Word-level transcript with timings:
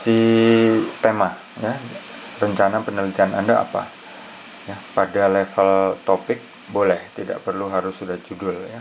isi 0.00 0.16
tema 1.04 1.36
ya. 1.60 1.76
Rencana 2.40 2.80
penelitian 2.80 3.36
anda 3.36 3.60
apa? 3.60 3.84
Ya 4.64 4.80
pada 4.96 5.28
level 5.28 6.00
topik 6.08 6.40
boleh 6.72 7.12
tidak 7.12 7.44
perlu 7.44 7.68
harus 7.68 7.92
sudah 8.00 8.16
judul 8.24 8.56
ya. 8.64 8.80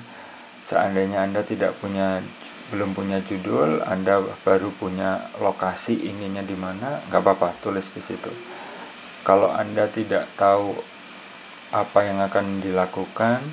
Seandainya 0.72 1.28
anda 1.28 1.44
tidak 1.44 1.76
punya 1.84 2.24
belum 2.72 2.96
punya 2.96 3.20
judul 3.28 3.84
anda 3.84 4.24
baru 4.48 4.72
punya 4.80 5.28
lokasi 5.44 6.08
inginnya 6.08 6.46
di 6.46 6.56
mana 6.56 7.04
nggak 7.12 7.20
apa-apa 7.20 7.60
tulis 7.60 7.84
di 7.92 8.00
situ. 8.00 8.32
Kalau 9.28 9.52
anda 9.52 9.92
tidak 9.92 10.32
tahu 10.40 10.72
apa 11.76 12.00
yang 12.08 12.24
akan 12.24 12.64
dilakukan 12.64 13.44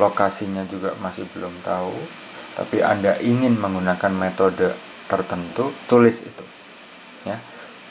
lokasinya 0.00 0.64
juga 0.64 0.96
masih 0.96 1.28
belum 1.36 1.52
tahu 1.60 1.92
tapi 2.56 2.80
anda 2.80 3.20
ingin 3.20 3.60
menggunakan 3.60 4.10
metode 4.10 4.72
tertentu 5.06 5.70
tulis 5.86 6.24
itu 6.24 6.51
ya. 7.26 7.38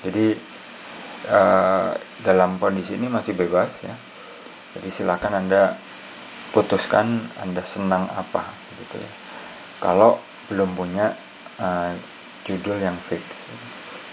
Jadi 0.02 0.34
uh, 1.30 1.94
dalam 2.26 2.58
kondisi 2.58 2.98
ini 2.98 3.08
masih 3.08 3.38
bebas 3.38 3.72
ya. 3.86 3.96
Jadi 4.78 4.90
silakan 4.90 5.46
anda 5.46 5.76
putuskan 6.56 7.28
anda 7.40 7.64
senang 7.64 8.08
apa 8.12 8.44
gitu 8.80 9.00
ya. 9.00 9.12
Kalau 9.80 10.20
belum 10.52 10.76
punya 10.76 11.16
uh, 11.60 11.96
judul 12.44 12.80
yang 12.82 12.98
fix. 13.08 13.24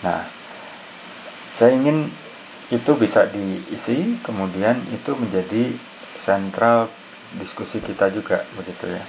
Nah 0.05 0.27
saya 1.59 1.75
ingin 1.75 2.11
itu 2.69 2.93
bisa 3.01 3.25
diisi 3.27 4.21
kemudian 4.21 4.79
itu 4.92 5.17
menjadi 5.17 5.73
sentral 6.20 6.92
diskusi 7.41 7.81
kita 7.81 8.12
juga 8.12 8.45
begitu 8.55 8.92
ya. 8.92 9.03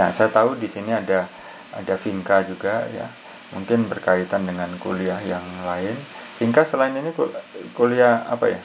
Nah 0.00 0.08
saya 0.16 0.32
tahu 0.32 0.56
di 0.56 0.66
sini 0.66 0.96
ada 0.96 1.28
ada 1.72 1.94
Vinka 1.96 2.44
juga 2.44 2.88
ya 2.92 3.21
mungkin 3.52 3.88
berkaitan 3.88 4.48
dengan 4.48 4.68
kuliah 4.80 5.20
yang 5.20 5.44
lain. 5.64 5.96
Vinka 6.40 6.66
selain 6.66 6.96
ini 6.96 7.12
kuliah 7.76 8.26
apa 8.26 8.50
ya? 8.50 8.60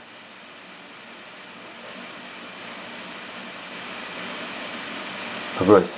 Bagus. 5.62 5.90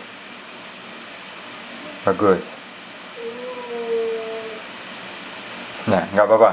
Bagus. 2.04 2.44
Nah 5.88 6.04
nggak 6.12 6.26
apa-apa. 6.26 6.52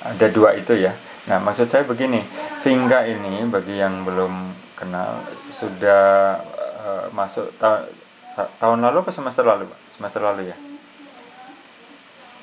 Ada 0.00 0.26
dua 0.30 0.54
itu 0.54 0.76
ya. 0.76 0.94
Nah 1.26 1.42
maksud 1.42 1.66
saya 1.66 1.82
begini. 1.82 2.22
Vinka 2.60 3.08
ini 3.08 3.48
bagi 3.48 3.80
yang 3.80 4.04
belum 4.04 4.52
kenal 4.76 5.24
sudah 5.56 6.40
uh, 6.80 7.04
masuk 7.12 7.52
ta 7.60 7.88
tahun 8.60 8.80
lalu 8.80 9.04
atau 9.04 9.12
semester 9.12 9.44
lalu 9.44 9.68
semester 9.92 10.24
lalu 10.24 10.48
ya 10.48 10.56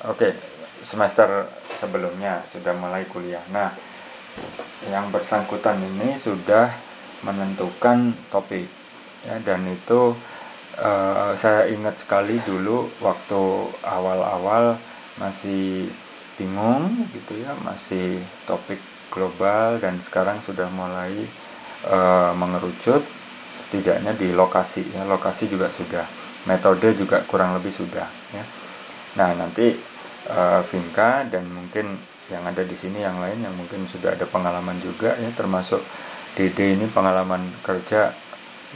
Oke, 0.06 0.30
semester 0.86 1.50
sebelumnya 1.82 2.46
sudah 2.54 2.70
mulai 2.78 3.02
kuliah. 3.10 3.42
Nah, 3.50 3.74
yang 4.86 5.10
bersangkutan 5.10 5.74
ini 5.82 6.14
sudah 6.14 6.70
menentukan 7.26 8.14
topik 8.30 8.70
ya 9.26 9.42
dan 9.42 9.66
itu 9.66 10.14
uh, 10.78 11.34
saya 11.34 11.66
ingat 11.66 11.98
sekali 11.98 12.38
dulu 12.46 12.86
waktu 13.02 13.74
awal-awal 13.82 14.78
masih 15.18 15.90
bingung 16.38 17.10
gitu 17.10 17.42
ya, 17.42 17.58
masih 17.66 18.22
topik 18.46 18.78
global 19.10 19.82
dan 19.82 19.98
sekarang 20.06 20.38
sudah 20.46 20.70
mulai 20.70 21.26
uh, 21.90 22.30
mengerucut 22.38 23.02
setidaknya 23.66 24.14
di 24.14 24.30
lokasi 24.30 24.86
ya, 24.94 25.02
lokasi 25.10 25.50
juga 25.50 25.74
sudah, 25.74 26.06
metode 26.46 26.94
juga 26.94 27.26
kurang 27.26 27.58
lebih 27.58 27.74
sudah 27.74 28.06
ya. 28.30 28.46
Nah, 29.18 29.34
nanti 29.34 29.74
uh, 30.30 30.62
Vinka 30.70 31.26
dan 31.26 31.50
mungkin 31.50 31.98
yang 32.28 32.44
ada 32.44 32.60
di 32.62 32.76
sini 32.76 33.00
yang 33.00 33.18
lain 33.18 33.40
yang 33.40 33.56
mungkin 33.56 33.88
sudah 33.88 34.12
ada 34.12 34.28
pengalaman 34.28 34.76
juga 34.84 35.16
ya 35.16 35.32
termasuk 35.32 35.80
Dede 36.36 36.76
ini 36.76 36.86
pengalaman 36.86 37.50
kerja 37.64 38.14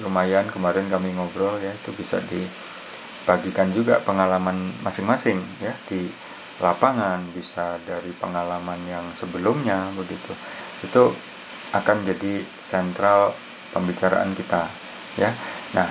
lumayan. 0.02 0.50
Kemarin 0.50 0.90
kami 0.90 1.14
ngobrol 1.14 1.62
ya 1.62 1.70
itu 1.70 1.94
bisa 1.94 2.18
dibagikan 2.26 3.70
juga 3.70 4.02
pengalaman 4.02 4.72
masing-masing 4.82 5.38
ya 5.62 5.76
di 5.86 6.10
lapangan 6.58 7.22
bisa 7.30 7.78
dari 7.86 8.10
pengalaman 8.18 8.82
yang 8.88 9.04
sebelumnya 9.14 9.94
begitu. 9.94 10.32
Itu 10.82 11.14
akan 11.70 12.02
jadi 12.02 12.42
sentral 12.66 13.36
pembicaraan 13.70 14.34
kita 14.34 14.66
ya. 15.20 15.30
Nah 15.76 15.86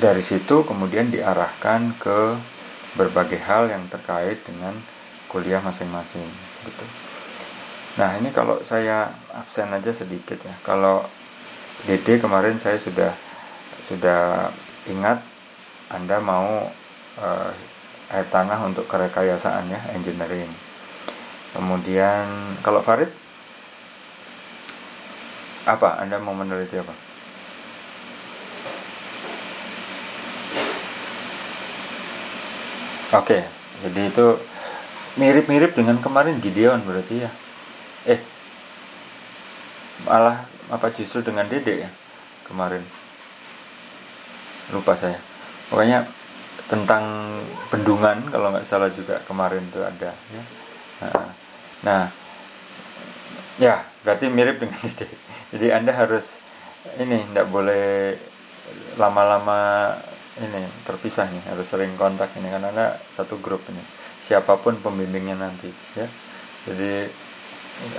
dari 0.00 0.22
situ 0.24 0.64
kemudian 0.64 1.12
diarahkan 1.12 1.98
ke 2.00 2.18
berbagai 2.94 3.42
hal 3.42 3.70
yang 3.70 3.84
terkait 3.90 4.38
dengan 4.46 4.78
kuliah 5.26 5.58
masing-masing 5.58 6.26
gitu. 6.62 6.86
Nah 7.98 8.18
ini 8.18 8.30
kalau 8.30 8.58
saya 8.66 9.10
absen 9.34 9.70
aja 9.70 9.90
sedikit 9.90 10.38
ya. 10.42 10.54
Kalau 10.62 11.06
DD 11.86 12.22
kemarin 12.22 12.58
saya 12.58 12.78
sudah 12.78 13.14
sudah 13.86 14.50
ingat 14.86 15.20
Anda 15.90 16.18
mau 16.18 16.70
uh, 17.18 17.50
air 18.10 18.26
tanah 18.30 18.62
untuk 18.66 18.86
kerekayasaan 18.86 19.70
ya 19.70 19.80
engineering. 19.94 20.50
Kemudian 21.54 22.58
kalau 22.62 22.82
Farid 22.82 23.10
apa 25.64 25.98
Anda 26.02 26.18
mau 26.18 26.34
meneliti 26.34 26.78
apa? 26.78 27.03
Oke, 33.14 33.46
jadi 33.86 34.10
itu 34.10 34.26
mirip-mirip 35.14 35.78
dengan 35.78 36.02
kemarin 36.02 36.42
Gideon 36.42 36.82
berarti 36.82 37.22
ya. 37.22 37.30
Eh, 38.10 38.18
malah 40.02 40.42
apa 40.66 40.90
justru 40.90 41.22
dengan 41.22 41.46
Dede 41.46 41.86
ya 41.86 41.90
kemarin. 42.50 42.82
Lupa 44.74 44.98
saya. 44.98 45.22
Pokoknya 45.70 46.10
tentang 46.66 47.38
bendungan 47.70 48.18
kalau 48.34 48.50
nggak 48.50 48.66
salah 48.66 48.90
juga 48.90 49.22
kemarin 49.30 49.62
itu 49.62 49.78
ada 49.78 50.10
ya. 50.10 50.42
Nah, 51.04 51.28
nah 51.86 52.02
ya 53.62 53.86
berarti 54.02 54.26
mirip 54.26 54.58
dengan 54.58 54.80
Dede. 54.90 55.06
Jadi 55.54 55.66
Anda 55.70 55.94
harus 55.94 56.26
ini 56.98 57.22
tidak 57.30 57.46
boleh 57.46 58.18
lama-lama 58.98 59.94
ini 60.40 60.66
terpisah 60.82 61.30
nih 61.30 61.42
harus 61.46 61.66
sering 61.70 61.94
kontak 61.94 62.34
ini 62.34 62.50
karena 62.50 62.74
ada 62.74 62.86
satu 63.14 63.38
grup 63.38 63.62
ini. 63.70 63.82
Siapa 64.26 64.58
pun 64.58 64.80
pembimbingnya 64.82 65.38
nanti 65.38 65.70
ya. 65.94 66.08
Jadi 66.66 67.06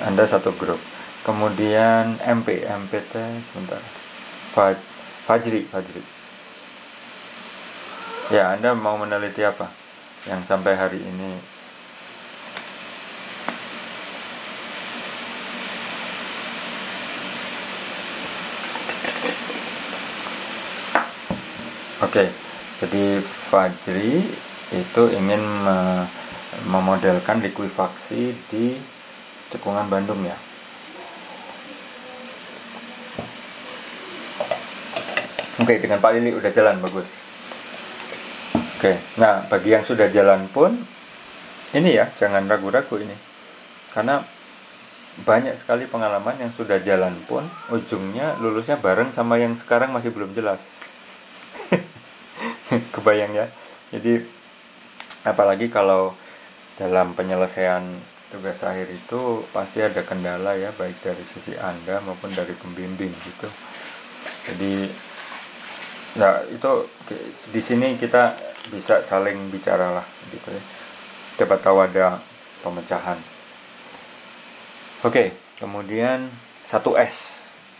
anda 0.03 0.28
satu 0.28 0.51
grup. 0.57 0.81
Kemudian 1.23 2.19
MP 2.22 2.66
MPT 2.66 3.13
sebentar. 3.51 3.81
Faj, 4.51 4.78
Fajri 5.25 5.66
Fajri. 5.72 6.03
Ya 8.34 8.57
anda 8.57 8.73
mau 8.73 8.97
meneliti 8.97 9.46
apa? 9.46 9.69
Yang 10.25 10.50
sampai 10.50 10.73
hari 10.75 11.00
ini 11.00 11.55
Oke, 22.04 22.28
jadi 22.84 23.24
Fajri 23.24 24.20
itu 24.76 25.04
ingin 25.16 25.40
me 25.40 26.04
memodelkan 26.68 27.40
likuifaksi 27.40 28.36
di 28.52 28.76
cekungan 29.47 29.88
Bandung 29.88 30.20
ya. 30.28 30.36
Oke, 35.64 35.80
dengan 35.80 36.03
Pak 36.03 36.12
Lili 36.20 36.36
udah 36.36 36.52
jalan 36.52 36.84
bagus. 36.84 37.08
Oke, 38.76 39.00
nah 39.16 39.48
bagi 39.48 39.72
yang 39.72 39.88
sudah 39.88 40.12
jalan 40.12 40.52
pun 40.52 40.76
ini 41.72 41.96
ya 41.96 42.12
jangan 42.20 42.44
ragu-ragu 42.44 43.00
ini, 43.00 43.16
karena 43.96 44.20
banyak 45.24 45.56
sekali 45.56 45.88
pengalaman 45.88 46.36
yang 46.44 46.52
sudah 46.52 46.84
jalan 46.84 47.16
pun 47.24 47.48
ujungnya 47.72 48.36
lulusnya 48.44 48.76
bareng 48.76 49.16
sama 49.16 49.40
yang 49.40 49.56
sekarang 49.56 49.96
masih 49.96 50.12
belum 50.12 50.36
jelas. 50.36 50.59
kebayang 52.94 53.34
ya. 53.35 53.47
Jadi 53.94 54.22
apalagi 55.26 55.70
kalau 55.70 56.14
dalam 56.76 57.16
penyelesaian 57.16 57.84
tugas 58.34 58.59
akhir 58.66 58.91
itu 58.91 59.46
pasti 59.53 59.79
ada 59.79 60.03
kendala 60.03 60.58
ya 60.58 60.73
baik 60.76 61.00
dari 61.00 61.23
sisi 61.23 61.56
anda 61.56 62.02
maupun 62.03 62.34
dari 62.34 62.52
pembimbing 62.58 63.14
gitu. 63.23 63.47
Jadi 64.52 64.90
nah 66.16 66.40
itu 66.47 66.72
di 67.52 67.62
sini 67.62 68.00
kita 68.00 68.35
bisa 68.72 69.03
saling 69.03 69.52
bicara 69.53 70.02
lah 70.02 70.08
gitu 70.34 70.50
ya. 70.52 70.64
Coba 71.44 71.56
tahu 71.59 71.78
ada 71.85 72.20
pemecahan. 72.66 73.20
Oke 75.06 75.32
kemudian 75.62 76.28
satu 76.67 76.97
S. 76.97 77.32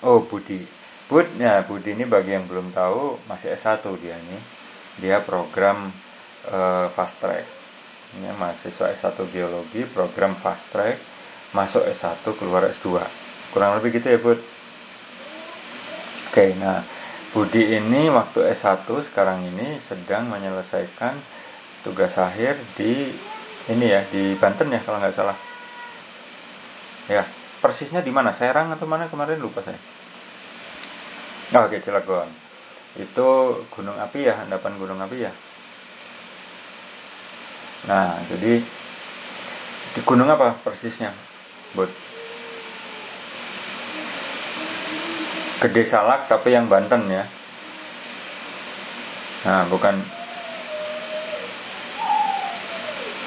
Oh 0.06 0.22
Budi. 0.24 0.62
Bud 1.06 1.38
ya 1.38 1.62
Budi 1.66 1.94
ini 1.94 2.06
bagi 2.06 2.34
yang 2.34 2.50
belum 2.50 2.74
tahu 2.74 3.22
masih 3.30 3.54
S1 3.54 3.86
dia 4.02 4.18
ini 4.18 4.55
dia 5.00 5.20
program 5.20 5.92
uh, 6.48 6.88
fast 6.94 7.20
track. 7.20 7.46
Ya, 8.16 8.32
mahasiswa 8.32 8.96
S1 8.96 9.18
geologi 9.28 9.84
program 9.92 10.40
fast 10.40 10.72
track 10.72 10.96
masuk 11.52 11.84
S1 11.84 12.24
keluar 12.40 12.64
S2 12.72 13.04
kurang 13.52 13.76
lebih 13.80 14.00
gitu 14.00 14.08
ya 14.08 14.20
Bud? 14.20 14.40
Oke 16.32 16.56
nah 16.56 16.84
Budi 17.36 17.76
ini 17.76 18.08
waktu 18.08 18.56
S1 18.56 18.88
sekarang 19.12 19.44
ini 19.44 19.84
sedang 19.84 20.32
menyelesaikan 20.32 21.20
tugas 21.84 22.16
akhir 22.16 22.56
di 22.80 23.12
ini 23.68 23.86
ya 23.92 24.08
di 24.08 24.32
Banten 24.40 24.72
ya 24.72 24.80
kalau 24.80 25.04
nggak 25.04 25.16
salah. 25.16 25.36
Ya 27.12 27.28
persisnya 27.60 28.00
di 28.00 28.16
mana? 28.16 28.32
Serang 28.32 28.72
atau 28.72 28.88
mana? 28.88 29.12
Kemarin 29.12 29.44
lupa 29.44 29.60
saya. 29.60 29.80
Oh, 31.52 31.68
oke 31.68 31.84
Cilegon 31.84 32.45
itu 32.96 33.28
gunung 33.74 33.98
api 34.00 34.28
ya 34.28 34.44
endapan 34.48 34.74
gunung 34.80 35.00
api 35.04 35.28
ya 35.28 35.34
Nah, 37.86 38.18
jadi 38.26 38.66
di 39.94 40.02
gunung 40.02 40.26
apa 40.26 40.58
persisnya, 40.66 41.14
Bud? 41.78 41.90
Gede 45.62 45.84
Salak 45.86 46.26
tapi 46.26 46.58
yang 46.58 46.66
Banten 46.66 47.06
ya. 47.14 47.30
Nah, 49.46 49.70
bukan 49.70 50.02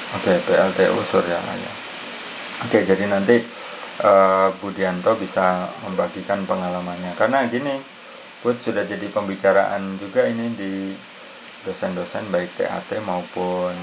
Oke, 0.09 0.41
PLTU 0.43 0.99
Surya 1.07 1.39
ya. 1.39 1.71
Oke, 2.65 2.83
jadi 2.83 3.07
nanti 3.07 3.39
uh, 4.03 4.51
Budianto 4.57 5.15
bisa 5.15 5.69
membagikan 5.85 6.43
pengalamannya. 6.43 7.13
Karena 7.15 7.45
gini, 7.47 7.77
Bud 8.39 8.55
sudah 8.63 8.87
jadi 8.87 9.03
pembicaraan 9.11 9.99
juga 9.99 10.23
ini 10.23 10.55
di 10.55 10.95
dosen-dosen 11.67 12.31
baik 12.31 12.55
TAT 12.55 13.03
maupun 13.03 13.75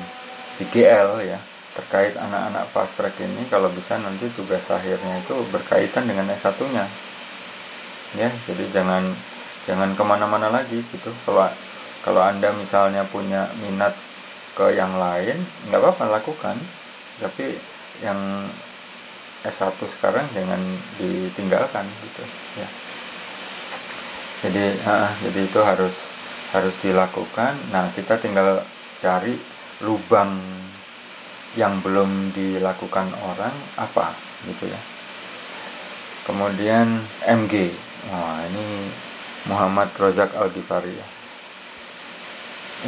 di 0.57 0.65
GL 0.73 1.29
ya 1.29 1.37
terkait 1.77 2.17
anak-anak 2.17 2.65
fast 2.73 2.97
track 2.97 3.21
ini. 3.21 3.45
Kalau 3.53 3.69
bisa 3.69 4.01
nanti 4.01 4.33
tugas 4.33 4.65
akhirnya 4.73 5.21
itu 5.21 5.37
berkaitan 5.53 6.09
dengan 6.09 6.33
S1 6.33 6.57
nya 6.73 6.89
ya 8.17 8.33
jadi 8.49 8.65
jangan 8.73 9.13
jangan 9.69 9.93
ke 9.93 10.03
mana-mana 10.09 10.49
lagi 10.49 10.81
gitu. 10.89 11.13
Kalau 11.29 11.53
kalau 12.01 12.23
anda 12.25 12.49
misalnya 12.57 13.05
punya 13.05 13.53
minat 13.61 13.93
ke 14.57 14.73
yang 14.73 14.97
lain 14.97 15.37
nggak 15.69 15.81
apa-apa 15.85 16.17
lakukan. 16.17 16.57
Tapi 17.21 17.61
yang 18.01 18.49
S1 19.45 19.77
sekarang 20.01 20.25
jangan 20.33 20.61
ditinggalkan 20.97 21.85
gitu 21.85 22.25
ya 22.57 22.86
jadi 24.45 24.77
uh, 24.85 25.09
jadi 25.25 25.41
itu 25.49 25.61
harus 25.65 25.95
harus 26.53 26.75
dilakukan. 26.85 27.57
Nah 27.73 27.89
kita 27.97 28.21
tinggal 28.21 28.61
cari 29.01 29.33
lubang 29.81 30.37
yang 31.57 31.81
belum 31.81 32.37
dilakukan 32.37 33.09
orang 33.25 33.55
apa 33.81 34.13
gitu 34.45 34.69
ya. 34.69 34.81
Kemudian 36.29 37.01
MG 37.25 37.73
wah 38.13 38.45
ini 38.45 38.93
Muhammad 39.49 39.89
Rozak 39.97 40.37
Al 40.37 40.53
Ghifari 40.53 40.93
ya. 40.93 41.07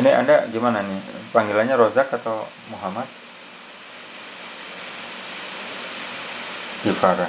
Ini 0.04 0.10
anda 0.20 0.44
gimana 0.52 0.84
nih? 0.84 1.00
Panggilannya 1.32 1.80
Rozak 1.80 2.12
atau 2.12 2.44
Muhammad? 2.68 3.08
Ghifara. 6.84 7.28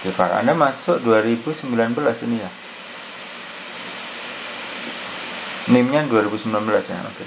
Ghifara. 0.00 0.40
Anda 0.40 0.56
masuk 0.56 1.04
2019 1.04 1.92
ini 2.24 2.40
ya 2.40 2.50
NIM-nya 5.66 6.06
2019 6.06 6.46
ya 6.86 6.98
oke. 7.02 7.24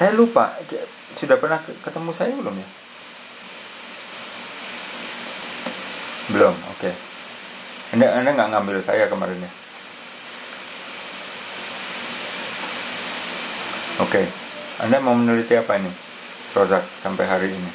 Saya 0.00 0.16
lupa, 0.16 0.56
sudah 1.20 1.36
pernah 1.36 1.60
ketemu 1.60 2.10
saya 2.16 2.32
belum 2.32 2.56
ya? 2.56 2.68
Belum, 6.32 6.56
oke. 6.72 6.90
Anda 7.92 8.06
Anda 8.16 8.30
nggak 8.32 8.50
ngambil 8.56 8.76
saya 8.80 9.04
kemarin 9.12 9.44
ya? 9.44 9.50
Oke. 14.00 14.24
Anda 14.80 14.96
mau 14.98 15.12
meneliti 15.12 15.52
apa 15.52 15.76
ini, 15.76 15.92
Rozak, 16.56 16.82
sampai 17.04 17.28
hari 17.28 17.52
ini? 17.52 17.70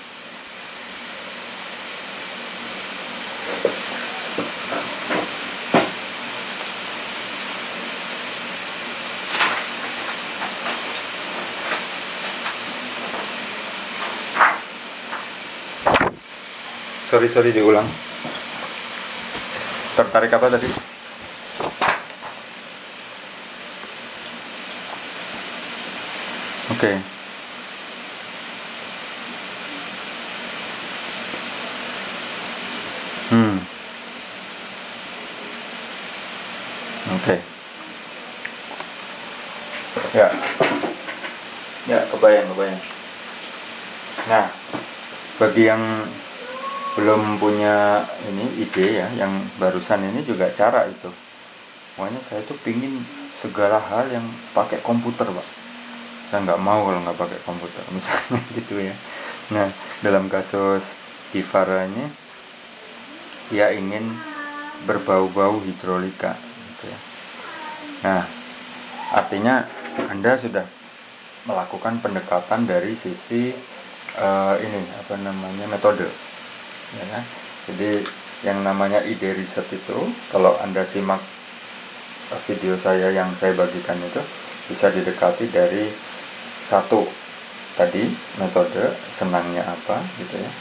Sorry 17.17 17.33
sorry 17.33 17.49
diulang. 17.49 17.89
Tertarik 19.97 20.29
apa 20.29 20.53
tadi? 20.53 20.69
Oke. 26.69 26.77
Okay. 26.77 26.95
hmm. 33.33 33.57
Oke. 37.17 37.41
Okay. 39.97 40.21
ya. 40.21 40.29
Ya 41.89 41.99
kebayang 42.13 42.45
kebayang. 42.53 42.81
Nah 44.29 44.45
bagi 45.41 45.65
yang 45.65 45.81
belum 46.97 47.37
punya 47.37 48.01
ini 48.25 48.57
ide 48.57 49.05
ya 49.05 49.07
yang 49.13 49.29
barusan 49.61 50.01
ini 50.01 50.25
juga 50.25 50.49
cara 50.57 50.89
itu. 50.89 51.13
Pokoknya 51.93 52.17
saya 52.25 52.41
tuh 52.41 52.57
pingin 52.65 53.05
segala 53.37 53.77
hal 53.77 54.09
yang 54.09 54.25
pakai 54.57 54.81
komputer 54.81 55.29
pak. 55.29 55.47
Saya 56.33 56.41
nggak 56.41 56.57
mau 56.57 56.89
kalau 56.89 56.99
nggak 57.05 57.19
pakai 57.21 57.39
komputer 57.45 57.85
misalnya 57.95 58.41
gitu 58.57 58.81
ya. 58.81 58.97
Nah 59.53 59.69
dalam 60.01 60.25
kasus 60.25 60.81
Kifaranya 61.29 62.09
dia 63.53 63.69
ingin 63.77 64.09
berbau-bau 64.89 65.61
hidrolika 65.61 66.33
gitu 66.73 66.89
ya. 66.89 66.99
Nah 68.09 68.23
artinya 69.13 69.69
anda 70.09 70.33
sudah 70.33 70.65
melakukan 71.45 72.01
pendekatan 72.01 72.65
dari 72.65 72.97
sisi 72.97 73.53
uh, 74.17 74.57
ini 74.57 74.81
apa 74.97 75.15
namanya 75.21 75.69
metode 75.69 76.26
ya 76.95 77.05
kan? 77.11 77.23
jadi 77.67 77.89
yang 78.45 78.61
namanya 78.61 79.01
ide 79.01 79.33
riset 79.33 79.65
itu 79.73 79.97
kalau 80.29 80.53
anda 80.61 80.85
simak 80.85 81.19
video 82.45 82.75
saya 82.77 83.09
yang 83.09 83.31
saya 83.39 83.55
bagikan 83.55 83.97
itu 84.03 84.21
bisa 84.67 84.91
didekati 84.91 85.47
dari 85.47 85.87
satu 86.67 87.07
tadi 87.79 88.03
metode 88.35 88.91
senangnya 89.15 89.63
apa 89.63 90.03
gitu 90.19 90.35
ya. 90.35 90.51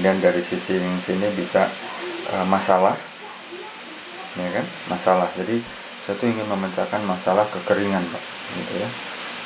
Dan 0.00 0.24
dari 0.24 0.40
sisi 0.40 0.80
yang 0.80 0.96
sini 1.04 1.28
bisa 1.36 1.68
uh, 2.32 2.46
masalah 2.48 2.96
ya 4.40 4.48
kan? 4.56 4.66
Masalah. 4.88 5.28
Jadi 5.36 5.60
satu 6.08 6.24
ingin 6.24 6.48
memecahkan 6.48 7.04
masalah 7.04 7.44
kekeringan 7.52 8.02
pak 8.08 8.24
gitu 8.56 8.72
ya. 8.80 8.88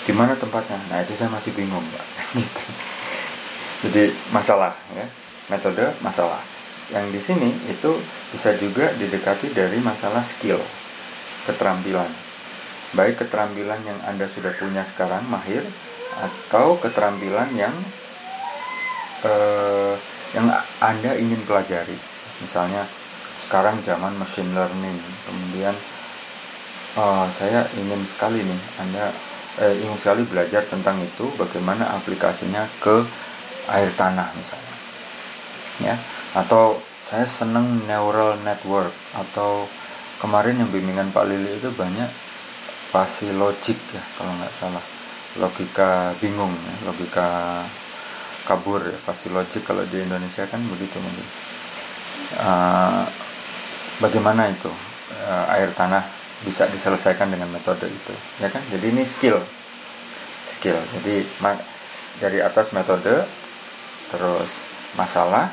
Di 0.07 0.13
mana 0.15 0.39
tempatnya? 0.39 0.79
Nah 0.87 1.03
itu 1.03 1.19
saya 1.19 1.35
masih 1.35 1.51
bingung 1.51 1.83
pak 1.91 2.07
gitu. 2.41 2.65
Jadi 3.91 4.15
masalah 4.31 4.73
ya 4.95 5.26
metode 5.47 5.95
masalah. 6.03 6.43
Yang 6.91 7.07
di 7.11 7.21
sini 7.23 7.51
itu 7.67 7.99
bisa 8.31 8.55
juga 8.59 8.95
didekati 8.95 9.51
dari 9.51 9.79
masalah 9.83 10.23
skill, 10.23 10.63
keterampilan. 11.47 12.11
Baik 12.95 13.27
keterampilan 13.27 13.83
yang 13.83 13.99
Anda 14.07 14.31
sudah 14.31 14.55
punya 14.55 14.87
sekarang 14.95 15.27
mahir 15.27 15.67
atau 16.17 16.79
keterampilan 16.79 17.51
yang 17.59 17.75
eh, 19.27 19.95
yang 20.35 20.47
Anda 20.79 21.19
ingin 21.19 21.43
pelajari. 21.43 21.99
Misalnya 22.43 22.87
sekarang 23.47 23.83
zaman 23.83 24.15
machine 24.15 24.51
learning, 24.55 24.99
kemudian 25.27 25.75
oh, 26.99 27.27
saya 27.35 27.67
ingin 27.75 28.03
sekali 28.07 28.47
nih 28.47 28.61
Anda 28.79 29.11
eh, 29.59 29.75
ingin 29.83 29.99
sekali 29.99 30.23
belajar 30.23 30.63
tentang 30.71 31.03
itu, 31.03 31.27
bagaimana 31.35 31.99
aplikasinya 31.99 32.71
ke 32.79 33.03
air 33.67 33.91
tanah 33.99 34.31
misalnya 34.39 34.66
ya. 35.83 35.97
Atau 36.37 36.81
saya 37.07 37.27
seneng 37.27 37.87
neural 37.87 38.39
network. 38.43 38.93
Atau 39.15 39.69
kemarin 40.19 40.61
yang 40.61 40.71
bimbingan 40.73 41.13
Pak 41.13 41.25
Lili 41.29 41.61
itu 41.61 41.69
banyak 41.73 42.09
fasi 42.91 43.29
logik 43.35 43.79
ya 43.93 44.03
kalau 44.17 44.33
nggak 44.41 44.55
salah. 44.57 44.85
Logika 45.37 46.17
bingung 46.17 46.55
ya, 46.57 46.75
logika 46.89 47.29
kabur 48.49 48.81
ya 48.81 48.97
fasi 49.05 49.29
logik 49.29 49.67
kalau 49.67 49.85
di 49.85 50.01
Indonesia 50.01 50.49
kan 50.49 50.63
begitu 50.65 50.97
mungkin. 50.97 51.27
Uh, 52.41 53.05
bagaimana 54.01 54.49
itu? 54.49 54.73
Uh, 55.07 55.45
air 55.55 55.71
tanah 55.77 56.03
bisa 56.43 56.67
diselesaikan 56.69 57.31
dengan 57.31 57.53
metode 57.53 57.87
itu 57.87 58.15
ya 58.41 58.49
kan? 58.49 58.65
Jadi 58.73 58.97
ini 58.97 59.05
skill. 59.05 59.39
Skill. 60.57 60.81
Jadi 60.99 61.29
dari 62.17 62.41
atas 62.41 62.73
metode 62.73 63.29
terus 64.09 64.51
masalah 64.97 65.53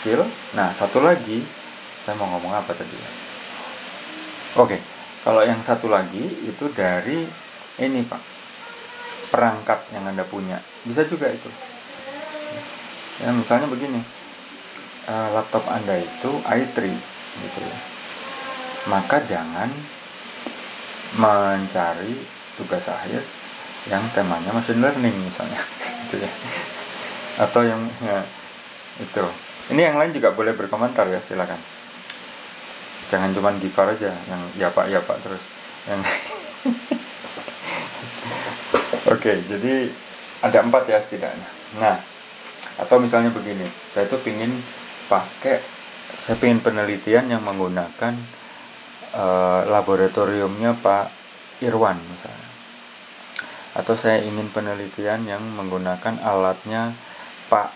skill. 0.00 0.24
Nah 0.56 0.72
satu 0.72 1.04
lagi 1.04 1.44
saya 2.02 2.16
mau 2.16 2.32
ngomong 2.32 2.56
apa 2.56 2.72
tadi 2.72 2.96
ya? 2.96 3.10
Oke 4.56 4.80
kalau 5.20 5.44
yang 5.44 5.60
satu 5.60 5.92
lagi 5.92 6.24
itu 6.48 6.64
dari 6.72 7.28
ini 7.76 8.00
pak. 8.08 8.22
Perangkat 9.30 9.92
yang 9.94 10.08
anda 10.08 10.24
punya. 10.24 10.58
Bisa 10.82 11.04
juga 11.04 11.28
itu. 11.30 11.46
Ya 13.20 13.30
misalnya 13.36 13.68
begini 13.68 14.00
uh, 15.06 15.28
laptop 15.36 15.68
anda 15.68 16.00
itu 16.00 16.30
i3 16.42 16.76
gitu 17.44 17.60
ya. 17.60 17.78
Maka 18.88 19.22
jangan 19.28 19.68
mencari 21.20 22.16
tugas 22.56 22.88
akhir 22.88 23.20
yang 23.88 24.02
temanya 24.16 24.50
machine 24.56 24.80
learning 24.80 25.14
misalnya. 25.20 25.60
Gitu 26.10 26.26
ya. 26.26 26.30
Atau 27.38 27.62
yang 27.62 27.86
ya, 28.02 28.26
itu 28.98 29.24
ini 29.70 29.80
yang 29.86 29.96
lain 29.96 30.10
juga 30.10 30.34
boleh 30.34 30.52
berkomentar 30.58 31.06
ya 31.06 31.22
silakan. 31.22 31.58
Jangan 33.10 33.30
cuma 33.34 33.50
Gifar 33.58 33.90
aja 33.94 34.14
yang 34.30 34.42
ya 34.58 34.68
pak 34.70 34.86
ya 34.90 35.02
pak 35.02 35.18
terus. 35.22 35.42
Yang 35.86 36.00
oke 39.14 39.32
jadi 39.50 39.72
ada 40.42 40.58
empat 40.62 40.82
ya 40.90 40.98
setidaknya. 40.98 41.48
Nah 41.78 41.98
atau 42.80 42.98
misalnya 42.98 43.30
begini 43.30 43.66
saya 43.94 44.10
tuh 44.10 44.20
pingin 44.20 44.50
pakai 45.08 45.62
saya 46.26 46.36
pingin 46.36 46.62
penelitian 46.62 47.30
yang 47.30 47.42
menggunakan 47.42 48.14
uh, 49.14 49.62
laboratoriumnya 49.66 50.78
Pak 50.78 51.06
Irwan 51.62 51.98
misalnya. 51.98 52.50
Atau 53.74 53.94
saya 53.94 54.22
ingin 54.26 54.50
penelitian 54.50 55.26
yang 55.26 55.42
menggunakan 55.54 56.18
alatnya 56.18 56.94
Pak 57.46 57.70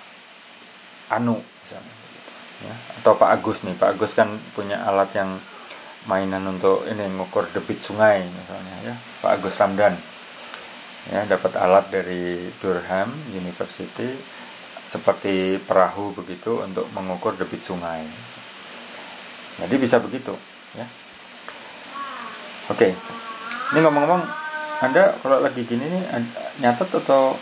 Anu 1.14 1.53
ya 2.64 2.74
atau 3.00 3.16
Pak 3.16 3.30
Agus 3.40 3.62
nih. 3.64 3.74
Pak 3.76 3.96
Agus 3.96 4.12
kan 4.16 4.30
punya 4.56 4.80
alat 4.84 5.10
yang 5.16 5.36
mainan 6.04 6.44
untuk 6.44 6.84
ini 6.84 7.08
ngukur 7.16 7.48
debit 7.52 7.80
sungai 7.80 8.24
misalnya 8.24 8.74
ya. 8.84 8.94
Pak 9.24 9.40
Agus 9.40 9.56
Ramdan. 9.56 9.94
Ya 11.12 11.20
dapat 11.28 11.52
alat 11.60 11.92
dari 11.92 12.48
Durham 12.64 13.12
University 13.28 14.16
seperti 14.88 15.60
perahu 15.60 16.16
begitu 16.16 16.64
untuk 16.64 16.88
mengukur 16.96 17.36
debit 17.36 17.60
sungai. 17.66 18.08
Jadi 19.60 19.74
bisa 19.76 20.00
begitu 20.00 20.32
ya. 20.72 20.86
Oke. 22.72 22.96
Ini 23.74 23.78
ngomong-ngomong 23.84 24.22
anda 24.80 25.16
kalau 25.20 25.40
lagi 25.44 25.64
gini 25.64 25.84
nih 25.84 26.02
nyatet 26.60 26.88
atau 26.92 27.36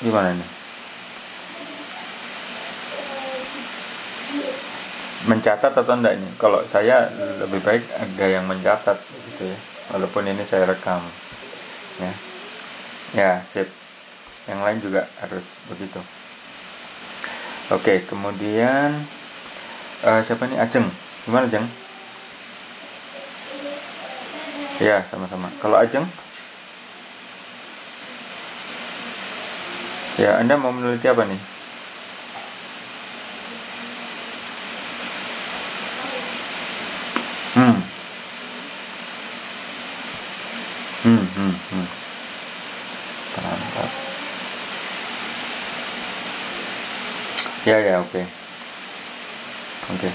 gimana 0.00 0.32
nih? 0.32 0.55
Mencatat 5.24 5.72
atau 5.72 5.94
enggak 5.96 6.20
ini? 6.20 6.28
Kalau 6.36 6.60
saya 6.68 7.08
lebih 7.40 7.64
baik 7.64 7.88
ada 7.96 8.26
yang 8.28 8.44
mencatat 8.44 9.00
gitu 9.32 9.48
ya. 9.48 9.58
Walaupun 9.96 10.28
ini 10.28 10.44
saya 10.44 10.68
rekam. 10.68 11.00
Ya. 11.96 12.12
Ya, 13.16 13.30
sip. 13.48 13.72
Yang 14.44 14.60
lain 14.60 14.78
juga 14.84 15.02
harus 15.24 15.46
begitu. 15.72 15.98
Oke, 17.72 18.04
kemudian 18.06 19.08
uh, 20.04 20.20
siapa 20.22 20.46
nih 20.46 20.60
Ajeng? 20.60 20.86
Gimana 21.26 21.48
Ajeng? 21.50 21.66
Ya, 24.78 25.02
sama-sama. 25.08 25.48
Kalau 25.58 25.80
Ajeng? 25.80 26.04
Ya, 30.20 30.38
Anda 30.38 30.54
mau 30.54 30.70
meneliti 30.70 31.10
apa 31.10 31.26
nih? 31.26 31.40
Hmm. 37.56 37.76
Hmm, 41.02 41.24
hmm, 41.34 41.54
hmm. 41.56 41.86
Perangkat. 43.34 43.90
Ya, 47.66 47.82
ya, 47.82 47.98
oke. 47.98 48.14
Okay. 48.14 48.24
Oke. 49.90 49.98
Okay. 49.98 50.12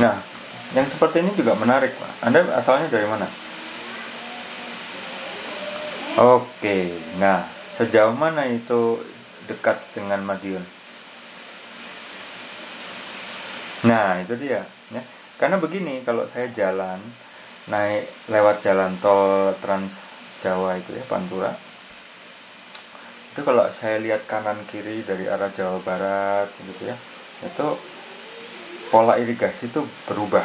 Nah, 0.00 0.24
yang 0.72 0.88
seperti 0.88 1.20
ini 1.20 1.36
juga 1.36 1.52
menarik, 1.52 1.92
Pak. 2.00 2.12
Anda 2.24 2.48
asalnya 2.56 2.88
dari 2.88 3.04
mana? 3.04 3.28
Oke, 6.18 6.48
okay. 6.58 6.84
nah 7.20 7.58
Sejauh 7.78 8.10
mana 8.10 8.42
itu 8.50 8.98
dekat 9.46 9.78
dengan 9.94 10.18
Madiun? 10.26 10.66
Nah, 13.86 14.18
itu 14.18 14.34
dia, 14.34 14.66
ya. 14.90 15.02
Karena 15.38 15.62
begini, 15.62 16.02
kalau 16.02 16.26
saya 16.26 16.50
jalan 16.50 16.98
naik 17.70 18.10
lewat 18.26 18.66
jalan 18.66 18.98
tol 18.98 19.54
Trans 19.62 19.94
Jawa 20.42 20.74
itu 20.74 20.90
ya, 20.90 21.06
Pantura. 21.06 21.54
Itu 23.38 23.46
kalau 23.46 23.70
saya 23.70 24.02
lihat 24.02 24.26
kanan 24.26 24.66
kiri 24.66 25.06
dari 25.06 25.30
arah 25.30 25.54
Jawa 25.54 25.78
Barat 25.86 26.50
gitu 26.58 26.90
ya. 26.90 26.98
Itu 27.46 27.78
pola 28.90 29.14
irigasi 29.14 29.70
itu 29.70 29.86
berubah. 30.10 30.42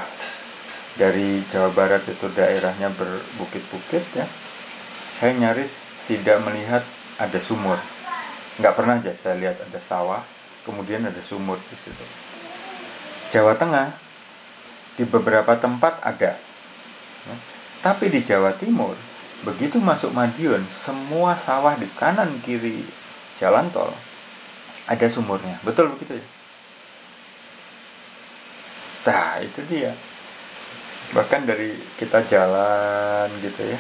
Dari 0.94 1.42
Jawa 1.50 1.74
Barat 1.74 2.06
itu 2.06 2.30
daerahnya 2.38 2.94
berbukit-bukit 2.94 4.06
ya. 4.14 4.30
Saya 5.18 5.34
nyaris 5.34 5.74
tidak 6.06 6.38
melihat 6.46 6.86
ada 7.18 7.40
sumur 7.42 7.82
nggak 8.60 8.76
pernah 8.78 9.02
aja 9.02 9.14
saya 9.18 9.36
lihat 9.40 9.58
ada 9.58 9.80
sawah 9.82 10.22
kemudian 10.62 11.02
ada 11.06 11.22
sumur 11.26 11.58
di 11.58 11.76
situ 11.80 12.06
Jawa 13.34 13.58
Tengah 13.58 13.98
di 14.94 15.04
beberapa 15.10 15.58
tempat 15.58 15.98
ada 16.06 16.38
ya. 17.26 17.36
tapi 17.82 18.14
di 18.14 18.22
Jawa 18.22 18.54
Timur 18.54 18.94
begitu 19.44 19.78
masuk 19.80 20.16
Madiun 20.16 20.64
semua 20.72 21.36
sawah 21.36 21.76
di 21.76 21.88
kanan 22.00 22.40
kiri 22.44 22.84
jalan 23.38 23.68
tol 23.72 23.92
ada 24.88 25.08
sumurnya. 25.08 25.60
Betul 25.64 25.96
begitu 25.96 26.20
ya? 26.20 26.26
Nah 29.08 29.40
itu 29.44 29.60
dia. 29.68 29.92
Bahkan 31.16 31.48
dari 31.48 31.76
kita 32.00 32.24
jalan 32.28 33.28
gitu 33.40 33.62
ya. 33.64 33.80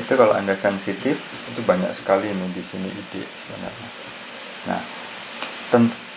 Itu 0.00 0.12
kalau 0.16 0.32
anda 0.32 0.56
sensitif 0.56 1.20
itu 1.52 1.60
banyak 1.68 1.92
sekali 1.96 2.32
ini 2.32 2.46
di 2.56 2.62
sini 2.64 2.88
ide 2.88 3.22
sebenarnya. 3.24 3.88
Nah 4.68 4.82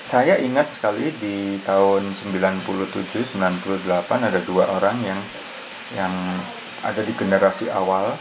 saya 0.06 0.38
ingat 0.38 0.70
sekali 0.70 1.12
di 1.18 1.60
tahun 1.64 2.12
97 2.30 3.36
98 3.36 4.06
ada 4.08 4.40
dua 4.44 4.68
orang 4.70 5.00
yang 5.02 5.22
yang 5.96 6.14
ada 6.84 7.02
di 7.02 7.12
generasi 7.16 7.72
awal 7.72 8.16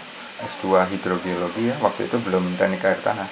S2 0.45 0.89
hidrogeologi 0.93 1.73
ya 1.73 1.77
waktu 1.81 2.07
itu 2.07 2.17
belum 2.21 2.57
teknik 2.61 2.85
air 2.85 3.01
tanah. 3.01 3.29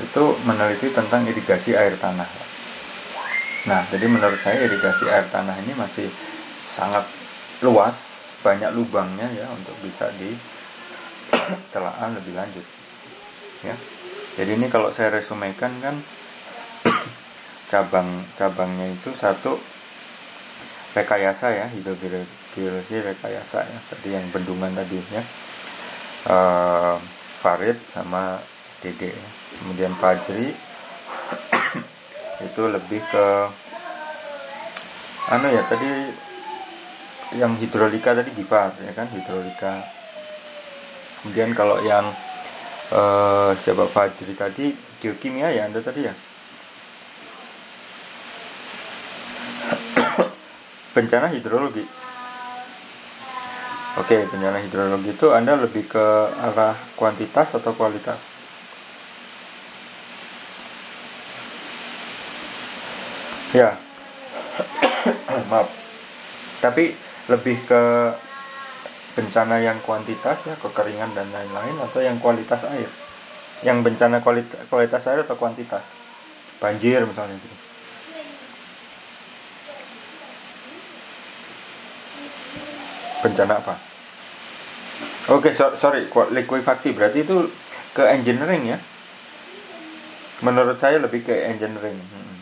Itu 0.00 0.36
meneliti 0.44 0.92
tentang 0.92 1.24
irigasi 1.24 1.72
air 1.72 1.96
tanah. 1.96 2.28
Nah 3.66 3.82
jadi 3.88 4.06
menurut 4.06 4.38
saya 4.44 4.62
irigasi 4.62 5.08
air 5.08 5.26
tanah 5.32 5.56
ini 5.64 5.72
masih 5.74 6.06
sangat 6.64 7.08
luas 7.64 7.96
banyak 8.44 8.70
lubangnya 8.76 9.26
ya 9.32 9.48
untuk 9.50 9.74
bisa 9.80 10.12
di 10.20 10.36
telaah 11.72 12.12
lebih 12.12 12.36
lanjut 12.36 12.66
ya. 13.64 13.74
Jadi 14.36 14.50
ini 14.60 14.68
kalau 14.68 14.92
saya 14.92 15.16
resumekan 15.16 15.72
kan 15.80 15.96
cabang 17.72 18.22
cabangnya 18.36 18.92
itu 18.92 19.10
satu 19.16 19.56
rekayasa 20.96 21.52
ya 21.52 21.66
hidrogeologi 21.68 22.96
rekayasa 23.04 23.68
ya 23.68 23.78
tadi 23.92 24.16
yang 24.16 24.24
bendungan 24.32 24.72
tadi 24.72 24.96
ya 25.12 25.20
uh, 26.26 26.96
Farid 27.40 27.78
sama 27.94 28.42
Dede. 28.82 29.14
Kemudian 29.62 29.94
Fajri. 29.96 30.52
Itu 32.44 32.68
lebih 32.68 33.00
ke 33.08 33.26
anu 35.26 35.50
ya 35.50 35.66
tadi 35.66 35.90
yang 37.34 37.58
hidrolika 37.58 38.14
tadi 38.14 38.30
Gifar 38.30 38.70
ya 38.78 38.94
kan 38.94 39.10
hidrolika 39.10 39.82
kemudian 41.18 41.50
kalau 41.58 41.82
yang 41.82 42.14
uh, 42.94 43.50
siapa 43.58 43.90
Fajri 43.90 44.38
tadi 44.38 44.70
geokimia 45.02 45.50
ya 45.50 45.66
anda 45.66 45.82
tadi 45.82 46.06
ya? 46.06 46.14
Bencana 50.94 51.26
hidrologi 51.34 51.82
oke 53.96 54.16
bencana 54.30 54.60
hidrologi 54.60 55.10
itu 55.16 55.32
anda 55.32 55.56
lebih 55.56 55.88
ke 55.88 56.06
arah 56.36 56.76
kuantitas 56.94 57.52
atau 57.56 57.72
kualitas? 57.72 58.20
Ya. 63.56 63.76
Maaf. 65.50 65.68
Tapi 66.60 66.92
lebih 67.32 67.56
ke 67.64 67.82
bencana 69.16 69.58
yang 69.64 69.80
kuantitas 69.80 70.44
ya 70.44 70.54
kekeringan 70.60 71.16
dan 71.16 71.28
lain-lain 71.32 71.76
atau 71.80 72.04
yang 72.04 72.20
kualitas 72.20 72.62
air? 72.68 72.88
Yang 73.64 73.78
bencana 73.90 74.20
kualitas, 74.20 74.60
kualitas 74.68 75.02
air 75.08 75.24
atau 75.24 75.36
kuantitas? 75.40 75.84
Banjir 76.60 77.04
misalnya 77.04 77.36
gitu 77.40 77.65
bencana 83.24 83.60
apa? 83.60 83.74
Oke 85.32 85.50
so, 85.50 85.74
sorry 85.74 86.06
likuifaksi. 86.08 86.94
Berarti 86.94 87.26
itu 87.26 87.50
ke 87.96 88.02
engineering 88.06 88.76
ya? 88.76 88.78
Menurut 90.44 90.76
saya 90.76 91.00
lebih 91.00 91.24
ke 91.24 91.32
engineering. 91.32 91.96
Hmm. 91.96 92.36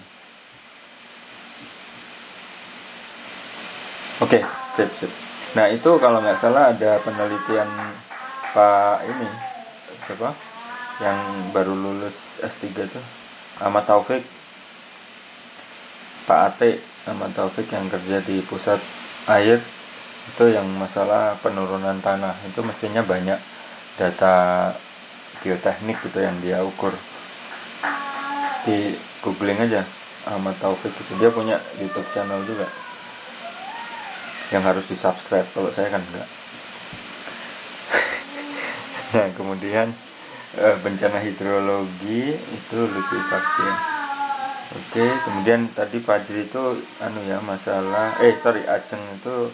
oke 4.23 4.31
okay, 4.31 4.43
sip 4.79 4.91
sip. 5.01 5.13
Nah 5.55 5.71
itu 5.71 5.91
kalau 5.99 6.23
nggak 6.23 6.39
salah 6.39 6.75
ada 6.75 6.99
penelitian 7.03 7.69
pak 8.55 9.07
ini 9.07 9.29
siapa? 10.07 10.31
Yang 11.03 11.19
baru 11.51 11.75
lulus 11.75 12.17
S3 12.39 12.87
tuh 12.87 13.05
Ahmad 13.63 13.87
Taufik. 13.87 14.23
Pak 16.25 16.41
Ate 16.57 16.81
Ahmad 17.05 17.37
Taufik 17.37 17.69
yang 17.69 17.87
kerja 17.93 18.25
di 18.25 18.41
pusat 18.45 18.81
air 19.29 19.61
itu 20.33 20.45
yang 20.53 20.65
masalah 20.79 21.37
penurunan 21.43 22.01
tanah. 22.01 22.33
Itu 22.49 22.65
mestinya 22.65 23.05
banyak 23.05 23.37
data 24.01 24.35
geoteknik 25.45 26.01
gitu 26.05 26.19
yang 26.23 26.37
dia 26.41 26.65
ukur. 26.65 26.95
Di 28.65 28.97
googling 29.21 29.61
aja 29.61 29.85
Ahmad 30.25 30.57
Taufik 30.57 30.93
itu 30.93 31.13
dia 31.21 31.29
punya 31.29 31.61
YouTube 31.77 32.09
channel 32.17 32.41
juga. 32.49 32.71
Yang 34.49 34.63
harus 34.65 34.85
di 34.89 34.97
subscribe 34.97 35.49
kalau 35.53 35.71
saya 35.73 35.93
kan 35.93 36.03
enggak. 36.03 36.29
Nah 39.15 39.31
kemudian 39.39 39.95
eh, 40.59 40.77
bencana 40.83 41.19
hidrologi 41.23 42.35
itu 42.35 42.79
likuifaksi 42.79 43.95
oke 44.75 45.07
kemudian 45.27 45.71
tadi 45.71 45.99
Fajri 46.03 46.51
itu 46.51 46.65
anu 46.99 47.21
ya 47.27 47.39
masalah 47.43 48.19
eh 48.23 48.35
sorry 48.43 48.67
Aceng 48.67 49.03
itu 49.19 49.51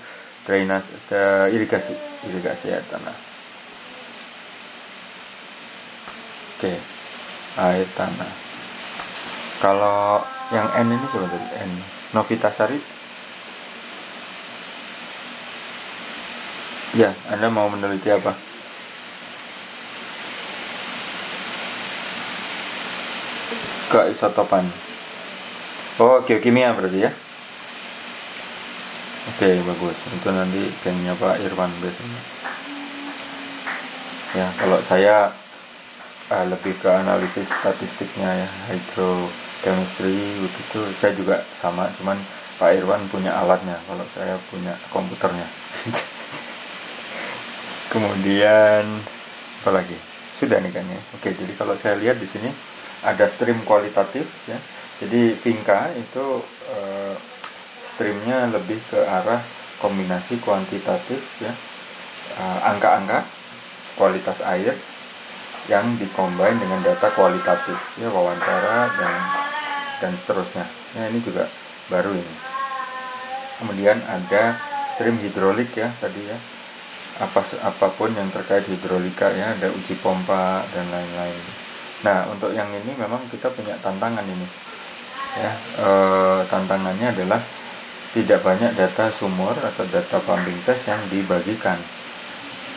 drainase 0.47 0.93
ke 1.09 1.23
irigasi 1.53 1.95
irigasi 2.29 2.73
air 2.73 2.85
tanah. 2.89 3.17
Oke 6.57 6.73
air 7.61 7.89
tanah. 7.97 8.33
Kalau 9.61 10.25
yang 10.51 10.69
N 10.73 10.97
ini 10.97 11.07
coba 11.13 11.29
dari 11.29 11.49
N. 11.69 11.71
Novitasari 12.11 12.81
ya 16.97 17.15
Anda 17.31 17.47
mau 17.53 17.71
meneliti 17.71 18.11
apa? 18.11 18.35
Keisotopan 23.91 24.91
oh 26.01 26.23
geokimia 26.25 26.73
berarti 26.73 27.05
ya 27.05 27.13
Oke 29.41 29.57
bagus. 29.65 29.97
Itu 30.13 30.29
nanti 30.37 30.69
gengnya 30.85 31.17
Pak 31.17 31.41
Irwan 31.41 31.73
biasanya. 31.81 32.21
Ya 34.37 34.53
kalau 34.61 34.77
saya 34.85 35.33
uh, 36.29 36.45
lebih 36.45 36.77
ke 36.77 36.85
analisis 36.85 37.49
statistiknya 37.49 38.45
ya. 38.45 38.49
Hydrochemistry 38.69 40.45
begitu 40.45 40.85
saya 41.01 41.17
juga 41.17 41.41
sama 41.57 41.89
cuman 41.97 42.21
Pak 42.61 42.85
Irwan 42.85 43.01
punya 43.09 43.33
alatnya 43.33 43.81
kalau 43.89 44.05
saya 44.13 44.37
punya 44.53 44.77
komputernya. 44.93 45.49
Kemudian 47.97 48.85
apa 49.65 49.71
lagi? 49.73 49.97
Sudah 50.37 50.61
nih 50.61 50.69
kan 50.69 50.85
ya 50.85 51.01
oke 51.17 51.33
jadi 51.33 51.53
kalau 51.57 51.81
saya 51.81 51.97
lihat 51.97 52.21
di 52.21 52.29
sini 52.29 52.53
ada 53.01 53.25
stream 53.33 53.65
kualitatif 53.65 54.29
ya. 54.45 54.61
Jadi 55.01 55.33
Vinka 55.33 55.97
itu 55.97 56.45
uh, 56.77 56.90
streamnya 58.01 58.49
lebih 58.49 58.81
ke 58.89 58.97
arah 58.97 59.45
kombinasi 59.77 60.41
kuantitatif 60.41 61.21
ya. 61.37 61.53
Eh, 62.41 62.59
angka-angka 62.65 63.29
kualitas 64.01 64.41
air 64.41 64.73
yang 65.69 65.85
dikombin 66.01 66.57
dengan 66.57 66.81
data 66.81 67.13
kualitatif 67.13 67.77
ya 68.01 68.09
wawancara 68.09 68.89
dan 68.97 69.15
dan 70.01 70.13
seterusnya. 70.17 70.65
Ya 70.97 71.13
ini 71.13 71.21
juga 71.21 71.45
baru 71.93 72.17
ini. 72.17 72.35
Kemudian 73.61 74.01
ada 74.09 74.57
stream 74.97 75.21
hidrolik 75.21 75.77
ya 75.77 75.93
tadi 76.01 76.25
ya. 76.25 76.41
Apa 77.21 77.45
apa 77.61 77.93
pun 78.01 78.17
yang 78.17 78.33
terkait 78.33 78.65
hidrolika 78.65 79.29
ya 79.29 79.53
ada 79.61 79.69
uji 79.69 79.93
pompa 80.01 80.65
dan 80.73 80.89
lain-lain. 80.89 81.45
Nah 82.01 82.33
untuk 82.33 82.57
yang 82.57 82.73
ini 82.73 82.97
memang 82.97 83.21
kita 83.29 83.53
punya 83.53 83.77
tantangan 83.85 84.25
ini 84.25 84.49
ya. 85.37 85.53
E, 85.77 85.89
tantangannya 86.49 87.13
adalah 87.13 87.60
tidak 88.11 88.43
banyak 88.43 88.75
data 88.75 89.07
sumur 89.15 89.55
atau 89.55 89.87
data 89.87 90.19
pumping 90.27 90.59
test 90.67 90.83
yang 90.91 90.99
dibagikan. 91.07 91.79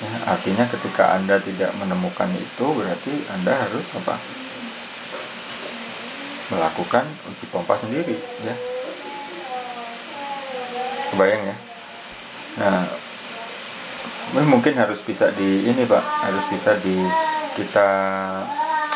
Ya, 0.03 0.13
artinya 0.29 0.65
ketika 0.69 1.17
Anda 1.17 1.41
tidak 1.41 1.73
menemukan 1.81 2.29
itu 2.37 2.65
berarti 2.69 3.13
Anda 3.33 3.65
harus 3.65 3.85
apa? 3.97 4.21
Melakukan 6.53 7.05
uji 7.33 7.45
pompa 7.49 7.73
sendiri 7.81 8.13
ya. 8.45 8.55
Kebayang 11.09 11.43
ya. 11.49 11.55
Nah, 12.61 12.85
mungkin 14.45 14.77
harus 14.77 15.01
bisa 15.01 15.33
di 15.33 15.65
ini 15.65 15.81
Pak, 15.89 16.03
harus 16.29 16.45
bisa 16.53 16.77
di 16.77 16.93
kita 17.57 17.89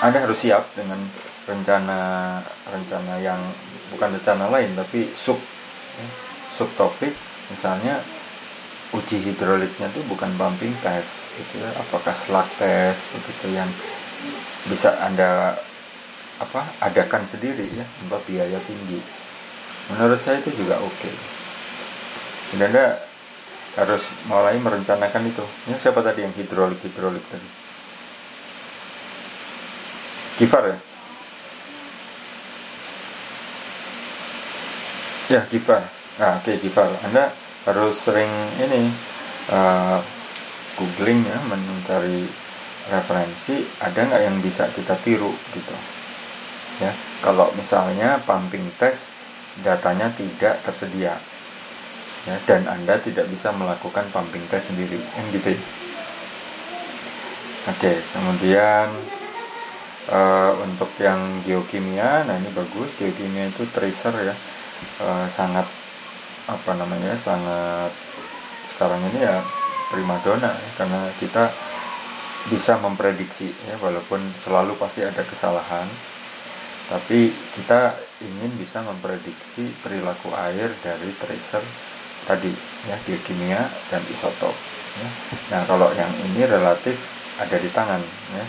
Anda 0.06 0.22
harus 0.22 0.38
siap 0.38 0.70
dengan 0.78 1.02
rencana 1.50 2.38
rencana 2.70 3.18
yang 3.24 3.42
bukan 3.90 4.20
rencana 4.20 4.52
lain 4.52 4.76
tapi 4.76 5.08
sub 5.16 5.40
ya 5.98 6.27
subtopik 6.58 7.14
misalnya 7.54 8.02
uji 8.96 9.20
hidroliknya 9.22 9.92
itu 9.94 10.02
bukan 10.10 10.32
pumping 10.40 10.74
test 10.82 11.12
gitu 11.38 11.62
ya. 11.62 11.70
Apakah 11.78 12.16
slug 12.18 12.48
test 12.58 13.02
begitu 13.14 13.54
yang 13.54 13.70
bisa 14.68 14.98
anda 15.04 15.60
apa 16.42 16.62
adakan 16.82 17.30
sendiri 17.30 17.70
ya 17.78 17.86
tanpa 18.02 18.18
biaya 18.26 18.58
tinggi. 18.66 19.00
Menurut 19.94 20.20
saya 20.26 20.42
itu 20.42 20.52
juga 20.58 20.82
oke. 20.82 20.92
Okay. 20.98 21.16
dan 22.56 22.72
anda 22.72 23.04
harus 23.76 24.02
mulai 24.26 24.56
merencanakan 24.58 25.30
itu. 25.30 25.46
Ini 25.68 25.78
siapa 25.84 26.00
tadi 26.00 26.24
yang 26.24 26.34
hidrolik 26.34 26.80
hidrolik 26.82 27.24
tadi? 27.28 27.50
Kifar 30.40 30.64
ya? 30.64 30.78
Ya 35.28 35.42
Kifar 35.52 35.97
Nah, 36.18 36.42
oke 36.42 36.50
okay, 36.50 36.58
Gival, 36.58 36.90
Anda 37.06 37.30
harus 37.70 37.94
sering 38.02 38.30
ini 38.58 38.90
uh, 39.54 40.02
googling 40.74 41.22
ya, 41.22 41.38
mencari 41.46 42.26
referensi, 42.90 43.70
ada 43.78 44.00
nggak 44.02 44.24
yang 44.26 44.38
bisa 44.42 44.66
kita 44.74 44.98
tiru 45.06 45.30
gitu. 45.54 45.76
Ya, 46.82 46.90
kalau 47.22 47.54
misalnya 47.54 48.18
pumping 48.26 48.66
test 48.82 49.14
datanya 49.62 50.10
tidak 50.18 50.62
tersedia, 50.66 51.22
ya, 52.26 52.36
dan 52.50 52.66
Anda 52.66 52.98
tidak 52.98 53.30
bisa 53.30 53.54
melakukan 53.54 54.10
pumping 54.10 54.46
test 54.50 54.74
sendiri, 54.74 54.98
yang 54.98 55.28
gitu. 55.30 55.54
Ya. 55.54 55.62
Oke, 57.68 57.94
kemudian 58.16 58.90
uh, 60.10 60.54
untuk 60.66 60.90
yang 60.98 61.46
geokimia, 61.46 62.26
nah 62.26 62.42
ini 62.42 62.50
bagus, 62.58 62.90
geokimia 62.98 63.54
itu 63.54 63.70
tracer 63.70 64.14
ya, 64.18 64.36
uh, 65.04 65.28
sangat 65.36 65.68
apa 66.48 66.72
namanya 66.80 67.14
sangat 67.20 67.92
sekarang 68.72 69.04
ini 69.12 69.20
ya 69.24 69.44
primadona 69.92 70.56
ya, 70.56 70.70
karena 70.80 71.02
kita 71.20 71.52
bisa 72.48 72.80
memprediksi 72.80 73.52
ya 73.68 73.76
walaupun 73.84 74.24
selalu 74.40 74.80
pasti 74.80 75.04
ada 75.04 75.20
kesalahan 75.28 75.88
tapi 76.88 77.36
kita 77.52 78.00
ingin 78.24 78.56
bisa 78.56 78.80
memprediksi 78.80 79.68
perilaku 79.84 80.32
air 80.32 80.72
dari 80.80 81.12
tracer 81.20 81.60
tadi 82.24 82.52
ya 82.88 82.96
geokimia 83.04 83.68
dan 83.92 84.00
isotop 84.08 84.56
ya. 84.96 85.10
nah 85.52 85.62
kalau 85.68 85.92
yang 86.00 86.12
ini 86.32 86.48
relatif 86.48 86.96
ada 87.36 87.58
di 87.60 87.70
tangan 87.76 88.00
ya 88.32 88.46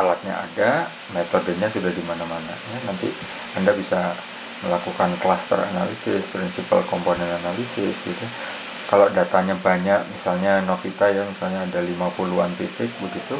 alatnya 0.00 0.34
ada 0.34 0.70
metodenya 1.12 1.68
sudah 1.68 1.92
di 1.92 2.02
mana-mana 2.08 2.56
ya 2.72 2.78
nanti 2.88 3.12
anda 3.52 3.76
bisa 3.76 4.16
melakukan 4.66 5.14
cluster 5.22 5.62
analisis, 5.62 6.26
principal 6.34 6.82
komponen 6.90 7.30
analisis 7.30 7.94
gitu. 8.02 8.26
Kalau 8.90 9.06
datanya 9.10 9.54
banyak, 9.58 10.02
misalnya 10.14 10.62
Novita 10.62 11.10
ya 11.10 11.22
misalnya 11.26 11.66
ada 11.66 11.82
50-an 11.82 12.54
titik 12.58 12.90
begitu, 13.02 13.38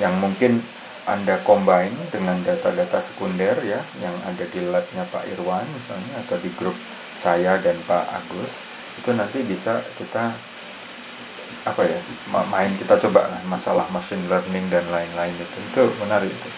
yang 0.00 0.16
mungkin 0.20 0.64
Anda 1.08 1.40
combine 1.44 1.92
dengan 2.12 2.40
data-data 2.44 3.00
sekunder 3.00 3.56
ya, 3.64 3.80
yang 4.00 4.16
ada 4.28 4.44
di 4.44 4.60
labnya 4.64 5.08
Pak 5.08 5.24
Irwan 5.32 5.64
misalnya, 5.72 6.20
atau 6.24 6.36
di 6.40 6.52
grup 6.56 6.76
saya 7.20 7.60
dan 7.60 7.76
Pak 7.84 8.04
Agus, 8.12 8.52
itu 9.00 9.10
nanti 9.16 9.44
bisa 9.44 9.80
kita 9.96 10.36
apa 11.68 11.84
ya 11.84 12.00
main 12.48 12.72
kita 12.80 12.96
coba 12.96 13.28
lah 13.28 13.40
masalah 13.44 13.84
machine 13.92 14.24
learning 14.24 14.72
dan 14.72 14.84
lain-lain 14.88 15.36
itu. 15.36 15.58
Itu 15.68 15.92
menarik 16.00 16.32
itu. 16.32 16.50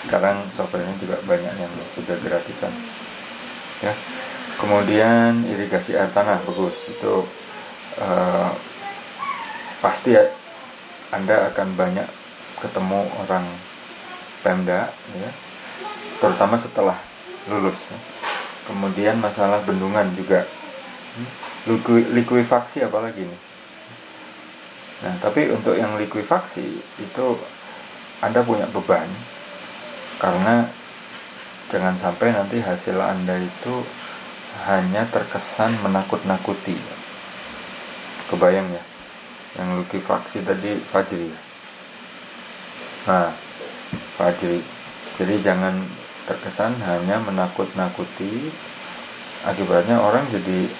Sekarang 0.00 0.48
softwarenya 0.56 0.96
juga 0.96 1.20
banyak 1.28 1.60
yang 1.60 1.72
sudah 1.92 2.16
gratisan 2.24 2.72
ya. 3.82 3.94
Kemudian 4.54 5.48
irigasi 5.50 5.98
air 5.98 6.10
tanah 6.14 6.42
bagus. 6.46 6.76
Itu 6.86 7.26
uh, 7.98 8.50
pasti 9.82 10.14
ya, 10.14 10.24
anda 11.10 11.50
akan 11.50 11.74
banyak 11.74 12.06
ketemu 12.62 13.00
orang 13.26 13.46
Pemda 14.44 14.92
ya. 15.16 15.30
Terutama 16.20 16.54
setelah 16.60 16.98
lulus 17.50 17.76
ya. 17.90 17.98
kemudian 18.64 19.20
masalah 19.20 19.60
bendungan 19.66 20.08
juga. 20.16 20.46
Hmm, 21.14 21.30
likuifaksi 22.14 22.84
apalagi 22.84 23.24
nih 23.24 23.40
nah 25.04 25.14
tapi 25.20 25.52
untuk 25.52 25.76
yang 25.76 26.00
likuifaksi 26.00 26.80
itu 26.80 27.26
anda 28.24 28.40
punya 28.40 28.64
beban 28.72 29.04
karena 30.16 30.64
jangan 31.72 31.96
sampai 31.96 32.34
nanti 32.34 32.60
hasil 32.60 32.96
anda 32.98 33.38
itu 33.40 33.84
hanya 34.68 35.04
terkesan 35.10 35.76
menakut-nakuti. 35.82 36.76
Kebayang 38.30 38.72
ya? 38.72 38.82
Yang 39.60 39.68
likuifaksi 39.84 40.42
tadi 40.42 40.80
Fajri. 40.90 41.30
Nah 43.06 43.30
Fajri. 44.16 44.60
Jadi 45.14 45.34
jangan 45.46 45.78
terkesan 46.26 46.74
hanya 46.82 47.22
menakut-nakuti. 47.22 48.50
Akibatnya 49.44 50.00
orang 50.00 50.24
jadi 50.32 50.72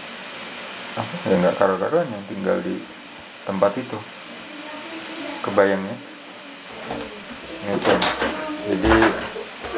apa? 0.96 1.14
Ya 1.28 1.34
nggak 1.36 1.56
karu-karuan 1.60 2.08
yang 2.08 2.24
tinggal 2.26 2.56
di 2.64 2.80
tempat 3.44 3.76
itu. 3.76 3.98
Kebayang 5.44 5.84
ya? 5.84 5.96
Jadi 8.64 8.94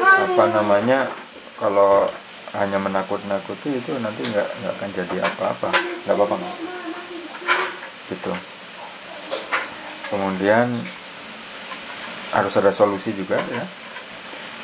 apa 0.07 0.43
namanya 0.55 1.11
kalau 1.59 2.07
hanya 2.55 2.79
menakut-nakuti 2.79 3.83
itu 3.83 3.91
nanti 3.99 4.23
nggak 4.23 4.47
nggak 4.47 4.73
akan 4.79 4.89
jadi 4.95 5.15
apa-apa. 5.27 5.69
Nggak 6.07 6.15
apa-apa 6.15 6.35
gitu. 8.07 8.31
Kemudian 10.07 10.71
harus 12.31 12.53
ada 12.55 12.71
solusi 12.71 13.11
juga 13.11 13.39
ya. 13.51 13.63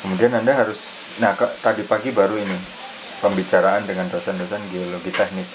Kemudian 0.00 0.32
anda 0.36 0.52
harus 0.56 0.80
nah 1.20 1.36
ke, 1.36 1.46
tadi 1.60 1.84
pagi 1.84 2.10
baru 2.10 2.36
ini 2.36 2.56
pembicaraan 3.20 3.84
dengan 3.84 4.08
dosen-dosen 4.08 4.60
geologi 4.72 5.12
teknik. 5.12 5.48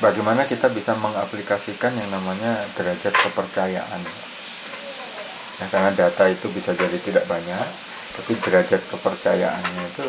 Bagaimana 0.00 0.48
kita 0.48 0.72
bisa 0.72 0.96
mengaplikasikan 0.96 1.92
yang 1.92 2.08
namanya 2.08 2.56
derajat 2.72 3.12
kepercayaan? 3.12 4.02
Ya, 5.60 5.66
karena 5.68 5.92
data 5.92 6.24
itu 6.24 6.48
bisa 6.56 6.72
jadi 6.72 6.96
tidak 7.04 7.28
banyak 7.28 7.89
tapi 8.20 8.36
derajat 8.36 8.84
kepercayaannya 8.84 9.84
itu 9.96 10.04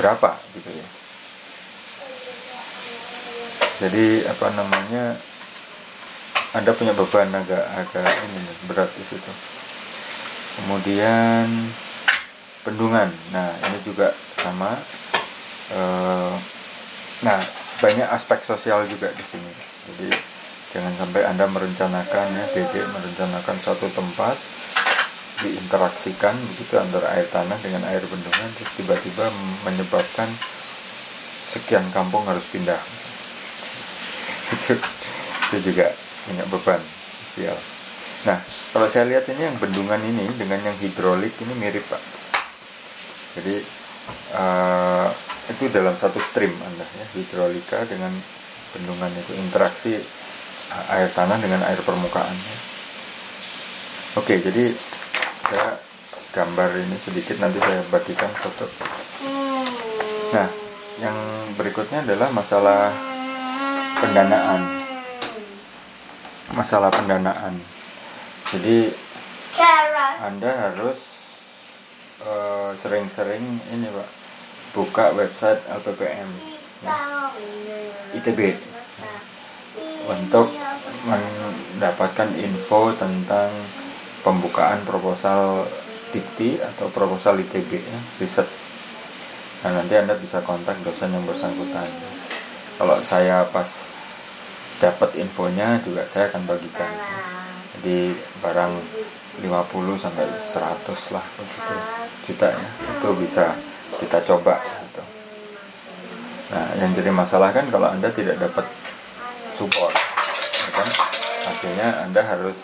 berapa 0.00 0.40
gitu 0.56 0.70
ya? 0.72 0.86
Jadi 3.84 4.24
apa 4.24 4.46
namanya 4.56 5.20
anda 6.56 6.72
punya 6.72 6.96
beban 6.96 7.28
agak 7.28 7.60
agak 7.76 8.08
ini 8.08 8.40
berat 8.72 8.88
di 8.96 9.04
situ. 9.04 9.32
Kemudian 10.56 11.44
bendungan. 12.64 13.12
Nah 13.36 13.52
ini 13.68 13.78
juga 13.84 14.16
sama. 14.40 14.80
E, 15.68 15.80
nah 17.20 17.36
banyak 17.84 18.08
aspek 18.16 18.40
sosial 18.48 18.88
juga 18.88 19.12
di 19.12 19.24
sini. 19.28 19.52
Jadi 19.92 20.08
jangan 20.72 20.92
sampai 20.96 21.28
anda 21.28 21.44
merencanakan 21.52 22.26
ya 22.32 22.46
DD 22.56 22.80
merencanakan 22.80 23.56
suatu 23.60 23.92
tempat 23.92 24.40
diinteraksikan 25.42 26.34
begitu 26.54 26.78
antara 26.78 27.12
air 27.18 27.26
tanah 27.28 27.58
dengan 27.60 27.82
air 27.90 28.02
bendungan 28.06 28.48
terus 28.56 28.72
tiba-tiba 28.78 29.28
menyebabkan 29.66 30.30
sekian 31.52 31.84
kampung 31.92 32.24
harus 32.24 32.46
pindah. 32.48 32.78
Itu 34.54 34.78
itu 35.52 35.74
juga 35.74 35.92
punya 36.24 36.44
beban 36.48 36.80
sosial 37.32 37.56
nah 38.22 38.38
kalau 38.70 38.86
saya 38.86 39.10
lihat 39.10 39.26
ini 39.34 39.50
yang 39.50 39.58
bendungan 39.58 39.98
ini 39.98 40.30
dengan 40.38 40.62
yang 40.62 40.78
hidrolik 40.78 41.34
ini 41.42 41.52
mirip 41.58 41.82
pak. 41.90 41.98
Jadi 43.34 43.58
uh, 44.38 45.10
itu 45.50 45.66
dalam 45.74 45.98
satu 45.98 46.22
stream 46.30 46.54
anda 46.54 46.86
ya 46.86 47.06
hidrolika 47.18 47.82
dengan 47.90 48.14
bendungan 48.72 49.10
itu 49.18 49.32
interaksi 49.36 49.98
air 50.88 51.10
tanah 51.12 51.36
dengan 51.42 51.60
air 51.66 51.82
permukaan 51.82 52.32
ya. 52.32 52.56
oke 54.22 54.34
jadi 54.38 54.72
saya 55.52 55.76
gambar 56.32 56.70
ini 56.80 56.96
sedikit 57.04 57.36
nanti 57.36 57.60
saya 57.60 57.84
bagikan 57.92 58.32
foto. 58.40 58.64
Nah 60.32 60.48
yang 60.96 61.18
berikutnya 61.60 62.08
adalah 62.08 62.32
masalah 62.32 62.88
pendanaan. 64.00 64.60
Masalah 66.56 66.88
pendanaan. 66.88 67.60
Jadi 68.48 68.96
anda 70.24 70.72
harus 70.72 70.96
eh, 72.24 72.70
sering-sering 72.80 73.44
uh, 73.60 73.72
ini 73.76 73.92
pak 73.92 74.08
buka 74.72 75.12
website 75.12 75.60
LPPM 75.68 76.28
ya, 76.80 76.96
ITB 78.16 78.56
untuk 80.08 80.48
mendapatkan 81.04 82.30
info 82.40 82.96
tentang 82.96 83.52
pembukaan 84.22 84.82
proposal 84.86 85.66
dikti 86.14 86.58
atau 86.62 86.88
proposal 86.90 87.42
ITB 87.42 87.70
ya, 87.82 88.00
riset. 88.22 88.46
Nah 89.62 89.70
nanti 89.78 89.94
anda 89.94 90.18
bisa 90.18 90.42
kontak 90.42 90.78
dosen 90.82 91.14
yang 91.14 91.22
bersangkutan. 91.26 91.86
Kalau 92.78 92.98
saya 93.06 93.46
pas 93.50 93.68
dapat 94.82 95.14
infonya 95.22 95.78
juga 95.86 96.02
saya 96.10 96.26
akan 96.30 96.42
bagikan. 96.46 96.90
Jadi 97.78 98.14
barang 98.42 98.74
50 99.40 99.48
sampai 99.96 100.26
100 100.28 101.14
lah 101.14 101.24
begitu 101.40 101.74
juta 102.28 102.52
ya 102.52 102.68
itu 102.68 103.08
bisa 103.16 103.44
kita 103.96 104.18
coba 104.28 104.60
gitu. 104.60 105.02
Nah 106.52 106.68
yang 106.76 106.92
jadi 106.92 107.08
masalah 107.08 107.48
kan 107.54 107.64
kalau 107.72 107.88
anda 107.88 108.12
tidak 108.12 108.36
dapat 108.36 108.68
support, 109.56 109.94
ya 110.52 110.70
kan 110.76 110.88
akhirnya 111.48 111.88
anda 112.04 112.20
harus 112.20 112.58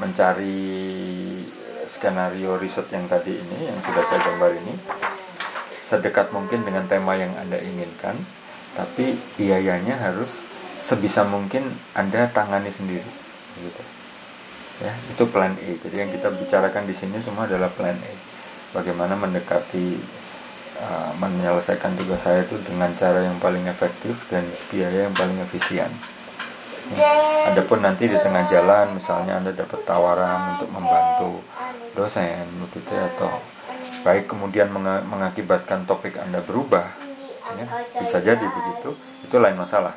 mencari 0.00 0.60
skenario 1.90 2.56
riset 2.56 2.88
yang 2.88 3.04
tadi 3.10 3.36
ini 3.36 3.68
yang 3.68 3.78
sudah 3.84 4.04
saya 4.08 4.20
gambar 4.24 4.50
ini 4.56 4.74
sedekat 5.84 6.32
mungkin 6.32 6.64
dengan 6.64 6.88
tema 6.88 7.12
yang 7.18 7.36
Anda 7.36 7.60
inginkan 7.60 8.16
tapi 8.72 9.20
biayanya 9.36 10.00
harus 10.00 10.40
sebisa 10.80 11.22
mungkin 11.22 11.76
Anda 11.92 12.26
tangani 12.32 12.72
sendiri 12.72 13.06
gitu. 13.60 13.82
Ya, 14.82 14.96
itu 15.12 15.24
plan 15.30 15.54
A. 15.54 15.70
Jadi 15.78 15.94
yang 15.94 16.10
kita 16.10 16.32
bicarakan 16.32 16.88
di 16.88 16.94
sini 16.96 17.22
semua 17.22 17.46
adalah 17.46 17.70
plan 17.70 17.94
A. 17.94 18.12
Bagaimana 18.72 19.14
mendekati 19.14 20.00
uh, 20.80 21.12
menyelesaikan 21.20 21.94
tugas 22.00 22.24
saya 22.24 22.42
itu 22.42 22.56
dengan 22.64 22.90
cara 22.98 23.22
yang 23.22 23.38
paling 23.38 23.68
efektif 23.68 24.16
dan 24.32 24.42
biaya 24.72 25.06
yang 25.06 25.14
paling 25.14 25.38
efisien. 25.44 25.92
Adapun 27.52 27.78
nanti 27.78 28.10
di 28.10 28.18
tengah 28.18 28.44
jalan 28.50 28.98
misalnya 28.98 29.38
Anda 29.38 29.54
dapat 29.54 29.86
tawaran 29.86 30.58
untuk 30.58 30.68
membantu 30.74 31.30
dosen 31.94 32.48
begitu 32.58 32.90
ya, 32.90 33.06
atau 33.16 33.38
baik 34.02 34.26
kemudian 34.26 34.66
mengakibatkan 35.06 35.86
topik 35.86 36.18
Anda 36.18 36.42
berubah 36.42 36.90
ya, 37.54 37.66
bisa 38.02 38.18
jadi 38.18 38.42
begitu. 38.42 38.98
Itu 39.22 39.38
lain 39.38 39.56
masalah. 39.56 39.94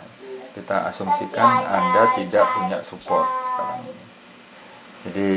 Kita 0.54 0.88
asumsikan 0.94 1.66
Anda 1.68 2.16
tidak 2.16 2.46
punya 2.54 2.78
support 2.86 3.28
sekarang 3.28 3.82
ini. 3.90 4.06
Jadi 5.06 5.30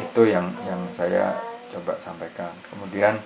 itu 0.00 0.22
yang 0.26 0.46
yang 0.64 0.80
saya 0.96 1.38
coba 1.70 2.00
sampaikan. 2.00 2.50
Kemudian 2.72 3.20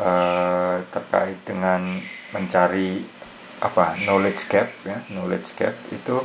eh, 0.00 0.76
terkait 0.90 1.38
dengan 1.44 1.84
mencari 2.34 3.04
apa 3.60 3.92
knowledge 4.08 4.48
gap 4.48 4.72
ya 4.88 5.04
knowledge 5.12 5.52
gap 5.52 5.76
itu 5.92 6.24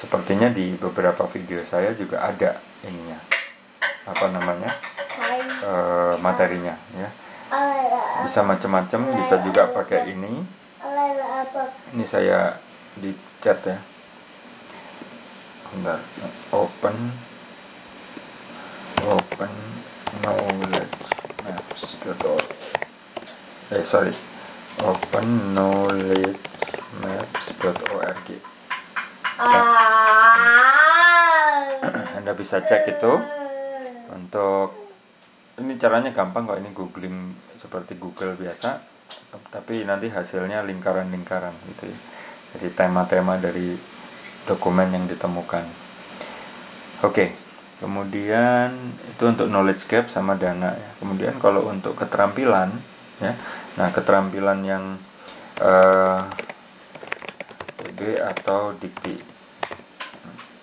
sepertinya 0.00 0.48
di 0.48 0.72
beberapa 0.80 1.28
video 1.28 1.60
saya 1.68 1.92
juga 1.92 2.24
ada 2.24 2.56
ininya. 2.80 3.20
Apa 4.08 4.32
namanya? 4.32 4.72
E, 5.60 5.72
materinya 6.24 6.72
ya. 6.96 7.08
Bisa 8.24 8.40
macam-macam 8.40 9.12
bisa 9.12 9.36
juga 9.44 9.68
pakai 9.68 10.08
ini. 10.16 10.40
Ini 11.92 12.04
saya 12.08 12.56
di 12.96 13.12
chat 13.44 13.60
ya. 13.68 13.76
Bentar. 15.68 16.00
Open. 16.48 16.96
Open 19.04 19.52
knowledge 20.20 21.00
maps 21.44 21.96
eh 23.70 23.84
sorry. 23.86 24.12
Open 24.82 25.54
knowledge 25.54 26.40
maps.org. 27.04 28.28
Anda 32.20 32.32
bisa 32.36 32.60
cek 32.60 33.00
itu. 33.00 33.12
Untuk 34.12 34.92
ini 35.60 35.80
caranya 35.80 36.12
gampang 36.12 36.44
kok 36.44 36.60
ini 36.60 36.70
googling 36.76 37.32
seperti 37.56 37.96
Google 37.96 38.36
biasa. 38.36 38.84
Tapi 39.48 39.88
nanti 39.88 40.12
hasilnya 40.12 40.60
lingkaran-lingkaran 40.68 41.56
gitu 41.72 41.88
ya. 41.88 41.98
Jadi 42.56 42.68
tema-tema 42.76 43.40
dari 43.40 43.80
dokumen 44.44 44.92
yang 44.92 45.08
ditemukan. 45.08 45.64
Oke 47.00 47.32
kemudian 47.80 48.92
itu 49.08 49.24
untuk 49.24 49.48
knowledge 49.48 49.88
gap 49.88 50.12
sama 50.12 50.36
dana 50.36 50.76
ya. 50.76 50.90
Kemudian 51.00 51.40
kalau 51.40 51.64
untuk 51.72 51.96
keterampilan 51.96 52.76
ya. 53.24 53.32
Nah 53.80 53.88
keterampilan 53.88 54.60
yang 54.68 55.00
uh, 55.64 56.28
atau 58.00 58.72
dikti 58.80 59.29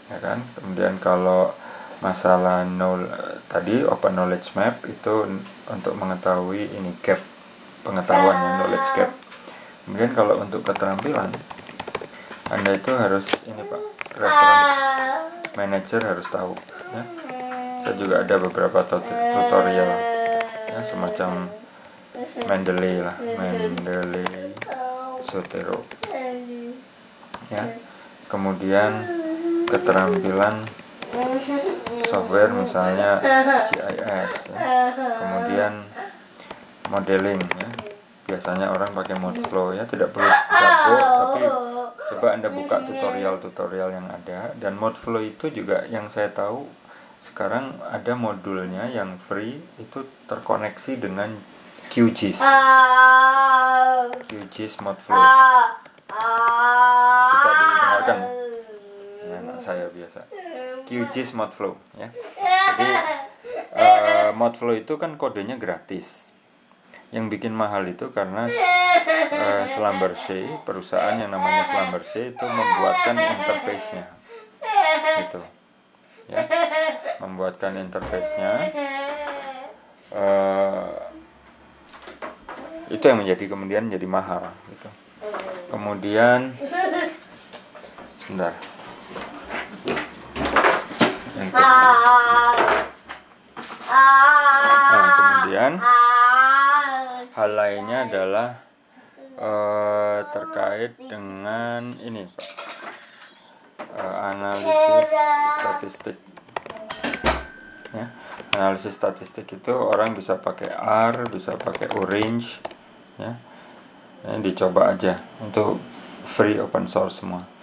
ya 0.07 0.17
kan? 0.19 0.43
Kemudian 0.55 0.99
kalau 0.99 1.51
masalah 1.97 2.61
nol 2.61 3.09
tadi 3.49 3.81
open 3.81 4.13
knowledge 4.13 4.53
map 4.53 4.85
itu 4.85 5.41
untuk 5.65 5.97
mengetahui 5.97 6.69
ini 6.69 6.93
gap 7.01 7.17
pengetahuan 7.81 8.37
ya 8.37 8.51
knowledge 8.61 8.89
gap. 8.93 9.11
Kemudian 9.87 10.11
kalau 10.13 10.37
untuk 10.43 10.61
keterampilan 10.61 11.33
anda 12.47 12.71
itu 12.71 12.91
harus 12.93 13.27
ini 13.49 13.59
pak 13.65 13.81
reference 14.15 14.79
manager 15.57 16.01
harus 16.05 16.27
tahu 16.29 16.53
ya. 16.93 17.03
Saya 17.81 17.93
juga 17.97 18.15
ada 18.21 18.35
beberapa 18.37 18.79
tutorial 18.85 19.91
ya 20.69 20.79
semacam 20.85 21.49
Mendeley 22.45 23.01
lah 23.01 23.17
Mendeley 23.17 24.53
Sotero 25.25 25.81
ya. 27.49 27.63
Kemudian 28.27 29.16
keterampilan 29.67 30.63
software 32.07 32.51
misalnya 32.55 33.19
GIS 33.67 34.33
ya. 34.51 34.57
kemudian 34.95 35.73
modeling 36.87 37.41
ya. 37.59 37.69
Biasanya 38.27 38.67
orang 38.75 38.91
pakai 38.91 39.15
Modflow 39.15 39.71
ya. 39.71 39.87
Tidak 39.87 40.11
perlu 40.11 40.27
jago 40.27 40.95
tapi 40.99 41.43
coba 42.11 42.27
anda 42.35 42.51
buka 42.51 42.83
tutorial-tutorial 42.83 43.89
yang 43.95 44.07
ada. 44.11 44.51
Dan 44.59 44.75
Modflow 44.75 45.23
itu 45.23 45.47
juga 45.47 45.87
yang 45.87 46.11
saya 46.11 46.27
tahu 46.35 46.67
sekarang 47.23 47.79
ada 47.87 48.13
modulnya 48.13 48.87
yang 48.91 49.15
free 49.25 49.59
itu 49.79 50.03
terkoneksi 50.27 50.99
dengan 50.99 51.39
QGIS. 51.87 52.39
QGIS 54.27 54.75
Modflow 54.83 55.23
bisa 57.31 57.49
dikenalkan 57.51 58.17
saya 59.59 59.91
biasa. 59.91 60.25
QGIS 60.87 61.35
Modflow 61.35 61.75
ya. 61.99 62.09
Jadi 62.11 62.89
uh, 63.75 64.29
Modflow 64.39 64.75
itu 64.77 64.95
kan 64.95 65.19
kodenya 65.19 65.59
gratis. 65.59 66.07
Yang 67.11 67.39
bikin 67.39 67.53
mahal 67.55 67.87
itu 67.87 68.11
karena 68.11 68.51
uh, 68.51 69.63
Schlumberger 69.71 70.63
perusahaan 70.67 71.15
yang 71.15 71.31
namanya 71.31 71.63
Schlumberger 71.67 72.35
itu 72.35 72.45
membuatkan 72.45 73.15
interface-nya. 73.15 74.05
Itu 75.27 75.41
ya. 76.27 76.39
Membuatkan 77.23 77.71
interface-nya. 77.79 78.51
Uh, 80.07 80.95
itu 82.87 83.03
yang 83.03 83.19
menjadi 83.19 83.43
kemudian 83.51 83.91
jadi 83.91 84.07
mahal 84.07 84.47
gitu. 84.71 84.89
Kemudian 85.67 86.55
sebentar 88.23 88.55
nah 94.77 95.09
kemudian 95.17 95.73
hal 97.37 97.51
lainnya 97.53 98.09
adalah 98.09 98.49
uh, 99.37 100.19
terkait 100.33 100.97
dengan 100.97 101.93
ini 102.01 102.25
pak. 102.25 102.49
Uh, 103.97 104.17
analisis 104.29 105.09
statistik. 105.61 106.17
Ya 107.93 108.05
analisis 108.57 108.93
statistik 108.97 109.45
itu 109.53 109.73
orang 109.73 110.17
bisa 110.17 110.41
pakai 110.41 110.73
R 110.77 111.29
bisa 111.29 111.53
pakai 111.53 111.93
Orange 111.93 112.57
ya. 113.21 113.37
Ini 114.27 114.41
dicoba 114.41 114.97
aja 114.97 115.21
untuk 115.39 115.77
free 116.25 116.57
open 116.57 116.89
source 116.89 117.21
semua 117.21 117.56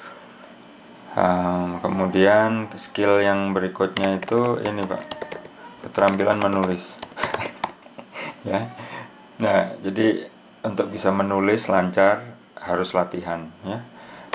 um, 1.15 1.79
kemudian 1.81 2.71
skill 2.75 3.23
yang 3.23 3.55
berikutnya 3.55 4.19
itu 4.19 4.61
ini 4.63 4.83
pak. 4.85 5.03
Keterampilan 5.87 6.39
menulis. 6.39 6.85
Ya. 8.45 8.77
Nah 9.41 9.73
jadi 9.81 10.29
untuk 10.61 10.93
bisa 10.93 11.09
menulis 11.09 11.65
lancar 11.73 12.37
harus 12.61 12.93
latihan 12.93 13.49
ya. 13.65 13.81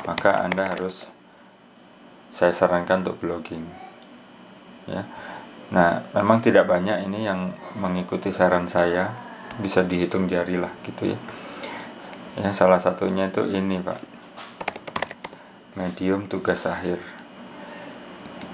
Maka 0.02 0.34
anda 0.34 0.66
harus 0.66 1.06
saya 2.34 2.50
sarankan 2.50 3.06
untuk 3.06 3.22
blogging 3.22 3.70
ya. 4.90 5.06
Nah 5.70 6.10
memang 6.18 6.42
tidak 6.42 6.66
banyak 6.66 7.06
ini 7.06 7.30
yang 7.30 7.54
mengikuti 7.78 8.34
saran 8.34 8.66
saya. 8.66 9.14
Bisa 9.62 9.86
dihitung 9.86 10.26
jari 10.26 10.58
lah 10.58 10.74
gitu 10.82 11.14
ya. 11.14 11.20
Ya 12.42 12.50
salah 12.50 12.82
satunya 12.82 13.30
itu 13.30 13.46
ini 13.46 13.78
pak 13.78 14.19
medium 15.78 16.26
tugas 16.26 16.66
akhir. 16.66 17.02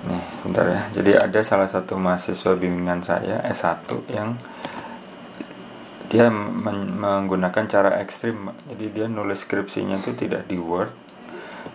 Nih 0.08 0.26
bentar 0.44 0.66
ya. 0.68 0.82
Jadi 0.92 1.12
ada 1.16 1.40
salah 1.46 1.70
satu 1.70 1.96
mahasiswa 1.96 2.56
bimbingan 2.58 3.06
saya 3.06 3.44
S1 3.48 3.88
yang 4.12 4.36
dia 6.06 6.30
menggunakan 6.32 7.66
cara 7.66 7.92
ekstrim 8.00 8.54
jadi 8.70 8.86
dia 8.94 9.06
nulis 9.10 9.42
skripsinya 9.42 10.00
itu 10.00 10.14
tidak 10.14 10.46
di 10.46 10.56
Word 10.56 10.94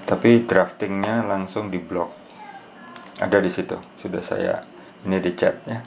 tapi 0.06 0.46
draftingnya 0.46 1.26
langsung 1.26 1.68
di 1.68 1.78
blog. 1.82 2.10
Ada 3.20 3.42
di 3.42 3.50
situ 3.52 3.76
sudah 4.00 4.22
saya 4.24 4.64
ini 5.04 5.18
di 5.20 5.32
chat 5.34 5.60
ya. 5.66 5.80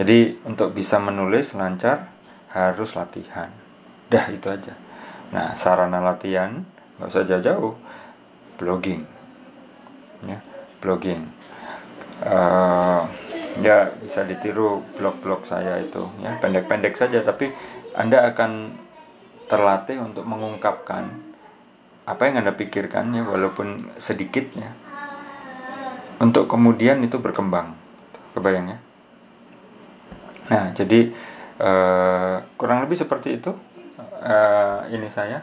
Jadi 0.00 0.42
untuk 0.48 0.72
bisa 0.72 0.96
menulis 0.98 1.52
lancar 1.52 2.08
harus 2.50 2.96
latihan. 2.96 3.52
Dah 4.08 4.26
itu 4.32 4.48
aja. 4.48 4.74
Nah, 5.32 5.56
sarana 5.56 6.00
latihan 6.00 6.64
nggak 6.98 7.08
usah 7.08 7.24
jauh-jauh, 7.24 7.74
blogging, 8.62 9.02
ya, 10.22 10.38
blogging. 10.78 11.26
Uh, 12.22 13.02
ya 13.58 13.90
bisa 13.98 14.22
ditiru 14.22 14.86
blog-blog 14.94 15.42
saya 15.42 15.82
itu, 15.82 16.06
ya. 16.22 16.38
Pendek-pendek 16.38 16.94
saja, 16.94 17.26
tapi 17.26 17.50
anda 17.98 18.22
akan 18.30 18.78
terlatih 19.50 19.98
untuk 19.98 20.22
mengungkapkan 20.22 21.10
apa 22.06 22.22
yang 22.30 22.46
anda 22.46 22.54
pikirkan 22.54 23.10
ya, 23.10 23.26
walaupun 23.26 23.90
sedikitnya, 23.98 24.78
untuk 26.22 26.46
kemudian 26.46 27.02
itu 27.02 27.18
berkembang, 27.18 27.74
kebayang 28.38 28.78
ya. 28.78 28.78
Nah, 30.46 30.64
jadi 30.70 31.10
uh, 31.58 32.46
kurang 32.54 32.86
lebih 32.86 32.98
seperti 32.98 33.42
itu 33.42 33.50
uh, 34.22 34.86
ini 34.90 35.10
saya 35.10 35.42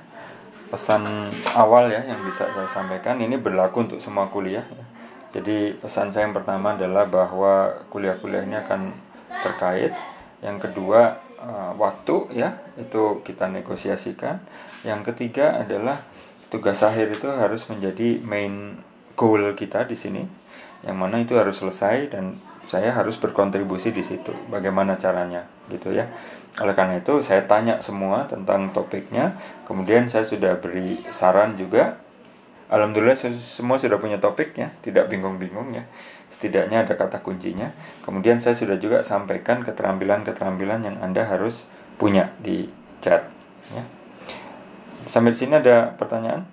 pesan 0.69 1.33
awal 1.57 1.89
ya 1.89 2.05
yang 2.05 2.21
bisa 2.23 2.45
saya 2.53 2.69
sampaikan 2.69 3.17
ini 3.17 3.35
berlaku 3.41 3.89
untuk 3.89 3.99
semua 3.99 4.29
kuliah 4.29 4.63
ya. 4.63 4.85
Jadi 5.29 5.77
pesan 5.77 6.09
saya 6.09 6.25
yang 6.25 6.33
pertama 6.33 6.73
adalah 6.73 7.05
bahwa 7.05 7.85
kuliah-kuliah 7.93 8.45
ini 8.45 8.57
akan 8.57 8.93
terkait. 9.45 9.93
Yang 10.41 10.69
kedua 10.69 11.21
uh, 11.37 11.71
waktu 11.77 12.33
ya 12.33 12.57
itu 12.77 13.21
kita 13.21 13.45
negosiasikan. 13.49 14.41
Yang 14.81 15.13
ketiga 15.13 15.61
adalah 15.61 16.01
tugas 16.49 16.81
akhir 16.81 17.13
itu 17.13 17.29
harus 17.29 17.65
menjadi 17.69 18.17
main 18.25 18.81
goal 19.13 19.53
kita 19.53 19.85
di 19.85 19.93
sini. 19.93 20.25
Yang 20.81 20.97
mana 20.97 21.21
itu 21.21 21.37
harus 21.37 21.61
selesai 21.61 22.09
dan 22.09 22.41
saya 22.65 22.93
harus 22.93 23.17
berkontribusi 23.17 23.93
di 23.93 24.01
situ. 24.01 24.33
Bagaimana 24.49 24.97
caranya 24.97 25.45
gitu 25.69 25.93
ya. 25.93 26.09
Oleh 26.57 26.73
karena 26.73 26.97
itu 26.97 27.21
saya 27.21 27.45
tanya 27.45 27.77
semua 27.85 28.25
tentang 28.25 28.73
topiknya, 28.73 29.37
kemudian 29.69 30.09
saya 30.09 30.25
sudah 30.25 30.57
beri 30.57 31.05
saran 31.13 31.53
juga. 31.53 32.01
Alhamdulillah 32.69 33.17
semua 33.37 33.77
sudah 33.77 34.01
punya 34.01 34.17
topiknya, 34.17 34.73
tidak 34.81 35.09
bingung-bingung 35.09 35.73
ya. 35.73 35.85
Setidaknya 36.29 36.85
ada 36.85 36.93
kata 36.97 37.21
kuncinya. 37.21 37.73
Kemudian 38.05 38.37
saya 38.41 38.53
sudah 38.53 38.77
juga 38.77 39.01
sampaikan 39.01 39.65
keterampilan-keterampilan 39.65 40.85
yang 40.85 40.97
Anda 41.01 41.25
harus 41.25 41.65
punya 41.97 42.33
di 42.37 42.69
chat 43.01 43.25
ya. 43.73 43.83
Sampai 45.09 45.33
di 45.33 45.37
sini 45.41 45.57
ada 45.57 45.97
pertanyaan? 45.97 46.45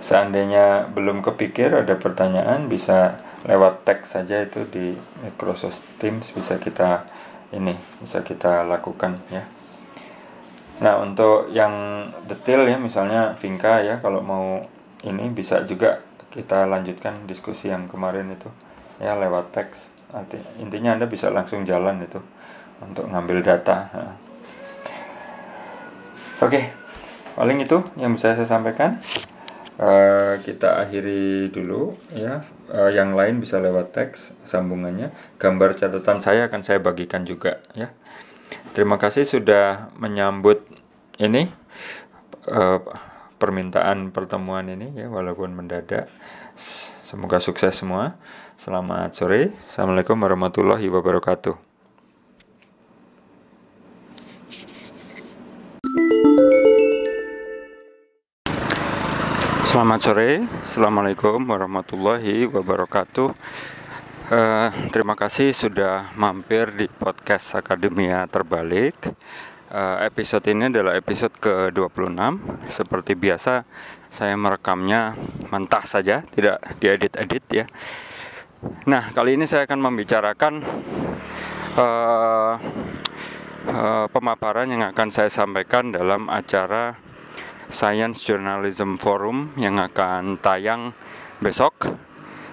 Seandainya 0.00 0.90
belum 0.90 1.22
kepikir 1.22 1.70
ada 1.74 1.94
pertanyaan 1.94 2.66
bisa 2.66 3.18
lewat 3.46 3.88
teks 3.88 4.18
saja 4.18 4.44
itu 4.44 4.66
di 4.68 4.92
Microsoft 5.24 5.80
Teams 5.96 6.28
bisa 6.32 6.60
kita 6.60 7.08
ini 7.54 7.72
bisa 8.02 8.20
kita 8.20 8.64
lakukan 8.68 9.16
ya. 9.32 9.44
Nah 10.80 11.00
untuk 11.00 11.52
yang 11.52 12.06
detail 12.24 12.64
ya 12.68 12.76
misalnya 12.76 13.36
Vinka 13.36 13.84
ya 13.84 14.00
kalau 14.00 14.20
mau 14.20 14.64
ini 15.04 15.28
bisa 15.32 15.64
juga 15.64 16.04
kita 16.30 16.68
lanjutkan 16.68 17.26
diskusi 17.26 17.72
yang 17.72 17.88
kemarin 17.88 18.32
itu 18.32 18.48
ya 19.00 19.16
lewat 19.16 19.52
teks. 19.52 19.88
Intinya 20.58 20.98
anda 20.98 21.06
bisa 21.06 21.30
langsung 21.30 21.62
jalan 21.62 22.02
itu 22.02 22.18
untuk 22.80 23.06
ngambil 23.06 23.44
data 23.44 23.92
oke 26.40 26.60
paling 27.36 27.58
itu 27.62 27.78
yang 28.00 28.16
bisa 28.16 28.32
saya 28.32 28.48
sampaikan 28.48 28.98
uh, 29.80 30.36
kita 30.44 30.84
akhiri 30.84 31.48
dulu 31.48 31.96
ya. 32.12 32.44
Uh, 32.70 32.92
yang 32.92 33.16
lain 33.16 33.42
bisa 33.42 33.58
lewat 33.58 33.96
teks 33.96 34.36
sambungannya. 34.44 35.10
Gambar 35.40 35.74
catatan 35.74 36.20
saya 36.20 36.46
akan 36.46 36.60
saya 36.62 36.78
bagikan 36.78 37.24
juga 37.24 37.58
ya. 37.72 37.90
Terima 38.76 39.00
kasih 39.00 39.26
sudah 39.26 39.90
menyambut 39.98 40.62
ini 41.18 41.50
uh, 42.46 42.78
permintaan 43.40 44.12
pertemuan 44.12 44.68
ini 44.68 44.92
ya 44.94 45.08
walaupun 45.08 45.56
mendadak. 45.56 46.12
Semoga 47.02 47.42
sukses 47.42 47.74
semua. 47.74 48.20
Selamat 48.60 49.16
sore. 49.16 49.56
Assalamualaikum 49.56 50.20
warahmatullahi 50.20 50.86
wabarakatuh 50.92 51.69
Selamat 59.70 60.02
sore, 60.02 60.42
Assalamualaikum 60.66 61.46
warahmatullahi 61.46 62.42
wabarakatuh. 62.50 63.30
Uh, 64.26 64.68
Terima 64.90 65.14
kasih 65.14 65.54
sudah 65.54 66.10
mampir 66.18 66.74
di 66.74 66.90
podcast 66.90 67.54
Akademia 67.54 68.26
Terbalik. 68.26 68.98
Uh, 69.70 70.02
Episode 70.02 70.50
ini 70.50 70.74
adalah 70.74 70.98
episode 70.98 71.30
ke-26. 71.38 72.18
Seperti 72.66 73.14
biasa, 73.14 73.62
saya 74.10 74.34
merekamnya 74.34 75.14
mentah 75.54 75.86
saja, 75.86 76.26
tidak 76.34 76.58
diedit-edit 76.82 77.44
ya. 77.54 77.64
Nah, 78.90 79.14
kali 79.14 79.38
ini 79.38 79.46
saya 79.46 79.70
akan 79.70 79.86
membicarakan 79.86 80.66
uh, 81.78 82.58
uh, 83.70 84.06
pemaparan 84.10 84.66
yang 84.66 84.82
akan 84.90 85.14
saya 85.14 85.30
sampaikan 85.30 85.94
dalam 85.94 86.26
acara 86.26 87.09
Science 87.70 88.26
Journalism 88.26 88.98
Forum 88.98 89.54
yang 89.54 89.78
akan 89.78 90.42
tayang 90.42 90.90
besok 91.38 91.86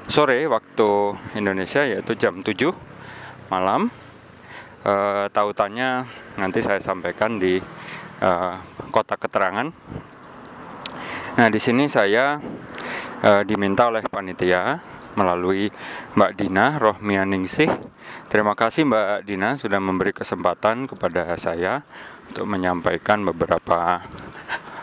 sore 0.07 0.47
waktu 0.47 1.17
Indonesia 1.35 1.83
yaitu 1.83 2.15
jam 2.15 2.39
7 2.39 2.71
malam. 3.51 3.91
E, 4.85 4.93
tautannya 5.33 6.07
nanti 6.39 6.63
saya 6.63 6.79
sampaikan 6.79 7.41
di 7.41 7.59
e, 8.21 8.29
kotak 8.93 9.27
keterangan. 9.27 9.67
Nah, 11.37 11.47
di 11.51 11.59
sini 11.59 11.91
saya 11.91 12.39
e, 13.19 13.31
diminta 13.43 13.91
oleh 13.91 14.05
panitia 14.05 14.79
melalui 15.17 15.67
Mbak 16.13 16.31
Dina 16.37 16.77
Rohmianingsih. 16.77 17.73
Terima 18.29 18.53
kasih 18.53 18.85
Mbak 18.85 19.25
Dina 19.25 19.57
sudah 19.57 19.81
memberi 19.81 20.13
kesempatan 20.13 20.85
kepada 20.85 21.33
saya 21.35 21.81
untuk 22.29 22.45
menyampaikan 22.45 23.25
beberapa 23.25 23.99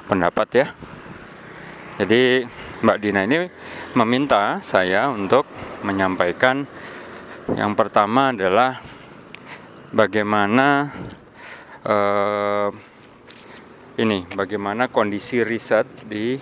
pendapat 0.07 0.49
ya. 0.55 0.67
Jadi 2.01 2.45
Mbak 2.85 2.99
Dina 3.01 3.25
ini 3.25 3.49
meminta 3.95 4.59
saya 4.61 5.09
untuk 5.09 5.47
menyampaikan 5.87 6.67
yang 7.55 7.77
pertama 7.77 8.33
adalah 8.33 8.81
bagaimana 9.93 10.90
uh, 11.85 12.69
ini 14.01 14.27
bagaimana 14.33 14.90
kondisi 14.90 15.47
riset 15.47 15.87
di 16.09 16.35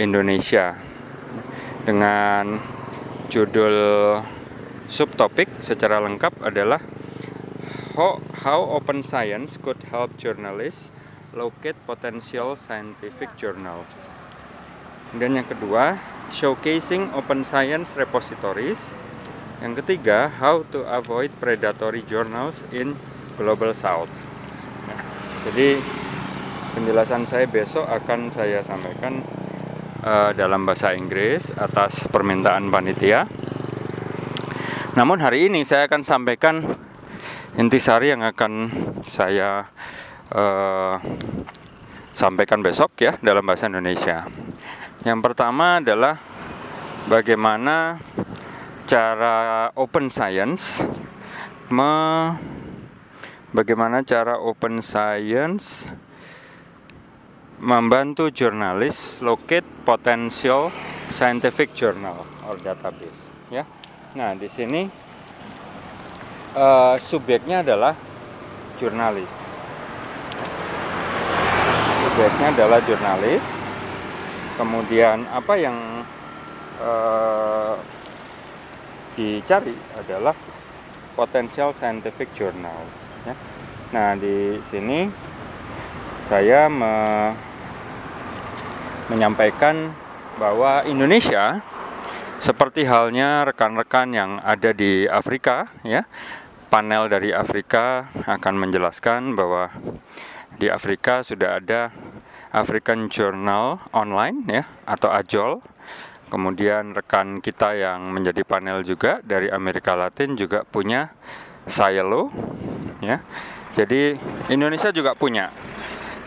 Indonesia 0.00 0.74
dengan 1.86 2.58
judul 3.30 3.76
subtopik 4.88 5.60
secara 5.60 6.00
lengkap 6.00 6.42
adalah 6.42 6.80
how, 7.94 8.18
how 8.42 8.60
open 8.72 9.04
science 9.04 9.60
could 9.60 9.78
help 9.92 10.16
journalists 10.16 10.90
locate 11.38 11.78
potential 11.86 12.58
scientific 12.58 13.30
journals. 13.38 14.10
Dan 15.14 15.38
yang 15.38 15.46
kedua, 15.46 15.94
showcasing 16.34 17.14
open 17.14 17.46
science 17.46 17.94
repositories. 17.94 18.92
Yang 19.62 19.86
ketiga, 19.86 20.28
how 20.42 20.66
to 20.74 20.82
avoid 20.90 21.30
predatory 21.38 22.02
journals 22.02 22.66
in 22.74 22.98
global 23.38 23.70
south. 23.70 24.10
Nah, 24.90 25.00
jadi 25.46 25.78
penjelasan 26.74 27.24
saya 27.30 27.46
besok 27.46 27.86
akan 27.86 28.34
saya 28.34 28.60
sampaikan 28.66 29.22
uh, 30.02 30.30
dalam 30.34 30.66
bahasa 30.66 30.94
Inggris 30.94 31.54
atas 31.54 32.06
permintaan 32.10 32.68
panitia. 32.68 33.26
Namun 34.94 35.22
hari 35.22 35.46
ini 35.46 35.62
saya 35.62 35.86
akan 35.86 36.02
sampaikan 36.02 36.62
intisari 37.58 38.14
yang 38.14 38.22
akan 38.22 38.70
saya 39.06 39.70
uh, 40.32 40.96
sampaikan 42.12 42.60
besok 42.60 42.98
ya 42.98 43.14
dalam 43.22 43.46
bahasa 43.46 43.70
Indonesia. 43.70 44.26
Yang 45.06 45.20
pertama 45.22 45.78
adalah 45.78 46.18
bagaimana 47.06 48.02
cara 48.88 49.70
open 49.76 50.08
science 50.10 50.82
me 51.68 51.92
bagaimana 53.52 54.00
cara 54.02 54.40
open 54.40 54.80
science 54.80 55.86
membantu 57.60 58.32
jurnalis 58.32 59.20
locate 59.20 59.66
potential 59.84 60.72
scientific 61.12 61.72
journal 61.76 62.24
or 62.48 62.56
database 62.58 63.28
ya. 63.52 63.64
Nah, 64.16 64.32
di 64.34 64.48
sini 64.48 64.88
uh, 66.56 66.96
subjeknya 66.96 67.60
adalah 67.60 67.92
jurnalis 68.80 69.47
subjeknya 72.18 72.50
adalah 72.50 72.82
jurnalis 72.82 73.44
kemudian 74.58 75.22
apa 75.30 75.54
yang 75.54 76.02
uh, 76.82 77.78
dicari 79.14 79.78
adalah 79.94 80.34
potensial 81.14 81.70
scientific 81.70 82.26
journals 82.34 82.90
ya. 83.22 83.38
nah 83.94 84.18
di 84.18 84.58
sini 84.66 85.06
saya 86.26 86.66
me 86.66 86.94
menyampaikan 89.14 89.94
bahwa 90.42 90.82
Indonesia 90.90 91.62
seperti 92.42 92.82
halnya 92.82 93.46
rekan-rekan 93.46 94.10
yang 94.10 94.42
ada 94.42 94.74
di 94.74 95.06
Afrika 95.06 95.70
ya 95.86 96.02
panel 96.66 97.06
dari 97.06 97.30
Afrika 97.30 98.10
akan 98.26 98.58
menjelaskan 98.58 99.38
bahwa 99.38 99.70
di 100.58 100.66
Afrika 100.66 101.22
sudah 101.22 101.62
ada 101.62 101.94
African 102.52 103.08
Journal 103.12 103.80
Online 103.92 104.38
ya 104.48 104.64
atau 104.88 105.12
AJOL. 105.12 105.60
Kemudian 106.28 106.92
rekan 106.92 107.40
kita 107.40 107.72
yang 107.72 108.12
menjadi 108.12 108.44
panel 108.44 108.84
juga 108.84 109.24
dari 109.24 109.48
Amerika 109.48 109.96
Latin 109.96 110.36
juga 110.36 110.60
punya 110.60 111.08
Scielo 111.64 112.28
ya. 113.00 113.24
Jadi 113.72 114.12
Indonesia 114.52 114.92
juga 114.92 115.16
punya. 115.16 115.48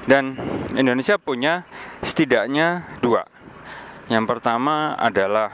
Dan 0.10 0.34
Indonesia 0.74 1.22
punya 1.22 1.70
setidaknya 2.02 2.98
dua. 3.06 3.30
Yang 4.10 4.26
pertama 4.26 4.98
adalah 4.98 5.54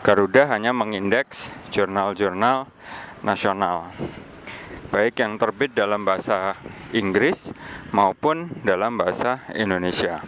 Garuda 0.00 0.48
hanya 0.48 0.72
mengindeks 0.72 1.52
jurnal-jurnal 1.70 2.66
nasional. 3.20 3.92
Baik 4.88 5.20
yang 5.20 5.36
terbit 5.36 5.74
dalam 5.74 6.06
bahasa 6.06 6.54
Inggris 6.94 7.50
maupun 7.90 8.48
dalam 8.62 8.94
bahasa 8.94 9.42
Indonesia. 9.52 10.22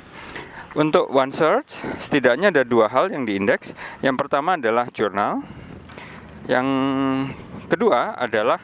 untuk 0.76 1.09
OneSearch 1.09 1.97
setidaknya 1.97 2.53
ada 2.53 2.62
dua 2.62 2.93
hal 2.93 3.09
yang 3.09 3.24
diindeks. 3.24 3.72
Yang 4.05 4.16
pertama 4.20 4.61
adalah 4.61 4.84
jurnal. 4.93 5.41
Yang 6.47 6.68
kedua 7.66 8.14
adalah 8.14 8.62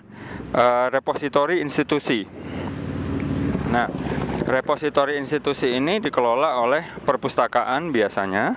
uh, 0.55 0.87
repositori 0.91 1.59
institusi. 1.59 2.23
Nah, 3.73 3.91
repositori 4.47 5.19
institusi 5.19 5.75
ini 5.75 5.99
dikelola 5.99 6.63
oleh 6.63 6.83
perpustakaan 7.03 7.91
biasanya 7.91 8.55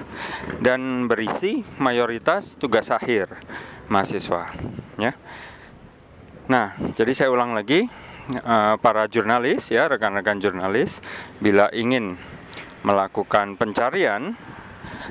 dan 0.62 1.10
berisi 1.10 1.66
mayoritas 1.82 2.60
tugas 2.60 2.94
akhir 2.94 3.34
mahasiswa, 3.90 4.50
ya. 5.02 5.14
Nah, 6.46 6.78
jadi 6.94 7.12
saya 7.18 7.30
ulang 7.34 7.58
lagi 7.58 7.90
uh, 8.46 8.78
para 8.78 9.10
jurnalis 9.10 9.74
ya, 9.74 9.90
rekan-rekan 9.90 10.38
jurnalis 10.38 11.02
bila 11.42 11.74
ingin 11.74 12.18
melakukan 12.86 13.58
pencarian 13.58 14.38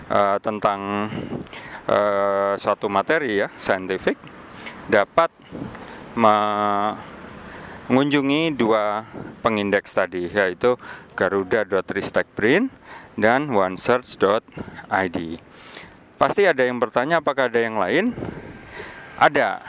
uh, 0.07 0.39
tentang 0.39 1.11
uh, 1.89 2.55
suatu 2.57 2.89
materi 2.89 3.41
ya, 3.41 3.49
scientific 3.59 4.17
dapat 4.89 5.31
mengunjungi 7.89 8.55
dua 8.55 9.05
pengindeks 9.41 9.93
tadi 9.93 10.29
yaitu 10.31 10.77
garuda.ristekprint 11.17 12.71
dan 13.15 13.51
onesearch.id. 13.51 15.19
Pasti 16.15 16.43
ada 16.47 16.63
yang 16.63 16.79
bertanya 16.79 17.19
apakah 17.21 17.51
ada 17.51 17.61
yang 17.61 17.77
lain? 17.77 18.15
Ada. 19.19 19.63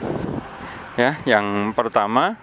Ya, 0.96 1.20
yang 1.28 1.76
pertama 1.76 2.40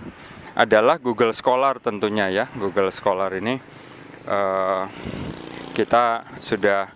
adalah 0.53 1.01
Google 1.01 1.33
Scholar 1.33 1.81
tentunya 1.81 2.29
ya. 2.29 2.45
Google 2.53 2.93
Scholar 2.93 3.33
ini 3.33 3.57
uh, 4.29 4.85
kita 5.73 6.29
sudah 6.45 6.93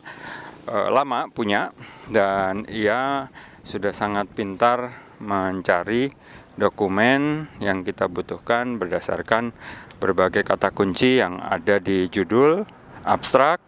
uh, 0.67 0.91
lama 0.93 1.31
punya 1.31 1.71
dan 2.11 2.67
ia 2.69 3.31
sudah 3.67 3.91
sangat 3.91 4.31
pintar 4.35 4.95
mencari 5.19 6.13
dokumen 6.57 7.51
yang 7.59 7.83
kita 7.83 8.09
butuhkan 8.09 8.77
berdasarkan 8.77 9.53
berbagai 9.97 10.45
kata 10.45 10.73
kunci 10.73 11.21
yang 11.21 11.41
ada 11.41 11.81
di 11.81 12.09
judul, 12.13 12.69
abstrak, 13.05 13.61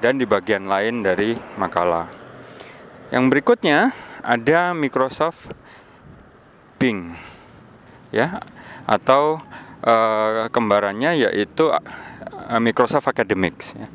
dan 0.00 0.16
di 0.16 0.24
bagian 0.28 0.68
lain 0.68 1.04
dari 1.04 1.36
makalah. 1.56 2.08
Yang 3.12 3.24
berikutnya 3.32 3.92
ada 4.20 4.76
Microsoft 4.76 5.52
Bing 6.80 7.12
ya 8.10 8.40
atau 8.88 9.38
uh, 9.84 10.48
kembarannya 10.48 11.28
yaitu 11.28 11.68
uh, 11.68 12.60
Microsoft 12.60 13.08
Academics 13.08 13.76
ya. 13.76 13.88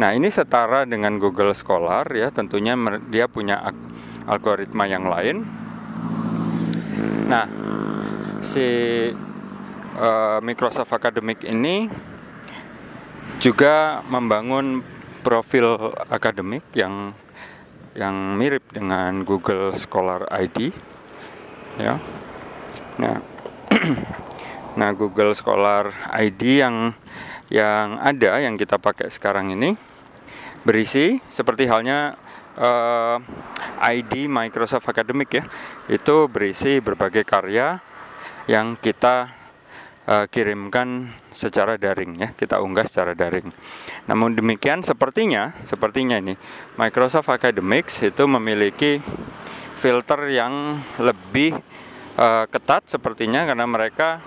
Nah, 0.00 0.16
ini 0.16 0.32
setara 0.32 0.88
dengan 0.88 1.20
Google 1.20 1.52
Scholar 1.52 2.08
ya, 2.08 2.32
tentunya 2.32 2.72
dia 3.12 3.28
punya 3.28 3.60
algoritma 4.24 4.88
yang 4.88 5.04
lain. 5.04 5.44
Nah, 7.28 7.44
si 8.40 8.64
uh, 10.00 10.40
Microsoft 10.40 10.88
Academic 10.96 11.44
ini 11.44 11.92
juga 13.44 14.00
membangun 14.08 14.80
profil 15.20 15.92
akademik 16.08 16.64
yang 16.72 17.12
yang 17.92 18.40
mirip 18.40 18.64
dengan 18.72 19.20
Google 19.28 19.76
Scholar 19.76 20.24
ID 20.32 20.72
ya. 21.76 22.00
Nah, 22.96 23.20
nah 24.80 24.96
Google 24.96 25.36
Scholar 25.36 25.92
ID 26.08 26.64
yang 26.64 26.96
yang 27.52 28.00
ada 28.00 28.40
yang 28.40 28.56
kita 28.56 28.80
pakai 28.80 29.12
sekarang 29.12 29.52
ini 29.52 29.89
berisi 30.60 31.16
seperti 31.32 31.64
halnya 31.64 32.16
uh, 32.60 33.16
eh, 33.80 34.00
ID 34.00 34.28
Microsoft 34.28 34.88
Academic 34.88 35.28
ya 35.32 35.44
itu 35.88 36.28
berisi 36.28 36.84
berbagai 36.84 37.24
karya 37.24 37.80
yang 38.44 38.76
kita 38.76 39.30
uh, 40.04 40.26
kirimkan 40.28 41.08
secara 41.32 41.80
daring 41.80 42.18
ya 42.20 42.28
kita 42.36 42.60
unggah 42.60 42.84
secara 42.84 43.16
daring. 43.16 43.48
Namun 44.10 44.36
demikian 44.36 44.84
sepertinya 44.84 45.56
sepertinya 45.64 46.20
ini 46.20 46.36
Microsoft 46.76 47.32
Academics 47.32 48.04
itu 48.04 48.24
memiliki 48.28 49.00
filter 49.80 50.28
yang 50.28 50.76
lebih 51.00 51.56
uh, 52.20 52.44
ketat 52.52 52.84
sepertinya 52.84 53.48
karena 53.48 53.64
mereka 53.64 54.20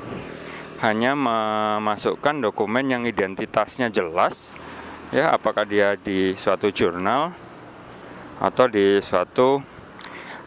hanya 0.81 1.15
memasukkan 1.15 2.43
dokumen 2.43 2.91
yang 2.91 3.03
identitasnya 3.07 3.87
jelas 3.87 4.57
ya 5.13 5.37
apakah 5.37 5.63
dia 5.69 5.93
di 5.93 6.33
suatu 6.33 6.73
jurnal 6.73 7.29
atau 8.41 8.65
di 8.65 8.97
suatu 8.97 9.61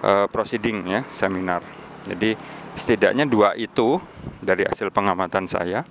uh, 0.02 0.26
proceeding 0.26 0.82
ya 0.90 1.00
seminar. 1.14 1.62
Jadi 2.06 2.34
setidaknya 2.74 3.30
dua 3.30 3.54
itu 3.54 4.02
dari 4.42 4.66
hasil 4.66 4.90
pengamatan 4.90 5.46
saya. 5.46 5.86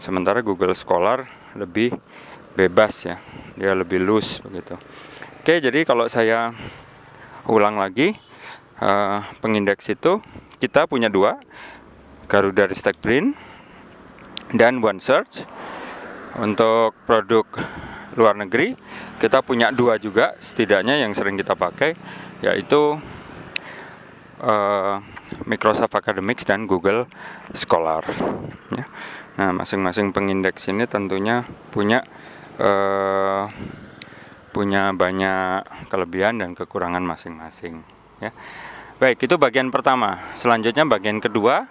Sementara 0.00 0.40
Google 0.40 0.72
Scholar 0.72 1.24
lebih 1.56 1.92
bebas 2.56 3.04
ya, 3.04 3.16
dia 3.56 3.72
lebih 3.76 4.00
loose 4.00 4.40
begitu. 4.44 4.76
Oke, 5.40 5.60
jadi 5.60 5.84
kalau 5.84 6.08
saya 6.08 6.52
ulang 7.48 7.76
lagi 7.80 8.16
uh, 8.80 9.20
pengindeks 9.40 9.92
itu 9.92 10.20
kita 10.60 10.88
punya 10.88 11.12
dua 11.12 11.40
Garuda 12.26 12.66
Ristek 12.68 12.98
Print 12.98 13.36
dan 14.52 14.82
OneSearch 14.84 15.46
untuk 16.42 16.92
produk 17.08 17.46
luar 18.16 18.34
negeri 18.34 18.74
kita 19.20 19.44
punya 19.44 19.70
dua 19.70 20.00
juga 20.00 20.34
setidaknya 20.40 21.04
yang 21.04 21.12
sering 21.12 21.36
kita 21.36 21.52
pakai 21.54 21.94
yaitu 22.40 22.96
uh, 24.40 24.96
Microsoft 25.44 25.92
Academics 25.92 26.48
dan 26.48 26.64
Google 26.64 27.06
Scholar 27.52 28.02
ya. 28.72 28.86
nah 29.36 29.52
masing-masing 29.52 30.10
pengindeks 30.16 30.68
ini 30.72 30.88
tentunya 30.88 31.44
punya 31.70 32.00
uh, 32.56 33.46
punya 34.56 34.96
banyak 34.96 35.88
kelebihan 35.92 36.40
dan 36.40 36.56
kekurangan 36.56 37.04
masing-masing 37.04 37.84
ya 38.24 38.32
baik 38.96 39.20
itu 39.20 39.36
bagian 39.36 39.68
pertama 39.68 40.16
selanjutnya 40.32 40.88
bagian 40.88 41.20
kedua 41.20 41.68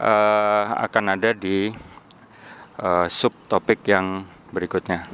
uh, 0.00 0.64
akan 0.88 1.20
ada 1.20 1.36
di 1.36 1.68
uh, 2.80 3.06
subtopik 3.08 3.84
yang 3.88 4.24
berikutnya. 4.52 5.04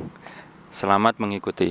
Selamat 0.73 1.21
mengikuti. 1.21 1.69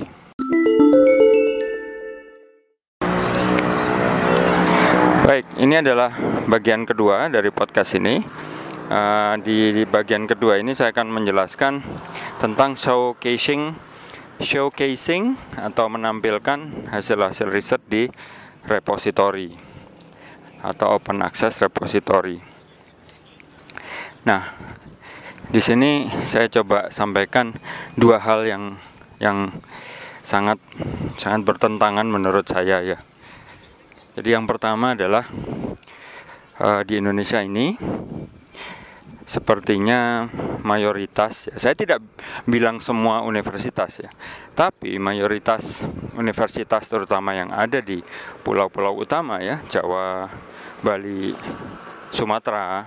Baik, 5.25 5.57
ini 5.57 5.81
adalah 5.81 6.13
bagian 6.45 6.85
kedua 6.85 7.25
dari 7.33 7.49
podcast 7.49 7.97
ini. 7.97 8.21
Di, 9.41 9.57
di 9.73 9.83
bagian 9.89 10.29
kedua 10.29 10.61
ini 10.61 10.77
saya 10.77 10.93
akan 10.93 11.17
menjelaskan 11.17 11.81
tentang 12.37 12.77
showcasing, 12.77 13.73
showcasing 14.37 15.33
atau 15.57 15.89
menampilkan 15.89 16.85
hasil-hasil 16.93 17.49
riset 17.49 17.81
di 17.89 18.05
repository 18.69 19.49
atau 20.61 20.93
open 20.93 21.25
access 21.25 21.57
repository. 21.65 22.37
Nah, 24.29 24.45
di 25.49 25.57
sini 25.57 26.05
saya 26.29 26.45
coba 26.53 26.93
sampaikan 26.93 27.57
dua 27.97 28.21
hal 28.21 28.45
yang 28.45 28.77
yang 29.21 29.53
sangat 30.25 30.57
sangat 31.15 31.45
bertentangan 31.45 32.09
menurut 32.09 32.49
saya 32.49 32.81
ya. 32.81 32.97
Jadi 34.17 34.33
yang 34.33 34.49
pertama 34.49 34.97
adalah 34.97 35.23
uh, 36.59 36.81
di 36.81 36.99
Indonesia 36.99 37.39
ini 37.39 37.77
sepertinya 39.31 40.27
mayoritas 40.59 41.47
ya, 41.47 41.55
saya 41.55 41.71
tidak 41.71 42.03
bilang 42.43 42.83
semua 42.83 43.23
universitas 43.23 44.03
ya 44.03 44.11
tapi 44.51 44.99
mayoritas 44.99 45.79
universitas 46.19 46.83
terutama 46.91 47.31
yang 47.31 47.47
ada 47.47 47.79
di 47.79 48.03
pulau-pulau 48.43 48.99
utama 48.99 49.39
ya 49.39 49.63
Jawa 49.71 50.27
Bali 50.83 51.31
Sumatera 52.11 52.83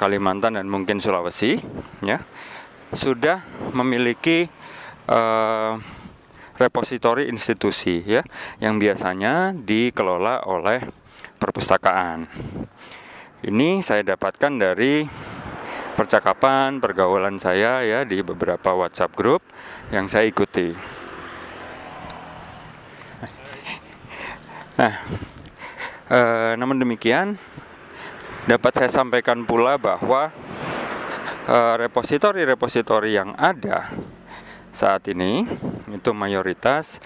Kalimantan 0.00 0.56
dan 0.56 0.64
mungkin 0.64 0.96
Sulawesi 0.96 1.60
ya 2.00 2.24
sudah 2.96 3.44
memiliki 3.76 4.48
uh, 5.10 5.74
repositori 6.60 7.26
institusi 7.26 8.04
ya 8.04 8.22
yang 8.60 8.76
biasanya 8.76 9.56
dikelola 9.56 10.44
oleh 10.46 10.84
perpustakaan. 11.40 12.28
Ini 13.40 13.80
saya 13.80 14.04
dapatkan 14.04 14.52
dari 14.60 15.08
percakapan 15.96 16.76
pergaulan 16.76 17.40
saya 17.40 17.80
ya 17.80 18.04
di 18.04 18.20
beberapa 18.20 18.76
WhatsApp 18.76 19.16
grup 19.16 19.40
yang 19.88 20.04
saya 20.12 20.28
ikuti. 20.28 20.76
Nah, 24.76 24.94
eh, 26.08 26.52
namun 26.60 26.80
demikian 26.80 27.40
dapat 28.44 28.72
saya 28.76 28.88
sampaikan 28.92 29.44
pula 29.44 29.76
bahwa 29.80 30.32
repositori-repositori 31.50 33.16
yang 33.16 33.34
ada 33.34 33.90
saat 34.70 35.06
ini 35.10 35.46
itu 35.90 36.10
mayoritas 36.14 37.02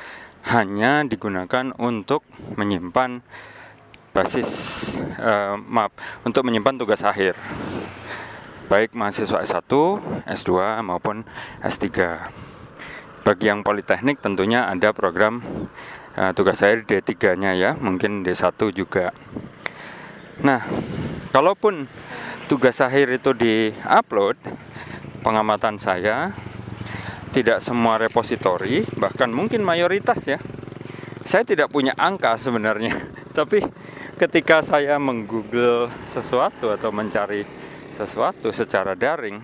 hanya 0.53 1.05
digunakan 1.05 1.73
untuk 1.81 2.21
menyimpan 2.61 3.25
basis 4.13 4.49
uh, 5.19 5.57
maaf 5.57 5.91
untuk 6.23 6.45
menyimpan 6.47 6.79
tugas 6.79 7.03
akhir 7.03 7.35
baik 8.65 8.97
mahasiswa 8.97 9.45
S1, 9.45 9.73
S2 10.25 10.51
maupun 10.81 11.23
S3. 11.61 11.89
Bagi 13.25 13.49
yang 13.49 13.65
politeknik 13.65 14.21
tentunya 14.21 14.69
ada 14.69 14.93
program 14.93 15.41
uh, 16.17 16.33
tugas 16.37 16.61
akhir 16.65 16.89
D3-nya 16.89 17.57
ya, 17.57 17.71
mungkin 17.77 18.25
D1 18.25 18.57
juga. 18.73 19.13
Nah, 20.45 20.61
kalaupun 21.33 21.89
tugas 22.49 22.81
akhir 22.81 23.17
itu 23.17 23.33
di-upload, 23.33 24.37
pengamatan 25.25 25.81
saya 25.81 26.33
tidak 27.35 27.59
semua 27.59 27.99
repositori, 27.99 28.87
bahkan 28.95 29.27
mungkin 29.27 29.67
mayoritas 29.67 30.23
ya. 30.23 30.39
Saya 31.27 31.43
tidak 31.43 31.75
punya 31.75 31.91
angka 31.99 32.39
sebenarnya, 32.39 32.95
tapi 33.39 33.59
ketika 34.15 34.63
saya 34.63 34.95
menggoogle 35.03 35.91
sesuatu 36.07 36.71
atau 36.71 36.95
mencari 36.95 37.43
sesuatu 37.91 38.55
secara 38.55 38.95
daring 38.95 39.43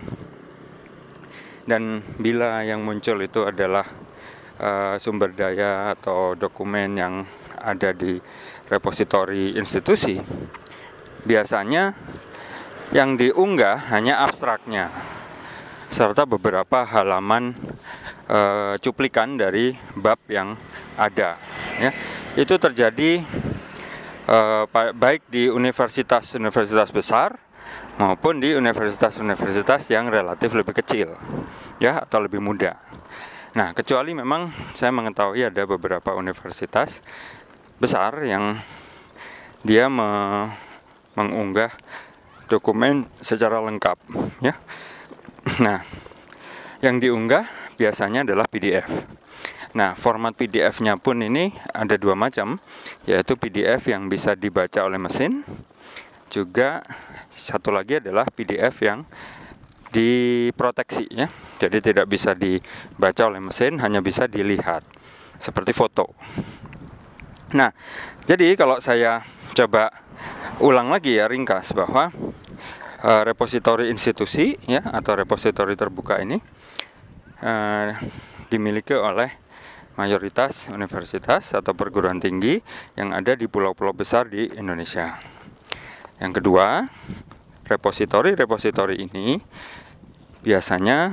dan 1.66 2.02
bila 2.18 2.62
yang 2.62 2.82
muncul 2.82 3.18
itu 3.22 3.46
adalah 3.46 3.86
uh, 4.58 4.94
sumber 4.98 5.34
daya 5.34 5.94
atau 5.94 6.34
dokumen 6.34 6.98
yang 6.98 7.14
ada 7.58 7.94
di 7.94 8.18
repositori 8.66 9.54
institusi 9.54 10.18
biasanya 11.22 11.94
yang 12.90 13.14
diunggah 13.14 13.90
hanya 13.94 14.22
abstraknya 14.26 14.90
serta 15.90 16.22
beberapa 16.22 16.86
halaman 16.86 17.52
uh, 18.30 18.78
cuplikan 18.78 19.34
dari 19.34 19.74
bab 19.98 20.22
yang 20.30 20.54
ada 20.94 21.34
ya 21.82 21.90
itu 22.38 22.54
terjadi 22.54 23.26
uh, 24.30 24.64
baik 24.94 25.26
di 25.26 25.50
universitas-universitas 25.50 26.94
besar 26.94 27.34
maupun 27.98 28.38
di 28.38 28.54
universitas-universitas 28.54 29.90
yang 29.90 30.08
relatif 30.08 30.54
lebih 30.54 30.72
kecil 30.78 31.18
ya 31.82 32.00
atau 32.06 32.22
lebih 32.22 32.40
muda. 32.40 32.78
Nah, 33.50 33.74
kecuali 33.74 34.14
memang 34.14 34.54
saya 34.78 34.94
mengetahui 34.94 35.50
ada 35.50 35.66
beberapa 35.66 36.14
universitas 36.14 37.02
besar 37.82 38.14
yang 38.22 38.54
dia 39.66 39.90
me 39.90 40.46
mengunggah 41.18 41.74
dokumen 42.46 43.10
secara 43.18 43.58
lengkap 43.58 43.98
ya. 44.38 44.54
Nah, 45.64 45.80
yang 46.84 47.00
diunggah 47.00 47.48
biasanya 47.80 48.24
adalah 48.28 48.44
PDF. 48.44 48.88
Nah, 49.70 49.94
format 49.94 50.34
PDF-nya 50.34 50.98
pun 50.98 51.22
ini 51.22 51.54
ada 51.70 51.94
dua 51.94 52.18
macam, 52.18 52.58
yaitu 53.06 53.38
PDF 53.38 53.86
yang 53.86 54.10
bisa 54.10 54.34
dibaca 54.34 54.82
oleh 54.82 54.98
mesin, 54.98 55.46
juga 56.26 56.82
satu 57.30 57.70
lagi 57.70 58.02
adalah 58.02 58.26
PDF 58.26 58.74
yang 58.82 59.06
diproteksi 59.90 61.06
ya. 61.10 61.30
Jadi 61.58 61.78
tidak 61.82 62.06
bisa 62.10 62.34
dibaca 62.34 63.22
oleh 63.26 63.42
mesin, 63.42 63.78
hanya 63.78 64.02
bisa 64.02 64.26
dilihat 64.26 64.82
seperti 65.38 65.70
foto. 65.70 66.14
Nah, 67.50 67.74
jadi 68.26 68.54
kalau 68.54 68.78
saya 68.78 69.26
coba 69.54 69.90
ulang 70.62 70.90
lagi 70.90 71.18
ya 71.18 71.26
ringkas 71.26 71.74
bahwa 71.74 72.14
uh, 73.00 73.22
repositori 73.24 73.88
institusi 73.88 74.56
ya 74.68 74.84
atau 74.84 75.16
repositori 75.16 75.74
terbuka 75.76 76.20
ini 76.20 76.36
uh, 77.44 77.96
dimiliki 78.52 78.96
oleh 78.96 79.32
mayoritas 79.96 80.72
universitas 80.72 81.52
atau 81.52 81.76
perguruan 81.76 82.22
tinggi 82.22 82.60
yang 82.96 83.12
ada 83.12 83.36
di 83.36 83.44
pulau-pulau 83.50 83.92
besar 83.92 84.32
di 84.32 84.48
Indonesia. 84.56 85.20
Yang 86.20 86.40
kedua, 86.40 86.88
repositori-repositori 87.68 88.96
ini 88.96 89.40
biasanya 90.40 91.12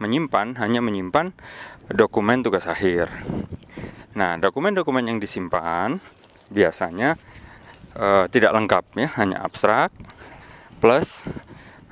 menyimpan 0.00 0.60
hanya 0.60 0.80
menyimpan 0.84 1.32
dokumen 1.88 2.44
tugas 2.44 2.68
akhir. 2.68 3.08
Nah, 4.12 4.36
dokumen-dokumen 4.36 5.06
yang 5.08 5.18
disimpan 5.22 5.96
biasanya 6.52 7.16
uh, 7.96 8.28
tidak 8.28 8.52
lengkap 8.52 8.84
ya, 9.00 9.08
hanya 9.16 9.40
abstrak 9.40 9.94
plus 10.80 11.28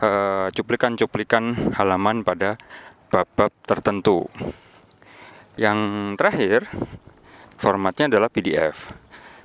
eh, 0.01 0.49
cuplikan-cuplikan 0.57 1.45
uh, 1.53 1.77
halaman 1.77 2.25
pada 2.25 2.57
bab-bab 3.13 3.53
tertentu. 3.69 4.25
Yang 5.61 5.79
terakhir, 6.17 6.61
formatnya 7.61 8.09
adalah 8.09 8.33
PDF. 8.33 8.91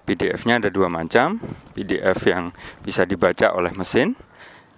PDF-nya 0.04 0.60
ada 0.60 0.70
dua 0.72 0.91
macam, 0.91 1.39
PDF 1.76 2.20
yang 2.28 2.56
bisa 2.84 3.08
dibaca 3.08 3.56
oleh 3.56 3.72
mesin, 3.76 4.16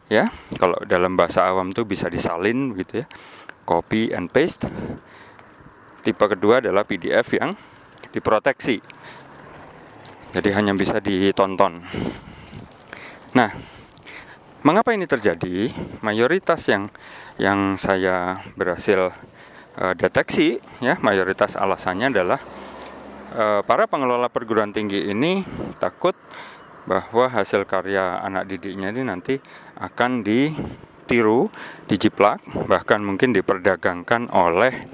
ya. 0.09 0.29
Kalau 0.57 0.77
dalam 0.85 1.17
bahasa 1.17 1.49
awam 1.49 1.73
tuh 1.73 1.83
bisa 1.85 2.09
disalin 2.09 2.73
gitu 2.77 3.03
ya, 3.03 3.05
copy 3.65 4.13
and 4.13 4.29
paste. 4.29 4.69
Tipe 6.05 6.25
kedua 6.29 6.61
adalah 6.61 6.85
PDF 6.85 7.25
yang 7.33 7.57
diproteksi, 8.13 8.77
jadi 10.35 10.51
hanya 10.51 10.75
bisa 10.75 10.99
ditonton. 10.99 11.79
Nah, 13.39 13.49
mengapa 14.65 14.97
ini 14.97 15.05
terjadi? 15.05 15.69
Mayoritas 16.01 16.65
yang 16.65 16.89
yang 17.37 17.77
saya 17.77 18.41
berhasil 18.57 19.13
uh, 19.77 19.93
deteksi 19.93 20.57
ya 20.81 20.97
mayoritas 21.05 21.53
alasannya 21.53 22.09
adalah 22.09 22.41
uh, 23.37 23.61
para 23.61 23.85
pengelola 23.85 24.27
perguruan 24.33 24.73
tinggi 24.73 25.05
ini 25.13 25.45
takut 25.77 26.17
bahwa 26.89 27.29
hasil 27.29 27.65
karya 27.69 28.21
anak 28.21 28.49
didiknya 28.49 28.93
ini 28.93 29.01
nanti 29.05 29.41
akan 29.77 30.21
ditiru, 30.21 31.49
dijiplak, 31.89 32.45
bahkan 32.69 33.01
mungkin 33.01 33.33
diperdagangkan 33.33 34.29
oleh 34.29 34.85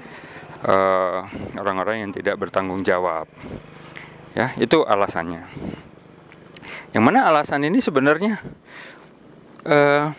eh, 0.64 1.20
orang-orang 1.60 1.96
uh, 1.96 2.02
yang 2.08 2.12
tidak 2.16 2.40
bertanggung 2.40 2.80
jawab. 2.80 3.28
Ya, 4.32 4.56
itu 4.56 4.88
alasannya. 4.88 5.44
Yang 6.96 7.04
mana 7.04 7.28
alasan 7.28 7.68
ini 7.68 7.84
sebenarnya 7.84 8.40
uh, 9.66 10.10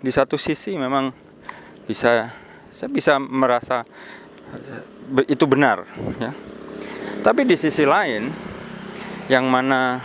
di 0.00 0.10
satu 0.10 0.40
sisi 0.40 0.74
memang 0.80 1.12
bisa 1.84 2.30
saya 2.70 2.88
bisa 2.88 3.18
merasa 3.18 3.82
itu 5.26 5.44
benar 5.50 5.84
ya. 6.18 6.32
Tapi 7.20 7.44
di 7.44 7.58
sisi 7.58 7.84
lain 7.84 8.32
yang 9.28 9.44
mana 9.50 10.00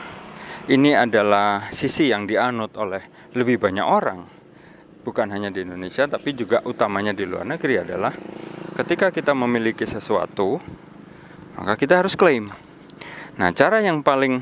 ini 0.68 0.92
adalah 0.92 1.70
sisi 1.72 2.12
yang 2.12 2.28
dianut 2.28 2.74
oleh 2.76 3.32
lebih 3.38 3.62
banyak 3.62 3.86
orang. 3.86 4.26
Bukan 5.06 5.30
hanya 5.30 5.54
di 5.54 5.62
Indonesia 5.62 6.10
tapi 6.10 6.34
juga 6.34 6.66
utamanya 6.66 7.14
di 7.14 7.24
luar 7.30 7.46
negeri 7.46 7.86
adalah 7.86 8.12
ketika 8.76 9.14
kita 9.14 9.38
memiliki 9.38 9.86
sesuatu 9.86 10.58
maka 11.56 11.78
kita 11.80 12.02
harus 12.02 12.18
klaim. 12.18 12.52
Nah 13.38 13.54
cara 13.54 13.80
yang 13.80 14.02
paling 14.02 14.42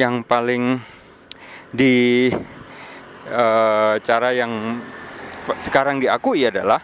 yang 0.00 0.24
paling 0.24 0.80
di 1.70 2.30
uh, 3.30 3.94
cara 4.00 4.30
yang 4.34 4.82
sekarang 5.58 6.02
diakui 6.02 6.46
adalah 6.46 6.82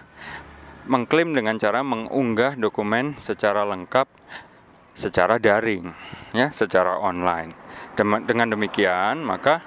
mengklaim 0.86 1.34
dengan 1.34 1.58
cara 1.58 1.82
mengunggah 1.86 2.58
dokumen 2.58 3.14
secara 3.18 3.62
lengkap 3.66 4.06
secara 4.92 5.38
daring 5.38 5.90
ya 6.34 6.50
secara 6.52 7.00
online. 7.00 7.54
Dengan 7.98 8.48
demikian 8.52 9.20
maka 9.22 9.60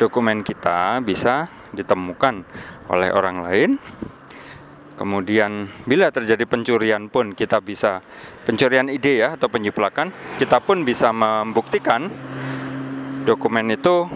dokumen 0.00 0.44
kita 0.44 1.00
bisa 1.04 1.48
ditemukan 1.72 2.44
oleh 2.88 3.10
orang 3.12 3.36
lain. 3.44 3.70
Kemudian 4.96 5.68
bila 5.84 6.08
terjadi 6.08 6.48
pencurian 6.48 7.12
pun 7.12 7.36
kita 7.36 7.60
bisa 7.60 8.00
pencurian 8.48 8.88
ide 8.88 9.20
ya 9.20 9.36
atau 9.36 9.52
penyiplakan 9.52 10.08
kita 10.40 10.56
pun 10.64 10.88
bisa 10.88 11.12
membuktikan 11.12 12.08
dokumen 13.28 13.76
itu 13.76 14.08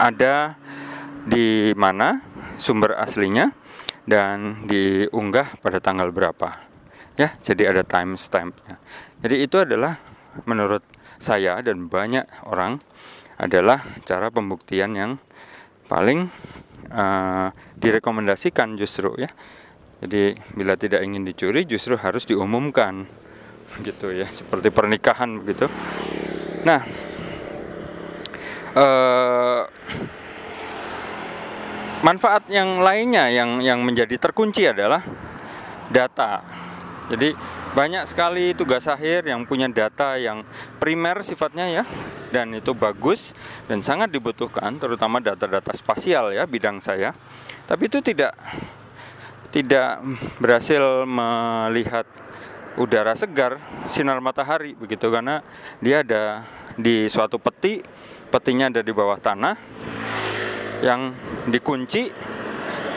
ada 0.00 0.56
di 1.26 1.74
mana 1.74 2.22
sumber 2.56 2.94
aslinya 2.94 3.50
dan 4.06 4.64
diunggah 4.70 5.58
pada 5.58 5.82
tanggal 5.82 6.14
berapa. 6.14 6.54
Ya, 7.18 7.34
jadi 7.42 7.74
ada 7.74 7.82
timestampnya. 7.82 8.78
Jadi 9.18 9.36
itu 9.42 9.56
adalah 9.58 9.98
menurut 10.46 10.84
saya 11.18 11.58
dan 11.64 11.90
banyak 11.90 12.46
orang 12.46 12.78
adalah 13.36 13.82
cara 14.06 14.30
pembuktian 14.30 14.94
yang 14.94 15.12
paling 15.90 16.28
uh, 16.92 17.48
direkomendasikan 17.74 18.78
justru 18.78 19.16
ya. 19.18 19.28
Jadi 20.04 20.36
bila 20.52 20.76
tidak 20.76 21.02
ingin 21.02 21.24
dicuri 21.24 21.64
justru 21.64 21.96
harus 21.96 22.28
diumumkan 22.28 23.08
gitu 23.80 24.12
ya, 24.12 24.28
seperti 24.28 24.68
pernikahan 24.68 25.40
begitu. 25.40 25.66
Nah, 26.68 26.80
uh, 28.76 29.64
manfaat 32.04 32.44
yang 32.52 32.82
lainnya 32.84 33.30
yang 33.32 33.62
yang 33.64 33.80
menjadi 33.80 34.16
terkunci 34.20 34.68
adalah 34.68 35.00
data. 35.88 36.42
Jadi 37.06 37.32
banyak 37.76 38.02
sekali 38.08 38.50
tugas 38.56 38.90
akhir 38.90 39.30
yang 39.30 39.46
punya 39.46 39.70
data 39.70 40.18
yang 40.18 40.42
primer 40.82 41.22
sifatnya 41.22 41.70
ya 41.70 41.84
dan 42.34 42.50
itu 42.50 42.74
bagus 42.74 43.30
dan 43.70 43.78
sangat 43.78 44.10
dibutuhkan 44.10 44.74
terutama 44.80 45.22
data-data 45.22 45.70
spasial 45.70 46.34
ya 46.34 46.42
bidang 46.50 46.82
saya. 46.82 47.14
Tapi 47.70 47.86
itu 47.86 48.02
tidak 48.02 48.34
tidak 49.54 50.02
berhasil 50.42 51.06
melihat 51.06 52.04
udara 52.76 53.16
segar, 53.16 53.56
sinar 53.88 54.18
matahari 54.20 54.76
begitu 54.76 55.08
karena 55.08 55.40
dia 55.78 56.02
ada 56.02 56.44
di 56.76 57.08
suatu 57.08 57.40
peti, 57.40 57.80
petinya 58.28 58.68
ada 58.68 58.82
di 58.84 58.92
bawah 58.92 59.16
tanah 59.16 59.56
yang 60.84 61.16
dikunci, 61.48 62.12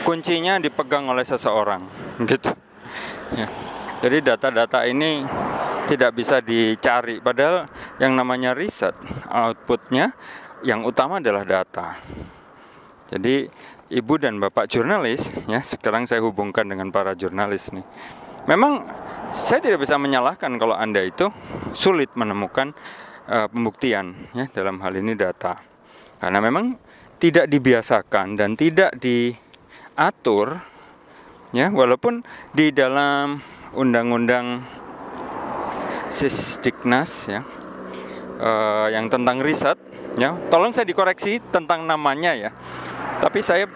kuncinya 0.04 0.60
dipegang 0.60 1.08
oleh 1.08 1.24
seseorang 1.24 1.84
gitu. 2.24 2.52
Ya. 3.36 3.46
Jadi 4.00 4.24
data-data 4.24 4.88
ini 4.88 5.22
tidak 5.84 6.16
bisa 6.16 6.40
dicari 6.40 7.20
padahal 7.20 7.68
yang 8.00 8.16
namanya 8.16 8.56
riset 8.56 8.96
outputnya 9.28 10.16
yang 10.64 10.84
utama 10.88 11.20
adalah 11.20 11.44
data. 11.44 12.00
Jadi 13.10 13.50
ibu 13.90 14.14
dan 14.16 14.38
bapak 14.38 14.70
jurnalis 14.70 15.28
ya 15.50 15.60
sekarang 15.60 16.06
saya 16.06 16.24
hubungkan 16.24 16.64
dengan 16.64 16.88
para 16.88 17.12
jurnalis 17.12 17.74
nih. 17.76 17.84
Memang 18.48 18.88
saya 19.28 19.60
tidak 19.60 19.84
bisa 19.84 20.00
menyalahkan 20.00 20.56
kalau 20.56 20.72
anda 20.72 21.04
itu 21.04 21.28
sulit 21.76 22.08
menemukan 22.16 22.72
uh, 23.28 23.46
pembuktian 23.52 24.16
ya 24.32 24.48
dalam 24.50 24.80
hal 24.80 24.96
ini 24.96 25.12
data 25.12 25.60
karena 26.18 26.40
memang 26.40 26.78
tidak 27.20 27.46
dibiasakan 27.52 28.40
dan 28.40 28.56
tidak 28.56 28.96
diatur 28.96 30.64
ya 31.52 31.68
walaupun 31.68 32.24
di 32.56 32.72
dalam 32.72 33.44
undang-undang 33.76 34.64
Sisdiknas 36.10 37.30
ya 37.30 37.46
uh, 38.42 38.90
yang 38.90 39.06
tentang 39.06 39.38
riset 39.38 39.78
ya 40.18 40.34
tolong 40.50 40.74
saya 40.74 40.88
dikoreksi 40.88 41.38
tentang 41.54 41.86
namanya 41.86 42.34
ya. 42.34 42.50
Tapi 43.20 43.44
saya 43.44 43.68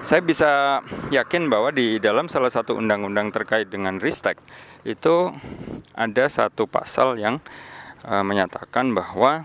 saya 0.00 0.24
bisa 0.24 0.80
yakin 1.12 1.52
bahwa 1.52 1.68
di 1.70 2.00
dalam 2.00 2.26
salah 2.32 2.48
satu 2.48 2.74
undang-undang 2.80 3.28
terkait 3.30 3.68
dengan 3.68 4.00
ristek 4.00 4.40
itu 4.82 5.28
ada 5.92 6.24
satu 6.32 6.64
pasal 6.64 7.20
yang 7.20 7.38
uh, 8.08 8.24
menyatakan 8.24 8.96
bahwa 8.96 9.44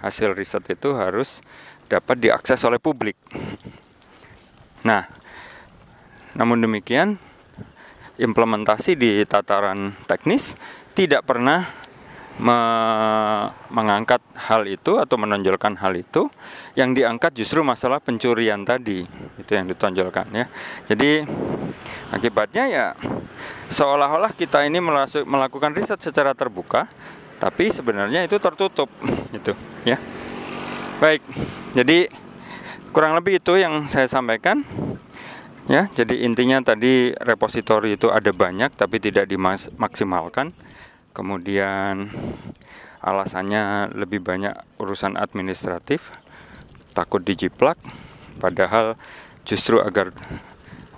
hasil 0.00 0.32
riset 0.32 0.64
itu 0.70 0.94
harus 0.96 1.44
dapat 1.90 2.16
diakses 2.22 2.62
oleh 2.62 2.78
publik. 2.78 3.18
Nah, 4.86 5.10
namun 6.38 6.62
demikian 6.62 7.18
implementasi 8.16 8.94
di 8.94 9.26
tataran 9.26 9.98
teknis 10.06 10.54
tidak 10.94 11.26
pernah 11.26 11.66
me 12.40 12.56
mengangkat 13.68 14.22
hal 14.48 14.64
itu 14.64 14.96
atau 14.96 15.18
menonjolkan 15.18 15.76
hal 15.82 15.98
itu. 15.98 16.30
Yang 16.78 17.02
diangkat 17.02 17.32
justru 17.34 17.60
masalah 17.66 17.98
pencurian 17.98 18.62
tadi 18.62 19.02
itu 19.36 19.50
yang 19.50 19.66
ditonjolkan 19.66 20.30
ya. 20.30 20.46
Jadi 20.86 21.26
akibatnya 22.14 22.64
ya 22.70 22.86
seolah-olah 23.68 24.32
kita 24.38 24.62
ini 24.64 24.78
melakukan 25.26 25.74
riset 25.74 25.98
secara 26.00 26.32
terbuka 26.32 26.90
tapi 27.40 27.72
sebenarnya 27.72 28.26
itu 28.28 28.36
tertutup 28.36 28.90
gitu 29.32 29.56
ya 29.88 29.96
baik 31.00 31.24
jadi 31.74 32.12
kurang 32.94 33.16
lebih 33.16 33.40
itu 33.40 33.56
yang 33.56 33.88
saya 33.88 34.06
sampaikan 34.06 34.62
Ya, 35.70 35.86
jadi 35.94 36.26
intinya 36.26 36.58
tadi 36.66 37.14
repositori 37.14 37.94
itu 37.94 38.10
ada 38.10 38.34
banyak 38.34 38.74
tapi 38.74 38.98
tidak 38.98 39.30
dimaksimalkan. 39.30 40.50
Kemudian 41.14 42.10
alasannya 42.98 43.94
lebih 43.94 44.18
banyak 44.18 44.50
urusan 44.82 45.14
administratif, 45.14 46.10
takut 46.90 47.22
dijiplak, 47.22 47.78
padahal 48.42 48.98
justru 49.46 49.78
agar 49.78 50.10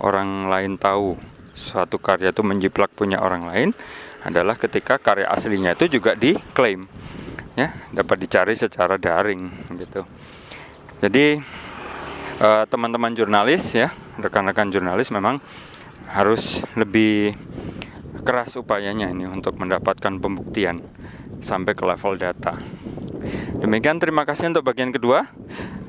orang 0.01 0.49
lain 0.49 0.81
tahu 0.81 1.21
suatu 1.53 2.01
karya 2.01 2.33
itu 2.33 2.41
menjiplak 2.41 2.89
punya 2.97 3.21
orang 3.21 3.45
lain 3.45 3.69
adalah 4.25 4.57
ketika 4.57 4.97
karya 4.97 5.29
aslinya 5.29 5.77
itu 5.77 6.01
juga 6.01 6.17
diklaim 6.17 6.89
ya 7.53 7.73
dapat 7.93 8.17
dicari 8.25 8.53
secara 8.57 8.97
daring 8.97 9.49
gitu 9.77 10.05
jadi 11.03 11.41
eh, 12.39 12.63
teman-teman 12.71 13.13
uh, 13.13 13.17
jurnalis 13.17 13.75
ya 13.75 13.91
rekan-rekan 14.17 14.71
jurnalis 14.71 15.09
memang 15.11 15.41
harus 16.09 16.61
lebih 16.77 17.33
keras 18.23 18.55
upayanya 18.55 19.11
ini 19.11 19.27
untuk 19.27 19.59
mendapatkan 19.59 20.15
pembuktian 20.17 20.79
sampai 21.43 21.75
ke 21.75 21.83
level 21.83 22.15
data. 22.15 22.55
Demikian 23.59 23.99
terima 23.99 24.23
kasih 24.23 24.55
untuk 24.55 24.63
bagian 24.63 24.95
kedua. 24.95 25.27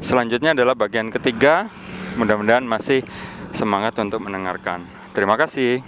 Selanjutnya 0.02 0.52
adalah 0.52 0.74
bagian 0.74 1.14
ketiga. 1.14 1.70
Mudah-mudahan 2.18 2.66
masih 2.66 3.06
semangat 3.54 3.98
untuk 4.02 4.22
mendengarkan. 4.22 4.86
Terima 5.14 5.38
kasih. 5.38 5.82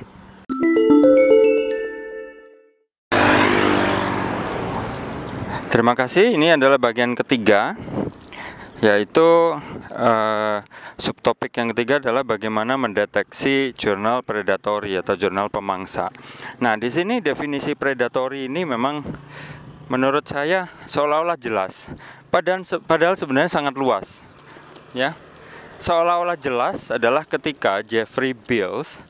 Terima 5.66 5.98
kasih. 5.98 6.38
Ini 6.38 6.54
adalah 6.54 6.78
bagian 6.78 7.18
ketiga 7.18 7.74
yaitu 8.84 9.56
uh, 9.96 10.58
subtopik 11.00 11.56
yang 11.56 11.72
ketiga 11.72 11.96
adalah 11.96 12.22
bagaimana 12.28 12.76
mendeteksi 12.76 13.72
jurnal 13.72 14.20
predatori 14.20 14.94
atau 14.94 15.16
jurnal 15.16 15.48
pemangsa. 15.48 16.12
Nah, 16.60 16.76
di 16.76 16.92
sini 16.92 17.24
definisi 17.24 17.72
predatori 17.72 18.46
ini 18.46 18.68
memang 18.68 19.00
menurut 19.88 20.28
saya 20.28 20.68
seolah-olah 20.86 21.40
jelas, 21.40 21.88
padahal 22.28 22.62
padahal 22.84 23.16
sebenarnya 23.16 23.50
sangat 23.50 23.74
luas. 23.74 24.20
Ya. 24.92 25.16
Seolah-olah 25.76 26.40
jelas 26.40 26.88
adalah 26.88 27.24
ketika 27.28 27.84
Jeffrey 27.84 28.32
Bills 28.32 29.04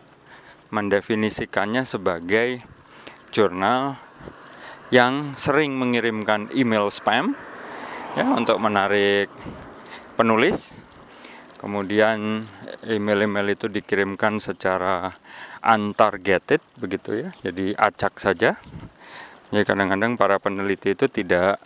mendefinisikannya 0.70 1.86
sebagai 1.86 2.62
jurnal 3.30 4.05
yang 4.94 5.34
sering 5.34 5.74
mengirimkan 5.74 6.46
email 6.54 6.86
spam 6.94 7.34
ya 8.14 8.26
untuk 8.32 8.56
menarik 8.62 9.30
penulis. 10.14 10.72
Kemudian 11.56 12.46
email-email 12.84 13.56
itu 13.56 13.66
dikirimkan 13.66 14.38
secara 14.38 15.10
untargeted 15.64 16.60
begitu 16.78 17.26
ya. 17.26 17.30
Jadi 17.42 17.72
acak 17.74 18.20
saja. 18.20 18.54
Ya 19.50 19.62
kadang-kadang 19.62 20.18
para 20.20 20.36
peneliti 20.36 20.92
itu 20.92 21.08
tidak 21.08 21.58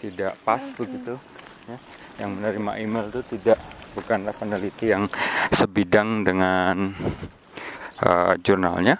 tidak 0.00 0.34
pas 0.42 0.64
begitu 0.74 1.20
ya. 1.68 1.76
Yang 2.24 2.30
menerima 2.40 2.72
email 2.80 3.04
itu 3.12 3.22
tidak 3.36 3.58
bukanlah 3.94 4.34
peneliti 4.34 4.90
yang 4.90 5.06
sebidang 5.54 6.26
dengan 6.26 6.94
uh, 8.02 8.34
jurnalnya. 8.42 8.98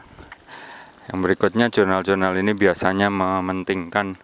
Yang 1.12 1.18
berikutnya 1.20 1.66
jurnal-jurnal 1.68 2.32
ini 2.40 2.56
biasanya 2.56 3.12
mementingkan 3.12 4.16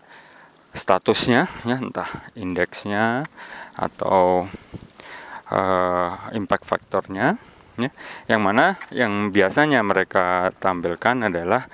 statusnya 0.71 1.51
ya 1.67 1.77
entah 1.83 2.07
indeksnya 2.39 3.27
atau 3.75 4.47
uh, 5.51 6.13
impact 6.33 6.65
faktornya 6.65 7.37
ya. 7.77 7.91
Yang 8.31 8.41
mana 8.41 8.67
yang 8.95 9.35
biasanya 9.35 9.85
mereka 9.85 10.55
tampilkan 10.57 11.29
adalah 11.29 11.69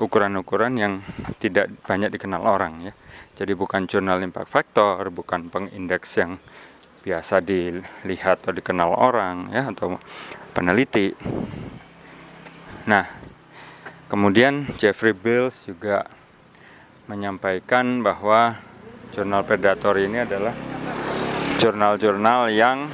ukuran-ukuran 0.00 0.76
yang 0.76 0.92
tidak 1.40 1.72
banyak 1.84 2.12
dikenal 2.12 2.44
orang 2.44 2.90
ya. 2.90 2.92
Jadi 3.36 3.56
bukan 3.56 3.88
jurnal 3.88 4.20
impact 4.20 4.50
factor 4.52 5.08
bukan 5.08 5.48
pengindeks 5.48 6.20
yang 6.20 6.36
biasa 7.00 7.40
dilihat 7.40 8.44
atau 8.44 8.52
dikenal 8.52 8.92
orang 8.92 9.48
ya 9.48 9.72
atau 9.72 9.96
peneliti. 10.52 11.16
Nah 12.84 13.19
kemudian 14.10 14.66
Jeffrey 14.74 15.14
Bills 15.14 15.70
juga 15.70 16.02
menyampaikan 17.06 18.02
bahwa 18.02 18.58
jurnal 19.14 19.46
predator 19.46 19.94
ini 20.02 20.26
adalah 20.26 20.50
jurnal-jurnal 21.62 22.50
yang 22.50 22.90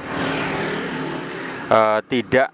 uh, 1.73 1.99
tidak 2.05 2.53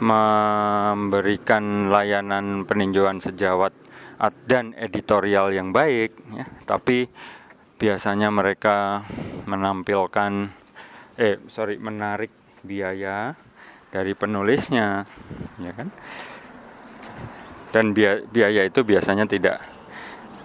memberikan 0.00 1.92
layanan 1.92 2.64
peninjauan 2.64 3.20
sejawat 3.20 3.70
dan 4.48 4.72
editorial 4.78 5.50
yang 5.50 5.74
baik 5.74 6.14
ya, 6.32 6.46
tapi 6.62 7.10
biasanya 7.76 8.30
mereka 8.30 9.02
menampilkan 9.50 10.54
eh 11.18 11.42
sorry 11.50 11.76
menarik 11.76 12.30
biaya 12.62 13.34
dari 13.90 14.14
penulisnya 14.14 15.02
ya 15.58 15.72
kan 15.74 15.90
dan 17.72 17.96
biaya 17.96 18.68
itu 18.68 18.84
biasanya 18.84 19.24
tidak 19.24 19.64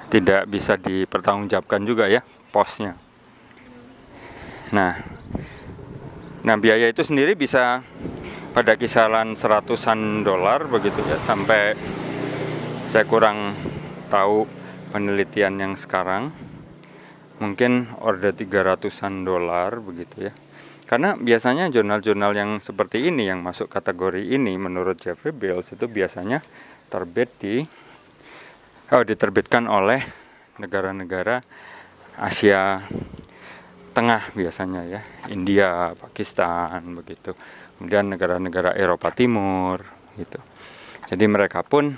tidak 0.08 0.48
bisa 0.48 0.80
dipertanggungjawabkan 0.80 1.84
juga 1.84 2.08
ya 2.08 2.24
posnya. 2.50 2.96
Nah, 4.72 4.96
nah 6.44 6.56
biaya 6.56 6.88
itu 6.88 7.04
sendiri 7.04 7.36
bisa 7.36 7.84
pada 8.56 8.74
kisaran 8.80 9.36
seratusan 9.36 10.26
dolar 10.26 10.66
begitu 10.66 11.04
ya 11.06 11.20
sampai 11.22 11.78
saya 12.88 13.04
kurang 13.06 13.54
tahu 14.08 14.48
penelitian 14.90 15.60
yang 15.60 15.74
sekarang 15.76 16.32
mungkin 17.38 17.92
order 18.02 18.34
300-an 18.34 19.28
dolar 19.28 19.78
begitu 19.78 20.32
ya 20.32 20.34
karena 20.88 21.14
biasanya 21.20 21.70
jurnal-jurnal 21.70 22.32
yang 22.34 22.64
seperti 22.64 23.12
ini 23.12 23.28
yang 23.28 23.44
masuk 23.44 23.70
kategori 23.70 24.24
ini 24.24 24.56
menurut 24.56 24.98
Jeffrey 24.98 25.36
Bills 25.36 25.76
itu 25.76 25.86
biasanya 25.86 26.42
terbit 26.88 27.30
di 27.40 27.56
oh, 28.92 29.04
diterbitkan 29.04 29.68
oleh 29.68 30.00
negara-negara 30.58 31.44
Asia 32.18 32.82
Tengah 33.98 34.30
biasanya 34.38 34.86
ya 34.86 35.02
India 35.34 35.90
Pakistan 35.98 36.86
begitu. 36.94 37.34
Kemudian 37.78 38.14
negara-negara 38.14 38.78
Eropa 38.78 39.10
Timur 39.10 39.82
gitu. 40.14 40.38
Jadi 41.10 41.26
mereka 41.26 41.66
pun 41.66 41.98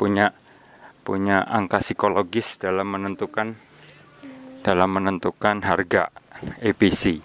punya 0.00 0.32
punya 1.04 1.44
angka 1.44 1.84
psikologis 1.84 2.56
dalam 2.56 2.88
menentukan 2.88 3.52
dalam 4.64 4.96
menentukan 4.96 5.60
harga 5.60 6.08
APC 6.64 7.20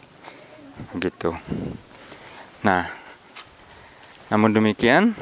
gitu. 1.00 1.32
Nah 2.68 2.84
namun 4.28 4.52
demikian 4.52 5.16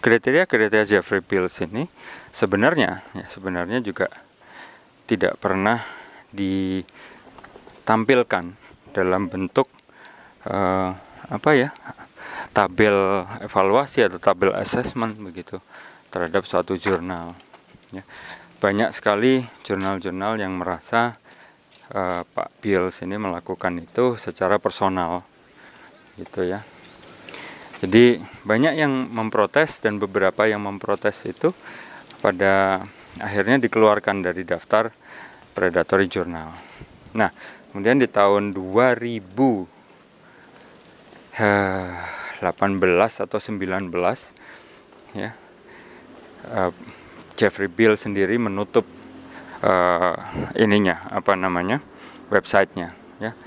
kriteria-kriteria 0.00 0.84
uh, 0.84 0.88
Jeffrey 0.88 1.20
Pills 1.20 1.60
ini 1.66 1.88
sebenarnya 2.30 3.02
ya 3.12 3.26
sebenarnya 3.26 3.82
juga 3.82 4.06
tidak 5.04 5.36
pernah 5.42 5.82
ditampilkan 6.30 8.54
dalam 8.94 9.26
bentuk 9.26 9.66
uh, 10.46 10.94
apa 11.30 11.50
ya 11.54 11.70
tabel 12.54 13.26
evaluasi 13.42 14.02
atau 14.06 14.18
tabel 14.22 14.54
assessment 14.54 15.18
begitu 15.18 15.58
terhadap 16.10 16.46
suatu 16.46 16.74
jurnal 16.74 17.34
ya. 17.94 18.02
banyak 18.58 18.90
sekali 18.94 19.46
jurnal-jurnal 19.62 20.38
yang 20.38 20.58
merasa 20.58 21.18
uh, 21.94 22.22
Pak 22.26 22.50
Bills 22.62 23.02
ini 23.02 23.18
melakukan 23.18 23.78
itu 23.78 24.16
secara 24.18 24.58
personal 24.58 25.22
gitu 26.18 26.42
ya 26.46 26.62
jadi 27.80 28.20
banyak 28.44 28.74
yang 28.76 28.92
memprotes 29.08 29.80
dan 29.80 29.96
beberapa 29.96 30.44
yang 30.44 30.60
memprotes 30.60 31.24
itu 31.24 31.56
pada 32.20 32.84
akhirnya 33.16 33.56
dikeluarkan 33.56 34.20
dari 34.20 34.44
daftar 34.44 34.92
predatory 35.56 36.06
journal. 36.06 36.52
Nah, 37.10 37.32
Kemudian 37.70 38.02
di 38.02 38.10
tahun 38.10 38.50
2018 38.50 39.70
atau 42.98 43.38
19 43.38 43.94
ya 45.14 45.30
uh, 46.50 46.74
Jeffrey 47.38 47.70
Bill 47.70 47.94
sendiri 47.94 48.42
menutup 48.42 48.82
uh, 49.62 50.18
ininya 50.58 51.06
apa 51.14 51.38
namanya 51.38 51.78
websitenya 52.26 52.90
ya 53.22 53.38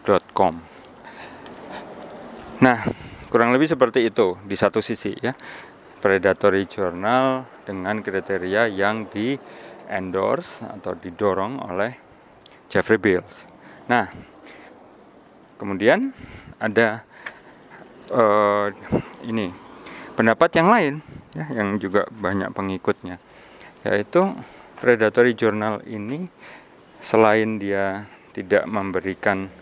scholarlyoa.com. 0.00 0.54
Nah, 2.60 2.78
kurang 3.32 3.52
lebih 3.52 3.68
seperti 3.68 4.08
itu 4.08 4.36
di 4.44 4.56
satu 4.56 4.80
sisi 4.84 5.12
ya. 5.20 5.32
Predatory 6.00 6.64
journal 6.64 7.44
dengan 7.68 8.00
kriteria 8.00 8.72
yang 8.72 9.04
di 9.12 9.36
endorse 9.92 10.64
atau 10.64 10.96
didorong 10.96 11.60
oleh 11.60 11.92
Jeffrey 12.72 12.96
Bills. 12.96 13.44
Nah, 13.84 14.08
kemudian 15.60 16.16
ada 16.56 17.04
uh, 18.08 18.72
ini 19.28 19.52
pendapat 20.16 20.56
yang 20.56 20.68
lain 20.72 20.94
ya, 21.36 21.52
yang 21.52 21.76
juga 21.76 22.08
banyak 22.08 22.48
pengikutnya, 22.56 23.20
yaitu 23.84 24.32
predatory 24.80 25.36
journal 25.36 25.84
ini 25.84 26.32
selain 26.96 27.60
dia 27.60 28.08
tidak 28.32 28.64
memberikan 28.64 29.52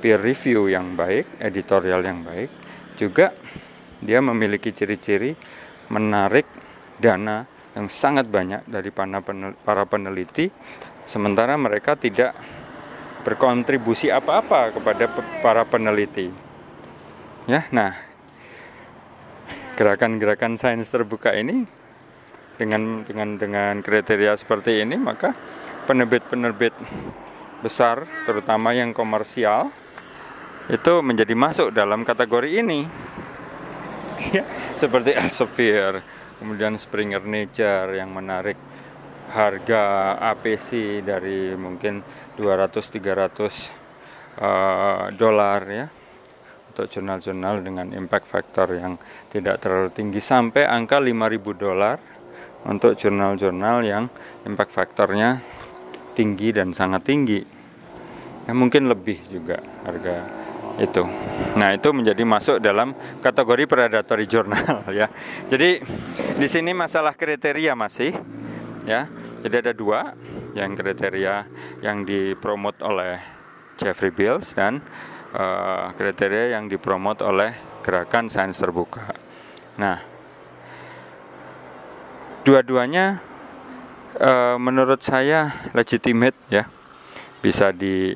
peer 0.00 0.18
review 0.18 0.72
yang 0.72 0.96
baik, 0.96 1.38
editorial 1.38 2.00
yang 2.00 2.24
baik, 2.24 2.48
juga 2.96 3.36
dia 4.00 4.24
memiliki 4.24 4.72
ciri-ciri 4.72 5.36
menarik 5.92 6.48
dana 6.96 7.44
yang 7.76 7.86
sangat 7.86 8.26
banyak 8.26 8.66
dari 8.66 8.90
para 9.62 9.84
peneliti 9.86 10.50
sementara 11.06 11.54
mereka 11.54 11.94
tidak 11.94 12.34
berkontribusi 13.22 14.08
apa-apa 14.08 14.74
kepada 14.74 15.04
para 15.44 15.62
peneliti. 15.68 16.32
Ya, 17.44 17.68
nah 17.68 17.92
gerakan-gerakan 19.76 20.60
sains 20.60 20.92
terbuka 20.92 21.32
ini 21.32 21.64
dengan 22.60 23.00
dengan 23.08 23.40
dengan 23.40 23.74
kriteria 23.80 24.36
seperti 24.36 24.84
ini 24.84 25.00
maka 25.00 25.32
penerbit-penerbit 25.88 26.76
besar 27.64 28.04
terutama 28.28 28.76
yang 28.76 28.92
komersial 28.92 29.72
itu 30.70 30.92
menjadi 31.02 31.34
masuk 31.34 31.74
dalam 31.74 32.06
kategori 32.06 32.62
ini. 32.62 32.86
Ya, 34.20 34.44
seperti 34.76 35.16
Elsevier, 35.16 36.04
kemudian 36.36 36.76
Springer 36.76 37.24
Nature 37.24 37.96
yang 37.96 38.12
menarik 38.12 38.60
harga 39.32 40.14
APC 40.36 41.00
dari 41.00 41.56
mungkin 41.56 42.04
200-300 42.36 43.00
uh, 44.36 45.08
dolar 45.14 45.60
ya 45.70 45.86
untuk 46.70 46.86
jurnal-jurnal 46.86 47.64
dengan 47.64 47.86
impact 47.96 48.26
factor 48.28 48.76
yang 48.76 49.00
tidak 49.32 49.62
terlalu 49.62 49.90
tinggi 49.94 50.20
sampai 50.20 50.66
angka 50.66 51.00
5000 51.00 51.56
dolar 51.56 51.96
untuk 52.68 52.92
jurnal-jurnal 52.98 53.80
yang 53.86 54.04
impact 54.44 54.70
factornya 54.74 55.40
tinggi 56.12 56.52
dan 56.52 56.74
sangat 56.76 57.06
tinggi 57.06 57.40
ya 58.46 58.52
mungkin 58.52 58.90
lebih 58.90 59.18
juga 59.30 59.62
harga 59.86 60.26
itu. 60.80 61.04
Nah, 61.60 61.76
itu 61.76 61.92
menjadi 61.92 62.24
masuk 62.24 62.56
dalam 62.58 62.96
kategori 63.20 63.68
predatory 63.68 64.24
journal 64.24 64.80
ya. 65.00 65.12
Jadi 65.52 65.84
di 66.40 66.48
sini 66.48 66.72
masalah 66.72 67.12
kriteria 67.12 67.76
masih 67.76 68.16
ya. 68.88 69.04
Jadi 69.44 69.54
ada 69.68 69.72
dua 69.76 70.16
yang 70.56 70.72
kriteria 70.72 71.46
yang 71.84 72.04
dipromot 72.04 72.80
oleh 72.80 73.20
Jeffrey 73.76 74.12
Bills 74.12 74.52
dan 74.56 74.80
uh, 75.36 75.92
kriteria 75.96 76.56
yang 76.56 76.68
dipromot 76.68 77.20
oleh 77.24 77.52
gerakan 77.80 78.28
sains 78.28 78.60
terbuka. 78.60 79.16
Nah, 79.80 79.96
dua-duanya 82.44 83.20
uh, 84.20 84.56
menurut 84.60 85.00
saya 85.00 85.72
legitimate 85.72 86.36
ya, 86.52 86.68
bisa 87.40 87.72
di 87.72 88.12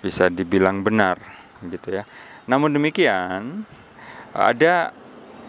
bisa 0.00 0.32
dibilang 0.32 0.80
benar 0.80 1.39
gitu 1.68 2.00
ya. 2.00 2.08
Namun 2.48 2.72
demikian 2.72 3.68
ada 4.32 4.94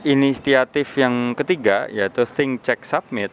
inisiatif 0.01 0.97
yang 0.97 1.37
ketiga 1.37 1.85
yaitu 1.87 2.25
Think 2.25 2.65
Check 2.65 2.81
Submit 2.83 3.29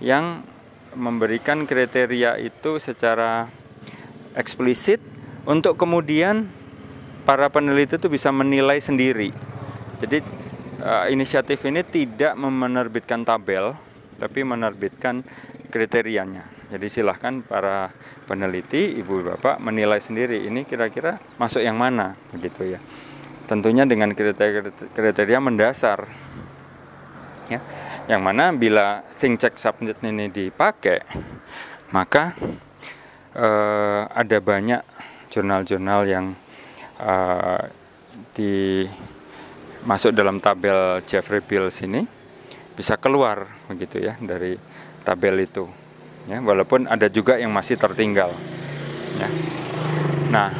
yang 0.00 0.44
memberikan 0.92 1.64
kriteria 1.64 2.36
itu 2.40 2.82
secara 2.82 3.48
eksplisit 4.34 5.00
untuk 5.46 5.78
kemudian 5.80 6.50
para 7.24 7.48
peneliti 7.48 7.96
itu 7.96 8.08
bisa 8.10 8.28
menilai 8.34 8.82
sendiri. 8.82 9.30
Jadi 10.00 10.18
uh, 10.82 11.06
inisiatif 11.12 11.60
ini 11.68 11.84
tidak 11.84 12.34
menerbitkan 12.36 13.22
tabel 13.24 13.76
tapi 14.20 14.44
menerbitkan 14.44 15.24
kriterianya. 15.72 16.59
Jadi 16.70 16.86
silahkan 16.86 17.42
para 17.42 17.90
peneliti, 18.30 18.94
ibu 19.02 19.26
bapak 19.26 19.58
menilai 19.58 19.98
sendiri 19.98 20.46
ini 20.46 20.62
kira-kira 20.62 21.18
masuk 21.34 21.66
yang 21.66 21.74
mana, 21.74 22.14
begitu 22.30 22.78
ya. 22.78 22.80
Tentunya 23.50 23.82
dengan 23.82 24.14
kriteria, 24.14 24.70
kriteria 24.94 25.38
mendasar, 25.42 26.06
ya. 27.50 27.58
Yang 28.06 28.22
mana 28.22 28.54
bila 28.54 29.02
think 29.18 29.42
check 29.42 29.58
submit 29.58 29.98
ini 30.06 30.30
dipakai, 30.30 31.02
maka 31.90 32.38
eh, 33.34 34.02
ada 34.06 34.38
banyak 34.38 34.82
jurnal-jurnal 35.34 36.06
yang 36.06 36.38
eh, 37.02 37.62
di 38.30 38.86
masuk 39.82 40.14
dalam 40.14 40.38
tabel 40.38 41.02
Jeffrey 41.08 41.42
Bills 41.42 41.82
ini 41.82 42.04
bisa 42.76 42.94
keluar 43.00 43.48
begitu 43.66 44.00
ya 44.00 44.16
dari 44.20 44.56
tabel 45.04 45.44
itu 45.44 45.79
ya 46.28 46.42
walaupun 46.42 46.90
ada 46.90 47.08
juga 47.08 47.40
yang 47.40 47.54
masih 47.54 47.80
tertinggal. 47.80 48.34
Ya. 49.16 49.28
Nah 50.32 50.50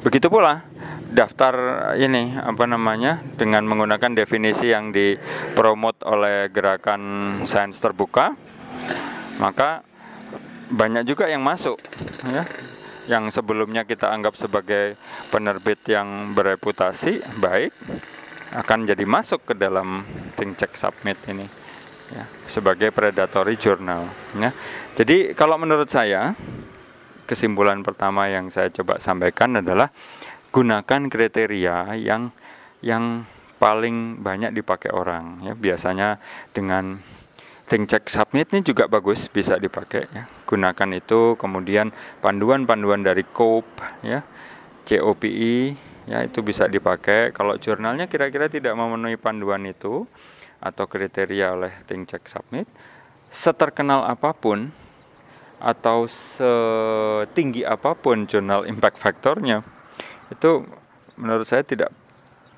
begitu 0.00 0.32
pula 0.32 0.64
daftar 1.10 1.54
ini 1.98 2.38
apa 2.38 2.64
namanya 2.64 3.20
dengan 3.36 3.66
menggunakan 3.66 4.14
definisi 4.14 4.70
yang 4.70 4.94
dipromot 4.94 5.98
oleh 6.06 6.48
gerakan 6.48 7.02
sains 7.44 7.76
terbuka 7.82 8.32
maka 9.42 9.82
banyak 10.70 11.02
juga 11.02 11.26
yang 11.26 11.42
masuk 11.42 11.76
ya 12.30 12.46
yang 13.10 13.26
sebelumnya 13.34 13.82
kita 13.82 14.06
anggap 14.08 14.38
sebagai 14.38 14.94
penerbit 15.34 15.82
yang 15.90 16.30
bereputasi 16.32 17.20
baik 17.42 17.74
akan 18.54 18.86
jadi 18.86 19.02
masuk 19.02 19.50
ke 19.50 19.54
dalam 19.58 20.06
think 20.38 20.54
check 20.54 20.78
submit 20.78 21.18
ini 21.26 21.59
ya, 22.14 22.24
sebagai 22.50 22.90
predatory 22.90 23.56
journal 23.56 24.06
ya. 24.38 24.50
Jadi 24.94 25.32
kalau 25.34 25.56
menurut 25.56 25.88
saya 25.88 26.34
kesimpulan 27.24 27.80
pertama 27.86 28.26
yang 28.26 28.50
saya 28.50 28.70
coba 28.74 28.98
sampaikan 28.98 29.62
adalah 29.62 29.94
gunakan 30.50 31.06
kriteria 31.06 31.94
yang 31.94 32.34
yang 32.82 33.22
paling 33.60 34.18
banyak 34.18 34.56
dipakai 34.56 34.90
orang 34.90 35.38
ya 35.44 35.54
biasanya 35.54 36.18
dengan 36.50 36.98
Think 37.70 37.86
Check 37.86 38.10
Submit 38.10 38.50
ini 38.50 38.66
juga 38.66 38.90
bagus 38.90 39.30
bisa 39.30 39.54
dipakai 39.54 40.10
ya. 40.10 40.26
Gunakan 40.42 40.90
itu 40.90 41.38
kemudian 41.38 41.94
panduan-panduan 42.18 43.06
dari 43.06 43.22
COPE 43.22 44.02
ya, 44.02 44.26
COPI 44.82 45.78
ya 46.10 46.26
itu 46.26 46.42
bisa 46.42 46.66
dipakai. 46.66 47.30
Kalau 47.30 47.54
jurnalnya 47.62 48.10
kira-kira 48.10 48.50
tidak 48.50 48.74
memenuhi 48.74 49.14
panduan 49.14 49.62
itu 49.70 50.02
atau 50.60 50.84
kriteria 50.84 51.56
oleh 51.56 51.72
Think 51.88 52.12
Check 52.12 52.28
Submit, 52.28 52.68
seterkenal 53.32 54.04
apa 54.04 54.36
pun 54.36 54.72
atau 55.60 56.08
setinggi 56.08 57.68
apa 57.68 57.92
pun 57.92 58.24
jurnal 58.24 58.64
impact 58.64 58.96
factornya 58.96 59.60
itu 60.32 60.64
menurut 61.20 61.44
saya 61.44 61.60
tidak 61.60 61.92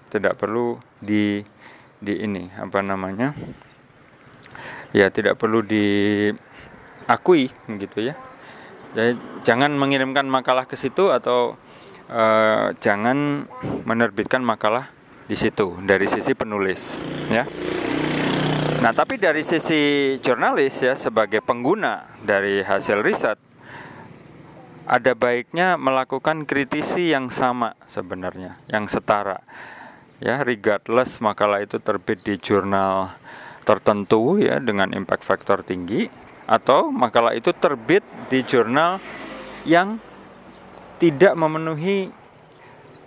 tidak 0.07 0.39
perlu 0.39 0.79
di 1.03 1.43
di 1.99 2.15
ini 2.23 2.47
apa 2.55 2.79
namanya 2.79 3.35
ya 4.95 5.11
tidak 5.11 5.41
perlu 5.41 5.65
diakui 5.65 7.49
gitu 7.81 7.99
ya. 8.13 8.15
Jadi 8.93 9.17
jangan 9.43 9.73
mengirimkan 9.73 10.29
makalah 10.29 10.69
ke 10.69 10.77
situ 10.77 11.09
atau 11.09 11.57
uh, 12.13 12.77
jangan 12.77 13.49
menerbitkan 13.89 14.45
makalah 14.45 14.93
di 15.33 15.37
situ 15.41 15.80
dari 15.80 16.05
sisi 16.05 16.37
penulis 16.37 17.01
ya. 17.33 17.49
Nah, 18.85 18.93
tapi 18.93 19.16
dari 19.16 19.41
sisi 19.41 20.12
jurnalis 20.20 20.85
ya 20.85 20.93
sebagai 20.93 21.41
pengguna 21.41 22.20
dari 22.20 22.61
hasil 22.61 23.01
riset 23.01 23.41
ada 24.85 25.16
baiknya 25.16 25.80
melakukan 25.80 26.45
kritisi 26.45 27.16
yang 27.16 27.33
sama 27.33 27.72
sebenarnya, 27.89 28.61
yang 28.68 28.85
setara. 28.85 29.41
Ya, 30.20 30.45
regardless 30.45 31.16
makalah 31.24 31.64
itu 31.64 31.80
terbit 31.80 32.20
di 32.28 32.37
jurnal 32.37 33.16
tertentu 33.64 34.37
ya 34.37 34.61
dengan 34.61 34.93
impact 34.93 35.24
factor 35.24 35.64
tinggi 35.64 36.12
atau 36.45 36.93
makalah 36.93 37.33
itu 37.33 37.57
terbit 37.57 38.05
di 38.28 38.45
jurnal 38.45 39.01
yang 39.64 39.97
tidak 41.01 41.33
memenuhi 41.39 42.12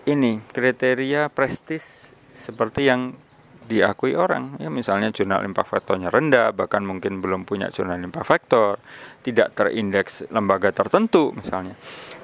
ini 0.10 0.40
kriteria 0.50 1.30
prestis 1.30 2.05
seperti 2.46 2.86
yang 2.86 3.18
diakui 3.66 4.14
orang 4.14 4.62
ya 4.62 4.70
misalnya 4.70 5.10
jurnal 5.10 5.42
impact 5.42 5.74
factornya 5.74 6.14
rendah 6.14 6.54
bahkan 6.54 6.86
mungkin 6.86 7.18
belum 7.18 7.50
punya 7.50 7.74
jurnal 7.74 7.98
impact 7.98 8.30
factor 8.30 8.78
tidak 9.26 9.58
terindeks 9.58 10.30
lembaga 10.30 10.70
tertentu 10.70 11.34
misalnya 11.34 11.74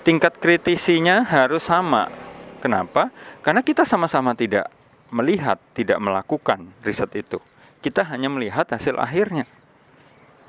tingkat 0.06 0.38
kritisinya 0.38 1.26
harus 1.26 1.66
sama 1.66 2.14
kenapa 2.62 3.10
karena 3.42 3.66
kita 3.66 3.82
sama-sama 3.82 4.38
tidak 4.38 4.70
melihat 5.10 5.58
tidak 5.74 5.98
melakukan 5.98 6.70
riset 6.86 7.10
itu 7.18 7.42
kita 7.82 8.06
hanya 8.14 8.30
melihat 8.30 8.70
hasil 8.70 8.96
akhirnya. 9.02 9.50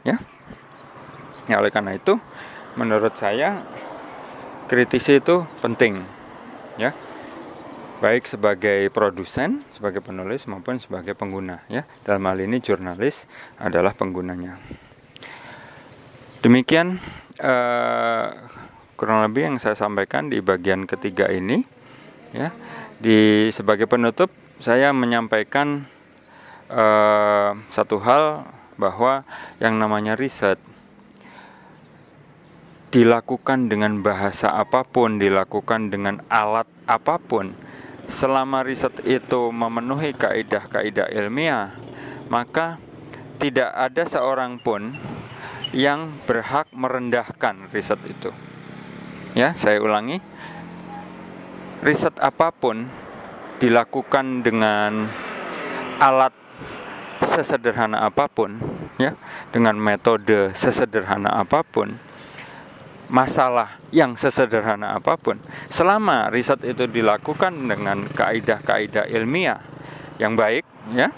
Ya. 0.05 0.21
Ya 1.49 1.59
oleh 1.59 1.73
karena 1.73 1.97
itu 1.97 2.21
menurut 2.77 3.17
saya 3.17 3.65
kritisi 4.69 5.19
itu 5.19 5.49
penting. 5.65 6.05
Ya. 6.77 6.93
Baik 8.03 8.27
sebagai 8.27 8.91
produsen, 8.91 9.63
sebagai 9.71 10.03
penulis 10.03 10.51
maupun 10.51 10.83
sebagai 10.83 11.15
pengguna 11.15 11.63
ya. 11.71 11.87
Dalam 12.03 12.27
hal 12.27 12.43
ini 12.43 12.59
jurnalis 12.59 13.31
adalah 13.63 13.95
penggunanya. 13.95 14.59
Demikian 16.43 16.99
eh, 17.39 18.29
kurang 18.99 19.23
lebih 19.23 19.55
yang 19.55 19.57
saya 19.63 19.79
sampaikan 19.79 20.27
di 20.27 20.43
bagian 20.43 20.91
ketiga 20.91 21.31
ini 21.31 21.63
ya. 22.35 22.51
Di 22.99 23.51
sebagai 23.55 23.87
penutup 23.87 24.35
saya 24.63 24.95
menyampaikan 24.95 25.91
uh, 26.71 27.51
satu 27.67 27.99
hal 27.99 28.47
bahwa 28.79 29.27
yang 29.59 29.75
namanya 29.83 30.15
riset 30.15 30.63
dilakukan 32.95 33.73
dengan 33.73 34.05
bahasa 34.07 34.55
apa 34.55 34.85
pun, 34.85 35.19
dilakukan 35.19 35.91
dengan 35.91 36.21
alat 36.29 36.69
apa 36.85 37.17
pun, 37.17 37.57
selama 38.07 38.67
riset 38.67 38.93
itu 39.07 39.51
memenuhi 39.51 40.15
kaidah-kaidah 40.15 41.11
ilmiah, 41.15 41.75
maka 42.31 42.79
tidak 43.39 43.71
ada 43.75 44.03
seorang 44.07 44.63
pun 44.63 44.95
yang 45.75 46.23
berhak 46.29 46.71
merendahkan 46.71 47.69
riset 47.73 47.99
itu. 48.07 48.31
Ya, 49.33 49.57
saya 49.57 49.81
ulangi. 49.81 50.21
Riset 51.83 52.15
apa 52.23 52.55
pun 52.55 52.87
dilakukan 53.59 54.47
dengan 54.47 55.11
alat 55.99 56.35
sesederhana 57.23 58.03
apa 58.03 58.27
pun 58.27 58.59
ya 58.99 59.15
dengan 59.55 59.79
metode 59.79 60.51
sesederhana 60.55 61.31
apa 61.31 61.63
pun 61.63 61.95
masalah 63.13 63.77
yang 63.93 64.17
sesederhana 64.17 64.97
apa 64.97 65.21
pun. 65.21 65.37
Selama 65.69 66.33
riset 66.33 66.65
itu 66.65 66.89
dilakukan 66.89 67.53
dengan 67.69 68.09
kaidah-kaidah 68.09 69.13
ilmiah 69.13 69.61
yang 70.17 70.33
baik 70.33 70.65
ya 70.97 71.13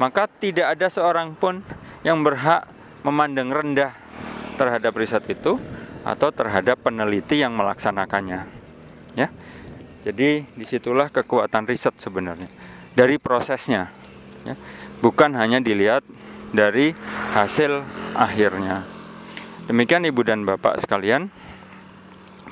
maka 0.00 0.24
tidak 0.26 0.74
ada 0.78 0.88
seorang 0.88 1.36
pun 1.36 1.60
yang 2.02 2.24
berhak 2.24 2.64
memandang 3.04 3.52
rendah 3.52 3.92
terhadap 4.56 4.94
riset 4.96 5.22
itu 5.30 5.60
atau 6.02 6.28
terhadap 6.34 6.82
peneliti 6.82 7.38
yang 7.38 7.54
melaksanakannya 7.54 8.48
ya. 9.14 9.28
Jadi 10.02 10.42
di 10.50 10.64
situlah 10.66 11.06
kekuatan 11.14 11.68
riset 11.70 11.94
sebenarnya 12.02 12.50
dari 12.98 13.22
prosesnya 13.22 13.92
ya. 14.42 14.58
Bukan 14.98 15.34
hanya 15.38 15.62
dilihat 15.62 16.02
dari 16.50 16.94
hasil 17.34 17.82
akhirnya. 18.18 19.01
Demikian 19.70 20.02
Ibu 20.02 20.26
dan 20.26 20.42
Bapak 20.42 20.82
sekalian 20.82 21.30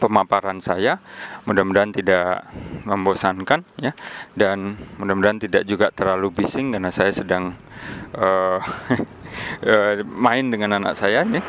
pemaparan 0.01 0.63
saya. 0.65 1.03
Mudah-mudahan 1.45 1.93
tidak 1.93 2.49
membosankan 2.89 3.67
ya 3.77 3.93
dan 4.33 4.81
mudah-mudahan 4.97 5.43
tidak 5.43 5.69
juga 5.69 5.93
terlalu 5.93 6.33
bising 6.33 6.73
karena 6.73 6.89
saya 6.89 7.13
sedang 7.13 7.53
uh, 8.17 8.59
main 10.25 10.49
dengan 10.49 10.81
anak 10.81 10.97
saya 10.97 11.27
nih. 11.27 11.45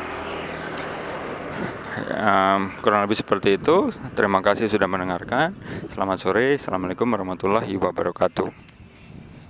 Um, 2.12 2.74
kurang 2.84 3.08
lebih 3.08 3.16
seperti 3.16 3.56
itu. 3.56 3.88
Terima 4.12 4.44
kasih 4.44 4.68
sudah 4.68 4.90
mendengarkan. 4.90 5.56
Selamat 5.88 6.20
sore. 6.20 6.60
Assalamualaikum 6.60 7.08
warahmatullahi 7.08 7.72
wabarakatuh. 7.78 8.81